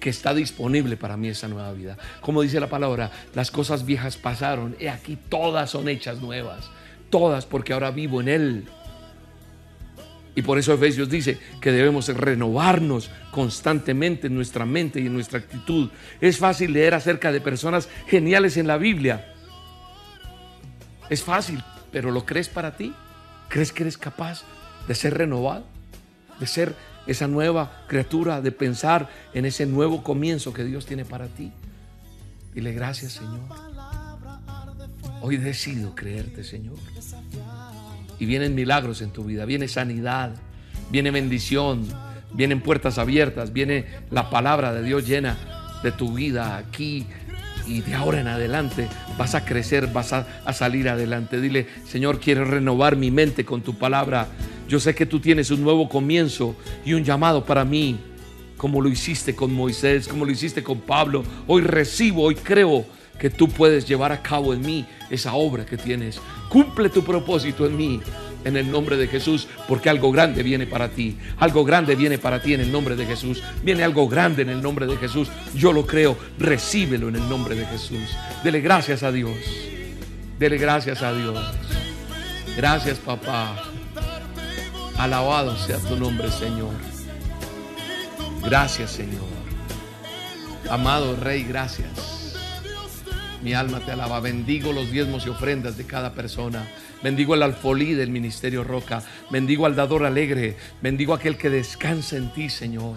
que 0.00 0.10
está 0.10 0.34
disponible 0.34 0.96
para 0.96 1.16
mí 1.16 1.28
esa 1.28 1.46
nueva 1.46 1.72
vida. 1.72 1.96
Como 2.20 2.42
dice 2.42 2.58
la 2.58 2.68
palabra, 2.68 3.12
las 3.32 3.52
cosas 3.52 3.86
viejas 3.86 4.16
pasaron 4.16 4.76
y 4.80 4.88
aquí 4.88 5.16
todas 5.28 5.70
son 5.70 5.88
hechas 5.88 6.20
nuevas. 6.20 6.68
Todas 7.10 7.46
porque 7.46 7.72
ahora 7.72 7.92
vivo 7.92 8.20
en 8.20 8.28
Él. 8.28 8.64
Y 10.34 10.42
por 10.42 10.58
eso 10.58 10.74
Efesios 10.74 11.08
dice 11.08 11.38
que 11.60 11.70
debemos 11.70 12.08
renovarnos 12.08 13.08
constantemente 13.30 14.26
en 14.26 14.34
nuestra 14.34 14.66
mente 14.66 15.00
y 15.00 15.06
en 15.06 15.14
nuestra 15.14 15.38
actitud. 15.38 15.90
Es 16.20 16.38
fácil 16.38 16.72
leer 16.72 16.92
acerca 16.94 17.30
de 17.30 17.40
personas 17.40 17.88
geniales 18.08 18.56
en 18.56 18.66
la 18.66 18.78
Biblia. 18.78 19.32
Es 21.08 21.22
fácil, 21.22 21.62
pero 21.92 22.10
¿lo 22.10 22.26
crees 22.26 22.48
para 22.48 22.76
ti? 22.76 22.92
¿Crees 23.48 23.72
que 23.72 23.84
eres 23.84 23.96
capaz 23.96 24.44
de 24.86 24.94
ser 24.94 25.14
renovado, 25.16 25.64
de 26.38 26.46
ser 26.46 26.74
esa 27.06 27.28
nueva 27.28 27.84
criatura, 27.86 28.40
de 28.40 28.52
pensar 28.52 29.08
en 29.32 29.44
ese 29.44 29.66
nuevo 29.66 30.02
comienzo 30.02 30.52
que 30.52 30.64
Dios 30.64 30.86
tiene 30.86 31.04
para 31.04 31.26
ti. 31.28 31.52
Dile 32.54 32.72
gracias, 32.72 33.12
Señor. 33.12 33.40
Hoy 35.20 35.36
decido 35.36 35.94
creerte, 35.94 36.44
Señor. 36.44 36.76
Y 38.18 38.26
vienen 38.26 38.54
milagros 38.54 39.02
en 39.02 39.10
tu 39.10 39.24
vida, 39.24 39.44
viene 39.44 39.68
sanidad, 39.68 40.34
viene 40.90 41.10
bendición, 41.10 41.86
vienen 42.32 42.60
puertas 42.60 42.98
abiertas, 42.98 43.52
viene 43.52 43.86
la 44.10 44.30
palabra 44.30 44.72
de 44.72 44.82
Dios 44.82 45.06
llena 45.06 45.36
de 45.82 45.92
tu 45.92 46.14
vida 46.14 46.56
aquí 46.56 47.06
y 47.66 47.80
de 47.80 47.94
ahora 47.94 48.20
en 48.20 48.28
adelante 48.28 48.88
vas 49.18 49.34
a 49.34 49.44
crecer, 49.44 49.88
vas 49.88 50.12
a, 50.12 50.26
a, 50.44 50.52
salir 50.52 50.88
adelante. 50.88 51.40
Dile, 51.40 51.66
Señor, 51.86 52.20
quiero 52.20 52.44
renovar 52.44 52.96
mi 52.96 53.10
mente 53.10 53.44
con 53.44 53.62
tu 53.62 53.76
palabra. 53.76 54.28
Yo 54.68 54.80
sé 54.80 54.94
que 54.94 55.06
tú 55.06 55.20
tienes 55.20 55.50
un 55.50 55.62
nuevo 55.62 55.88
comienzo 55.88 56.56
y 56.84 56.94
un 56.94 57.04
llamado 57.04 57.44
para 57.44 57.64
mí, 57.64 57.98
como 58.56 58.80
lo 58.80 58.88
hiciste 58.88 59.34
con 59.34 59.52
Moisés, 59.54 60.08
como 60.08 60.24
lo 60.24 60.32
hiciste 60.32 60.62
con 60.62 60.80
Pablo. 60.80 61.24
Hoy 61.46 61.62
recibo, 61.62 62.22
hoy 62.24 62.34
creo 62.34 62.84
que 63.18 63.30
tú 63.30 63.48
puedes 63.48 63.86
llevar 63.86 64.12
a 64.12 64.22
cabo 64.22 64.52
en 64.52 64.60
mí 64.60 64.86
esa 65.10 65.34
obra 65.34 65.64
que 65.64 65.76
tienes. 65.76 66.20
Cumple 66.48 66.88
tu 66.88 67.02
propósito 67.04 67.66
en 67.66 67.76
mí 67.76 68.00
en 68.44 68.56
el 68.56 68.70
nombre 68.70 68.96
de 68.96 69.08
Jesús, 69.08 69.48
porque 69.66 69.90
algo 69.90 70.12
grande 70.12 70.42
viene 70.42 70.66
para 70.66 70.88
ti. 70.88 71.16
Algo 71.38 71.64
grande 71.64 71.96
viene 71.96 72.18
para 72.18 72.40
ti 72.40 72.54
en 72.54 72.60
el 72.60 72.70
nombre 72.70 72.94
de 72.94 73.04
Jesús. 73.04 73.42
Viene 73.62 73.82
algo 73.82 74.08
grande 74.08 74.42
en 74.42 74.50
el 74.50 74.62
nombre 74.62 74.86
de 74.86 74.96
Jesús. 74.96 75.28
Yo 75.54 75.72
lo 75.72 75.84
creo. 75.84 76.16
Recíbelo 76.38 77.08
en 77.08 77.16
el 77.16 77.28
nombre 77.28 77.56
de 77.56 77.66
Jesús. 77.66 78.16
Dele 78.44 78.60
gracias 78.60 79.02
a 79.02 79.10
Dios. 79.10 79.36
Dele 80.38 80.58
gracias 80.58 81.02
a 81.02 81.12
Dios. 81.12 81.38
Gracias, 82.56 82.98
papá. 82.98 83.75
Alabado 84.98 85.54
sea 85.58 85.76
tu 85.78 85.94
nombre, 85.94 86.30
Señor. 86.30 86.72
Gracias, 88.42 88.92
Señor. 88.92 89.26
Amado 90.70 91.14
Rey, 91.16 91.44
gracias. 91.44 92.34
Mi 93.42 93.52
alma 93.52 93.80
te 93.80 93.92
alaba. 93.92 94.20
Bendigo 94.20 94.72
los 94.72 94.90
diezmos 94.90 95.26
y 95.26 95.28
ofrendas 95.28 95.76
de 95.76 95.84
cada 95.84 96.14
persona. 96.14 96.66
Bendigo 97.02 97.34
el 97.34 97.42
alfolí 97.42 97.92
del 97.92 98.10
ministerio 98.10 98.64
Roca. 98.64 99.02
Bendigo 99.30 99.66
al 99.66 99.76
dador 99.76 100.06
alegre. 100.06 100.56
Bendigo 100.80 101.12
a 101.12 101.18
aquel 101.18 101.36
que 101.36 101.50
descansa 101.50 102.16
en 102.16 102.32
ti, 102.32 102.48
Señor. 102.48 102.96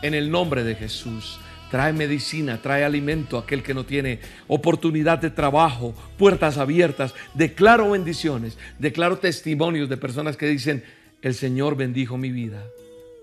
En 0.00 0.14
el 0.14 0.30
nombre 0.30 0.64
de 0.64 0.76
Jesús. 0.76 1.38
Trae 1.70 1.92
medicina, 1.92 2.62
trae 2.62 2.84
alimento 2.84 3.36
a 3.36 3.42
aquel 3.42 3.62
que 3.62 3.74
no 3.74 3.84
tiene 3.84 4.20
oportunidad 4.46 5.18
de 5.18 5.28
trabajo, 5.28 5.94
puertas 6.16 6.56
abiertas. 6.56 7.14
Declaro 7.34 7.90
bendiciones, 7.90 8.56
declaro 8.78 9.18
testimonios 9.18 9.90
de 9.90 9.98
personas 9.98 10.38
que 10.38 10.46
dicen, 10.46 10.82
el 11.22 11.34
Señor 11.34 11.76
bendijo 11.76 12.16
mi 12.16 12.30
vida. 12.30 12.64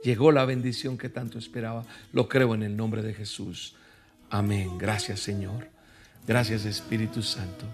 Llegó 0.04 0.32
la 0.32 0.46
bendición 0.46 0.98
que 0.98 1.10
tanto 1.10 1.40
esperaba. 1.40 1.86
Lo 2.14 2.28
creo 2.28 2.54
en 2.54 2.64
el 2.64 2.78
nombre 2.78 3.02
de 3.02 3.14
Jesús. 3.14 3.76
Amén. 4.30 4.78
Gracias 4.78 5.20
Señor. 5.20 5.70
Gracias 6.28 6.66
Espíritu 6.66 7.22
Santo. 7.22 7.66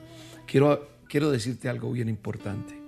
Quiero, 0.45 0.88
quiero 1.07 1.32
decirte 1.32 1.69
algo 1.69 1.91
bien 1.91 2.09
importante. 2.09 2.80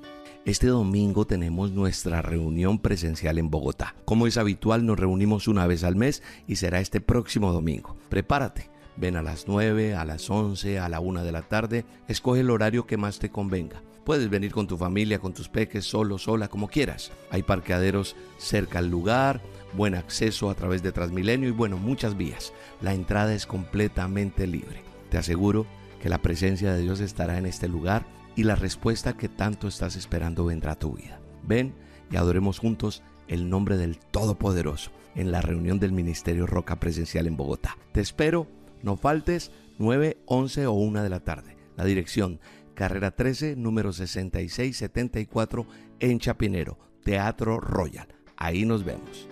Este 0.45 0.67
domingo 0.67 1.25
tenemos 1.25 1.71
nuestra 1.71 2.21
reunión 2.21 2.77
presencial 2.77 3.37
en 3.37 3.49
Bogotá. 3.49 3.95
Como 4.03 4.27
es 4.27 4.37
habitual, 4.37 4.85
nos 4.85 4.99
reunimos 4.99 5.47
una 5.47 5.65
vez 5.67 5.85
al 5.85 5.95
mes 5.95 6.21
y 6.47 6.57
será 6.57 6.81
este 6.81 6.99
próximo 6.99 7.53
domingo. 7.53 7.95
Prepárate. 8.09 8.69
Ven 8.97 9.15
a 9.15 9.23
las 9.23 9.47
9, 9.47 9.95
a 9.95 10.05
las 10.05 10.29
11, 10.29 10.79
a 10.79 10.89
la 10.89 10.99
1 10.99 11.23
de 11.23 11.31
la 11.31 11.41
tarde. 11.41 11.85
Escoge 12.07 12.41
el 12.41 12.49
horario 12.49 12.85
que 12.85 12.97
más 12.97 13.19
te 13.19 13.29
convenga. 13.29 13.81
Puedes 14.03 14.29
venir 14.29 14.51
con 14.51 14.67
tu 14.67 14.77
familia, 14.77 15.19
con 15.19 15.33
tus 15.33 15.47
peques, 15.47 15.85
solo, 15.85 16.17
sola, 16.17 16.49
como 16.49 16.67
quieras. 16.67 17.11
Hay 17.31 17.41
parqueaderos 17.43 18.15
cerca 18.37 18.79
al 18.79 18.89
lugar, 18.89 19.41
buen 19.77 19.95
acceso 19.95 20.49
a 20.49 20.55
través 20.55 20.83
de 20.83 20.91
Transmilenio 20.91 21.47
y 21.47 21.53
bueno, 21.53 21.77
muchas 21.77 22.17
vías. 22.17 22.51
La 22.81 22.93
entrada 22.93 23.33
es 23.33 23.45
completamente 23.45 24.45
libre. 24.45 24.83
Te 25.09 25.17
aseguro 25.17 25.65
que 26.01 26.09
la 26.09 26.21
presencia 26.21 26.73
de 26.73 26.81
Dios 26.81 26.99
estará 26.99 27.37
en 27.37 27.45
este 27.45 27.69
lugar 27.69 28.05
y 28.35 28.43
la 28.43 28.55
respuesta 28.55 29.15
que 29.15 29.29
tanto 29.29 29.69
estás 29.69 29.95
esperando 29.95 30.45
vendrá 30.45 30.73
a 30.73 30.79
tu 30.79 30.93
vida. 30.93 31.21
Ven 31.43 31.73
y 32.11 32.17
adoremos 32.17 32.59
juntos 32.59 33.03
el 33.29 33.49
nombre 33.49 33.77
del 33.77 33.97
Todopoderoso 33.97 34.91
en 35.15 35.31
la 35.31 35.41
reunión 35.41 35.79
del 35.79 35.93
Ministerio 35.93 36.45
Roca 36.45 36.77
Presencial 36.77 37.25
en 37.27 37.37
Bogotá. 37.37 37.77
Te 37.93 38.01
espero, 38.01 38.47
no 38.81 38.97
faltes 38.97 39.51
9, 39.77 40.17
11 40.25 40.67
o 40.67 40.73
1 40.73 41.03
de 41.03 41.09
la 41.09 41.21
tarde. 41.21 41.55
La 41.75 41.85
dirección 41.85 42.39
carrera 42.73 43.11
13, 43.11 43.55
número 43.55 43.93
6674 43.93 45.67
en 45.99 46.19
Chapinero, 46.19 46.79
Teatro 47.03 47.59
Royal. 47.59 48.07
Ahí 48.37 48.65
nos 48.65 48.83
vemos. 48.83 49.27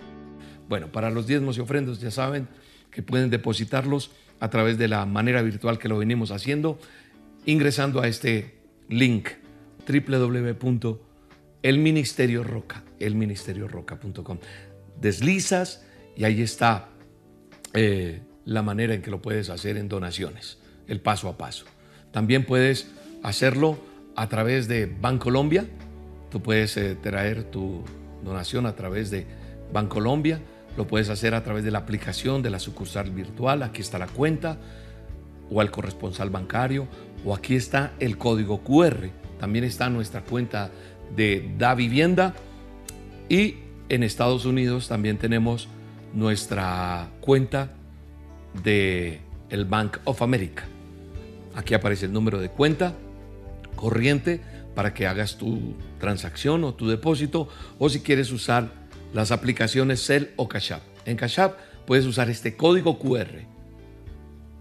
Bueno, 0.68 0.92
para 0.92 1.10
los 1.10 1.26
diezmos 1.26 1.58
y 1.58 1.60
ofrendos 1.60 2.00
ya 2.00 2.10
saben 2.10 2.48
que 2.90 3.02
pueden 3.02 3.30
depositarlos 3.30 4.10
a 4.40 4.50
través 4.50 4.76
de 4.78 4.88
la 4.88 5.06
manera 5.06 5.42
virtual 5.42 5.78
que 5.78 5.88
lo 5.88 5.98
venimos 5.98 6.30
haciendo, 6.30 6.78
ingresando 7.46 8.00
a 8.00 8.08
este 8.08 8.58
link 8.88 9.28
www.elministerioroca, 9.86 12.84
elministerioroca.com. 12.98 14.38
Deslizas 15.00 15.84
y 16.16 16.24
ahí 16.24 16.42
está 16.42 16.88
eh, 17.74 18.22
la 18.44 18.62
manera 18.62 18.94
en 18.94 19.02
que 19.02 19.10
lo 19.10 19.22
puedes 19.22 19.50
hacer 19.50 19.76
en 19.76 19.88
donaciones, 19.88 20.58
el 20.86 21.00
paso 21.00 21.28
a 21.28 21.36
paso. 21.38 21.64
También 22.12 22.44
puedes 22.44 22.92
hacerlo 23.22 23.78
a 24.16 24.28
través 24.28 24.68
de 24.68 24.86
Bancolombia. 24.86 25.66
Tú 26.30 26.42
puedes 26.42 26.76
eh, 26.76 26.96
traer 27.00 27.44
tu 27.44 27.82
donación 28.24 28.66
a 28.66 28.74
través 28.74 29.10
de 29.10 29.26
Bancolombia. 29.72 30.40
Lo 30.76 30.86
puedes 30.86 31.08
hacer 31.08 31.34
a 31.34 31.42
través 31.42 31.64
de 31.64 31.70
la 31.70 31.78
aplicación 31.78 32.42
de 32.42 32.50
la 32.50 32.58
sucursal 32.58 33.10
virtual. 33.10 33.62
Aquí 33.62 33.82
está 33.82 33.98
la 33.98 34.06
cuenta. 34.06 34.58
O 35.50 35.60
al 35.60 35.70
corresponsal 35.70 36.30
bancario. 36.30 36.86
O 37.24 37.34
aquí 37.34 37.54
está 37.54 37.92
el 38.00 38.18
código 38.18 38.62
QR. 38.62 39.10
También 39.38 39.64
está 39.64 39.90
nuestra 39.90 40.22
cuenta 40.22 40.70
de 41.14 41.54
Da 41.58 41.74
Vivienda. 41.74 42.34
Y 43.28 43.56
en 43.88 44.02
Estados 44.02 44.46
Unidos 44.46 44.88
también 44.88 45.18
tenemos 45.18 45.68
nuestra 46.14 47.08
cuenta 47.20 47.72
de 48.62 49.20
el 49.50 49.64
Bank 49.66 49.98
of 50.04 50.22
America. 50.22 50.64
Aquí 51.54 51.74
aparece 51.74 52.06
el 52.06 52.12
número 52.12 52.40
de 52.40 52.48
cuenta 52.48 52.94
corriente 53.82 54.40
para 54.76 54.94
que 54.94 55.08
hagas 55.08 55.38
tu 55.38 55.74
transacción 55.98 56.62
o 56.62 56.74
tu 56.74 56.88
depósito 56.88 57.48
o 57.80 57.88
si 57.88 57.98
quieres 57.98 58.30
usar 58.30 58.70
las 59.12 59.32
aplicaciones 59.32 60.06
Cell 60.06 60.26
o 60.36 60.48
Cash 60.48 60.74
App. 60.74 60.82
En 61.04 61.16
Cash 61.16 61.40
puedes 61.84 62.06
usar 62.06 62.30
este 62.30 62.56
código 62.56 63.00
QR 63.00 63.40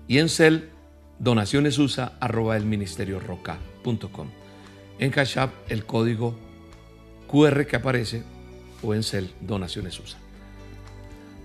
y 0.07 0.17
en 0.17 0.27
Cell 0.27 0.61
donaciones 1.19 1.77
usa 1.77 2.13
arroba 2.19 2.57
el 2.57 2.65
ministerio 2.65 3.19
roca.com. 3.19 4.27
En 4.97 5.11
Cash 5.11 5.37
el 5.69 5.85
código 5.85 6.35
QR 7.27 7.67
que 7.67 7.75
aparece 7.75 8.23
o 8.81 8.95
en 8.95 9.03
Cell 9.03 9.27
donaciones 9.39 9.99
usa. 9.99 10.17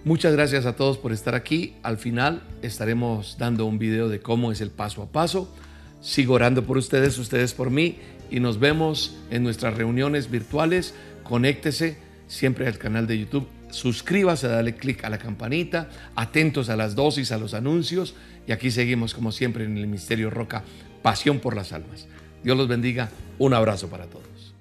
Muchas 0.03 0.33
gracias 0.33 0.65
a 0.65 0.77
todos 0.77 0.97
por 0.97 1.13
estar 1.13 1.35
aquí. 1.35 1.75
Al 1.83 1.99
final 1.99 2.43
estaremos 2.63 3.37
dando 3.39 3.67
un 3.67 3.79
video 3.79 4.09
de 4.09 4.21
cómo 4.21 4.51
es 4.51 4.63
el 4.63 4.71
paso 4.71 5.03
a 5.03 5.13
paso 5.13 5.53
Sigo 6.01 6.35
orando 6.35 6.65
por 6.65 6.79
ustedes, 6.79 7.19
ustedes 7.19 7.55
por 7.55 7.71
mí 7.71 7.99
y 8.31 8.41
nos 8.41 8.59
vemos 8.59 9.17
en 9.31 9.43
nuestras 9.43 9.75
reuniones 9.75 10.31
virtuales. 10.31 10.95
Conéctese 11.23 11.99
siempre 12.27 12.67
al 12.67 12.79
canal 12.79 13.07
de 13.07 13.19
YouTube. 13.19 13.49
Suscríbase, 13.71 14.49
dale 14.49 14.77
clic 14.77 15.05
a 15.05 15.11
la 15.11 15.19
campanita, 15.19 15.91
atentos 16.15 16.69
a 16.69 16.77
las 16.77 16.95
dosis, 16.95 17.33
a 17.33 17.39
los 17.39 17.55
anuncios 17.55 18.15
y 18.47 18.53
aquí 18.53 18.71
seguimos 18.71 19.13
como 19.13 19.33
siempre 19.33 19.65
en 19.65 19.77
el 19.77 19.87
Misterio 19.89 20.31
Roca, 20.31 20.63
pasión 21.03 21.41
por 21.41 21.57
las 21.57 21.73
almas. 21.73 22.07
Dios 22.45 22.57
los 22.57 22.69
bendiga, 22.69 23.11
un 23.39 23.55
abrazo 23.55 23.89
para 23.89 24.07
todos. 24.07 24.55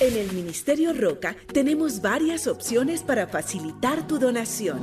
En 0.00 0.16
el 0.16 0.32
Ministerio 0.32 0.92
Roca 0.92 1.36
tenemos 1.52 2.00
varias 2.00 2.46
opciones 2.46 3.02
para 3.02 3.26
facilitar 3.26 4.06
tu 4.06 4.18
donación. 4.18 4.82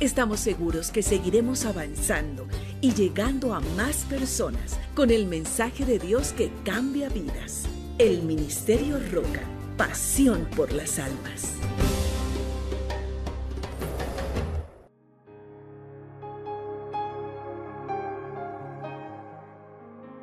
Estamos 0.00 0.40
seguros 0.40 0.90
que 0.90 1.02
seguiremos 1.02 1.66
avanzando 1.66 2.46
y 2.80 2.94
llegando 2.94 3.52
a 3.52 3.60
más 3.60 4.06
personas 4.06 4.80
con 4.94 5.10
el 5.10 5.26
mensaje 5.26 5.84
de 5.84 5.98
Dios 5.98 6.32
que 6.32 6.50
cambia 6.64 7.10
vidas. 7.10 7.66
El 7.98 8.22
Ministerio 8.22 8.98
Roca, 9.12 9.42
pasión 9.76 10.48
por 10.56 10.72
las 10.72 10.98
almas. 10.98 11.54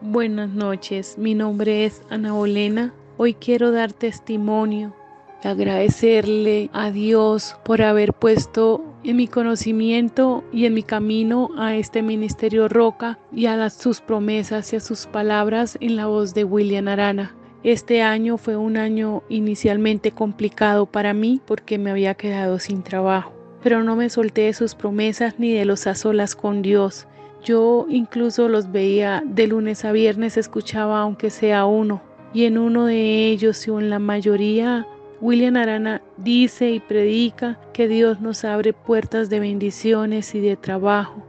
Buenas 0.01 0.49
noches, 0.49 1.19
mi 1.19 1.35
nombre 1.35 1.85
es 1.85 2.01
Ana 2.09 2.33
Olena. 2.33 2.95
Hoy 3.17 3.35
quiero 3.35 3.71
dar 3.71 3.93
testimonio, 3.93 4.95
agradecerle 5.43 6.69
a 6.73 6.91
Dios 6.91 7.55
por 7.63 7.81
haber 7.81 8.13
puesto 8.13 8.83
en 9.03 9.17
mi 9.17 9.27
conocimiento 9.27 10.43
y 10.51 10.65
en 10.65 10.73
mi 10.73 10.83
camino 10.83 11.49
a 11.57 11.75
este 11.75 12.01
ministerio 12.01 12.67
Roca 12.67 13.19
y 13.31 13.45
a 13.45 13.69
sus 13.69 14.01
promesas 14.01 14.73
y 14.73 14.77
a 14.77 14.79
sus 14.79 15.05
palabras 15.05 15.77
en 15.79 15.95
la 15.95 16.07
voz 16.07 16.33
de 16.33 16.43
William 16.43 16.87
Arana. 16.87 17.35
Este 17.63 18.01
año 18.01 18.37
fue 18.37 18.55
un 18.55 18.77
año 18.77 19.23
inicialmente 19.29 20.11
complicado 20.11 20.85
para 20.85 21.13
mí 21.13 21.41
porque 21.45 21.77
me 21.77 21.91
había 21.91 22.13
quedado 22.13 22.59
sin 22.59 22.83
trabajo, 22.83 23.33
pero 23.63 23.83
no 23.83 23.95
me 23.95 24.09
solté 24.09 24.43
de 24.43 24.53
sus 24.53 24.75
promesas 24.75 25.35
ni 25.37 25.53
de 25.53 25.65
los 25.65 25.87
a 25.87 25.95
solas 25.95 26.35
con 26.35 26.61
Dios. 26.61 27.07
Yo 27.43 27.85
incluso 27.89 28.47
los 28.47 28.71
veía 28.71 29.23
de 29.25 29.47
lunes 29.47 29.85
a 29.85 29.91
viernes, 29.91 30.37
escuchaba 30.37 30.99
aunque 30.99 31.29
sea 31.29 31.65
uno, 31.65 32.01
y 32.33 32.45
en 32.45 32.57
uno 32.57 32.85
de 32.85 33.27
ellos 33.27 33.67
o 33.67 33.79
en 33.79 33.89
la 33.89 33.99
mayoría, 33.99 34.85
William 35.19 35.57
Arana 35.57 36.01
dice 36.17 36.69
y 36.69 36.79
predica 36.79 37.59
que 37.73 37.87
Dios 37.87 38.21
nos 38.21 38.43
abre 38.43 38.73
puertas 38.73 39.29
de 39.29 39.39
bendiciones 39.39 40.35
y 40.35 40.39
de 40.39 40.55
trabajo, 40.55 41.25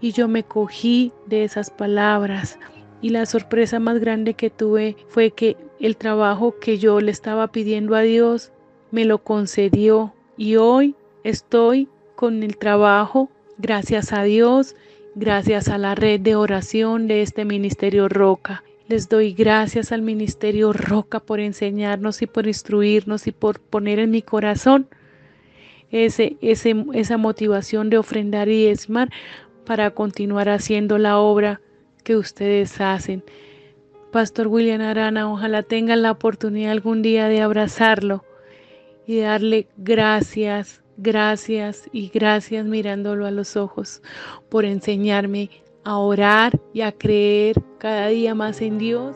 y 0.00 0.12
yo 0.12 0.26
me 0.26 0.42
cogí 0.42 1.12
de 1.26 1.44
esas 1.44 1.70
palabras. 1.70 2.58
Y 3.02 3.10
la 3.10 3.26
sorpresa 3.26 3.78
más 3.78 4.00
grande 4.00 4.34
que 4.34 4.48
tuve 4.48 4.96
fue 5.08 5.30
que 5.30 5.56
el 5.80 5.96
trabajo 5.98 6.58
que 6.58 6.78
yo 6.78 7.00
le 7.00 7.10
estaba 7.10 7.48
pidiendo 7.48 7.94
a 7.94 8.00
Dios 8.00 8.52
me 8.90 9.04
lo 9.04 9.18
concedió 9.18 10.14
y 10.38 10.56
hoy 10.56 10.94
estoy 11.22 11.88
con 12.14 12.42
el 12.42 12.56
trabajo 12.56 13.28
gracias 13.58 14.12
a 14.12 14.22
Dios, 14.22 14.74
gracias 15.14 15.68
a 15.68 15.76
la 15.76 15.94
red 15.94 16.20
de 16.20 16.36
oración 16.36 17.06
de 17.06 17.22
este 17.22 17.44
Ministerio 17.44 18.08
Roca. 18.08 18.64
Les 18.88 19.08
doy 19.08 19.32
gracias 19.32 19.90
al 19.90 20.02
Ministerio 20.02 20.72
Roca 20.72 21.18
por 21.18 21.40
enseñarnos 21.40 22.22
y 22.22 22.26
por 22.26 22.46
instruirnos 22.46 23.26
y 23.26 23.32
por 23.32 23.58
poner 23.58 23.98
en 23.98 24.12
mi 24.12 24.22
corazón 24.22 24.86
ese, 25.90 26.36
esa 26.40 27.16
motivación 27.16 27.90
de 27.90 27.98
ofrendar 27.98 28.48
y 28.48 28.66
esmar 28.66 29.10
para 29.64 29.90
continuar 29.90 30.48
haciendo 30.48 30.98
la 30.98 31.18
obra 31.18 31.60
que 32.04 32.16
ustedes 32.16 32.80
hacen. 32.80 33.24
Pastor 34.12 34.46
William 34.46 34.80
Arana, 34.80 35.32
ojalá 35.32 35.64
tengan 35.64 36.02
la 36.02 36.12
oportunidad 36.12 36.70
algún 36.70 37.02
día 37.02 37.26
de 37.26 37.40
abrazarlo 37.42 38.24
y 39.04 39.18
darle 39.18 39.66
gracias, 39.76 40.84
gracias 40.96 41.88
y 41.90 42.08
gracias 42.08 42.64
mirándolo 42.64 43.26
a 43.26 43.32
los 43.32 43.56
ojos 43.56 44.00
por 44.48 44.64
enseñarme 44.64 45.50
a 45.86 45.98
orar 45.98 46.60
y 46.74 46.80
a 46.80 46.90
creer 46.90 47.62
cada 47.78 48.08
día 48.08 48.34
más 48.34 48.60
en 48.60 48.76
Dios 48.76 49.14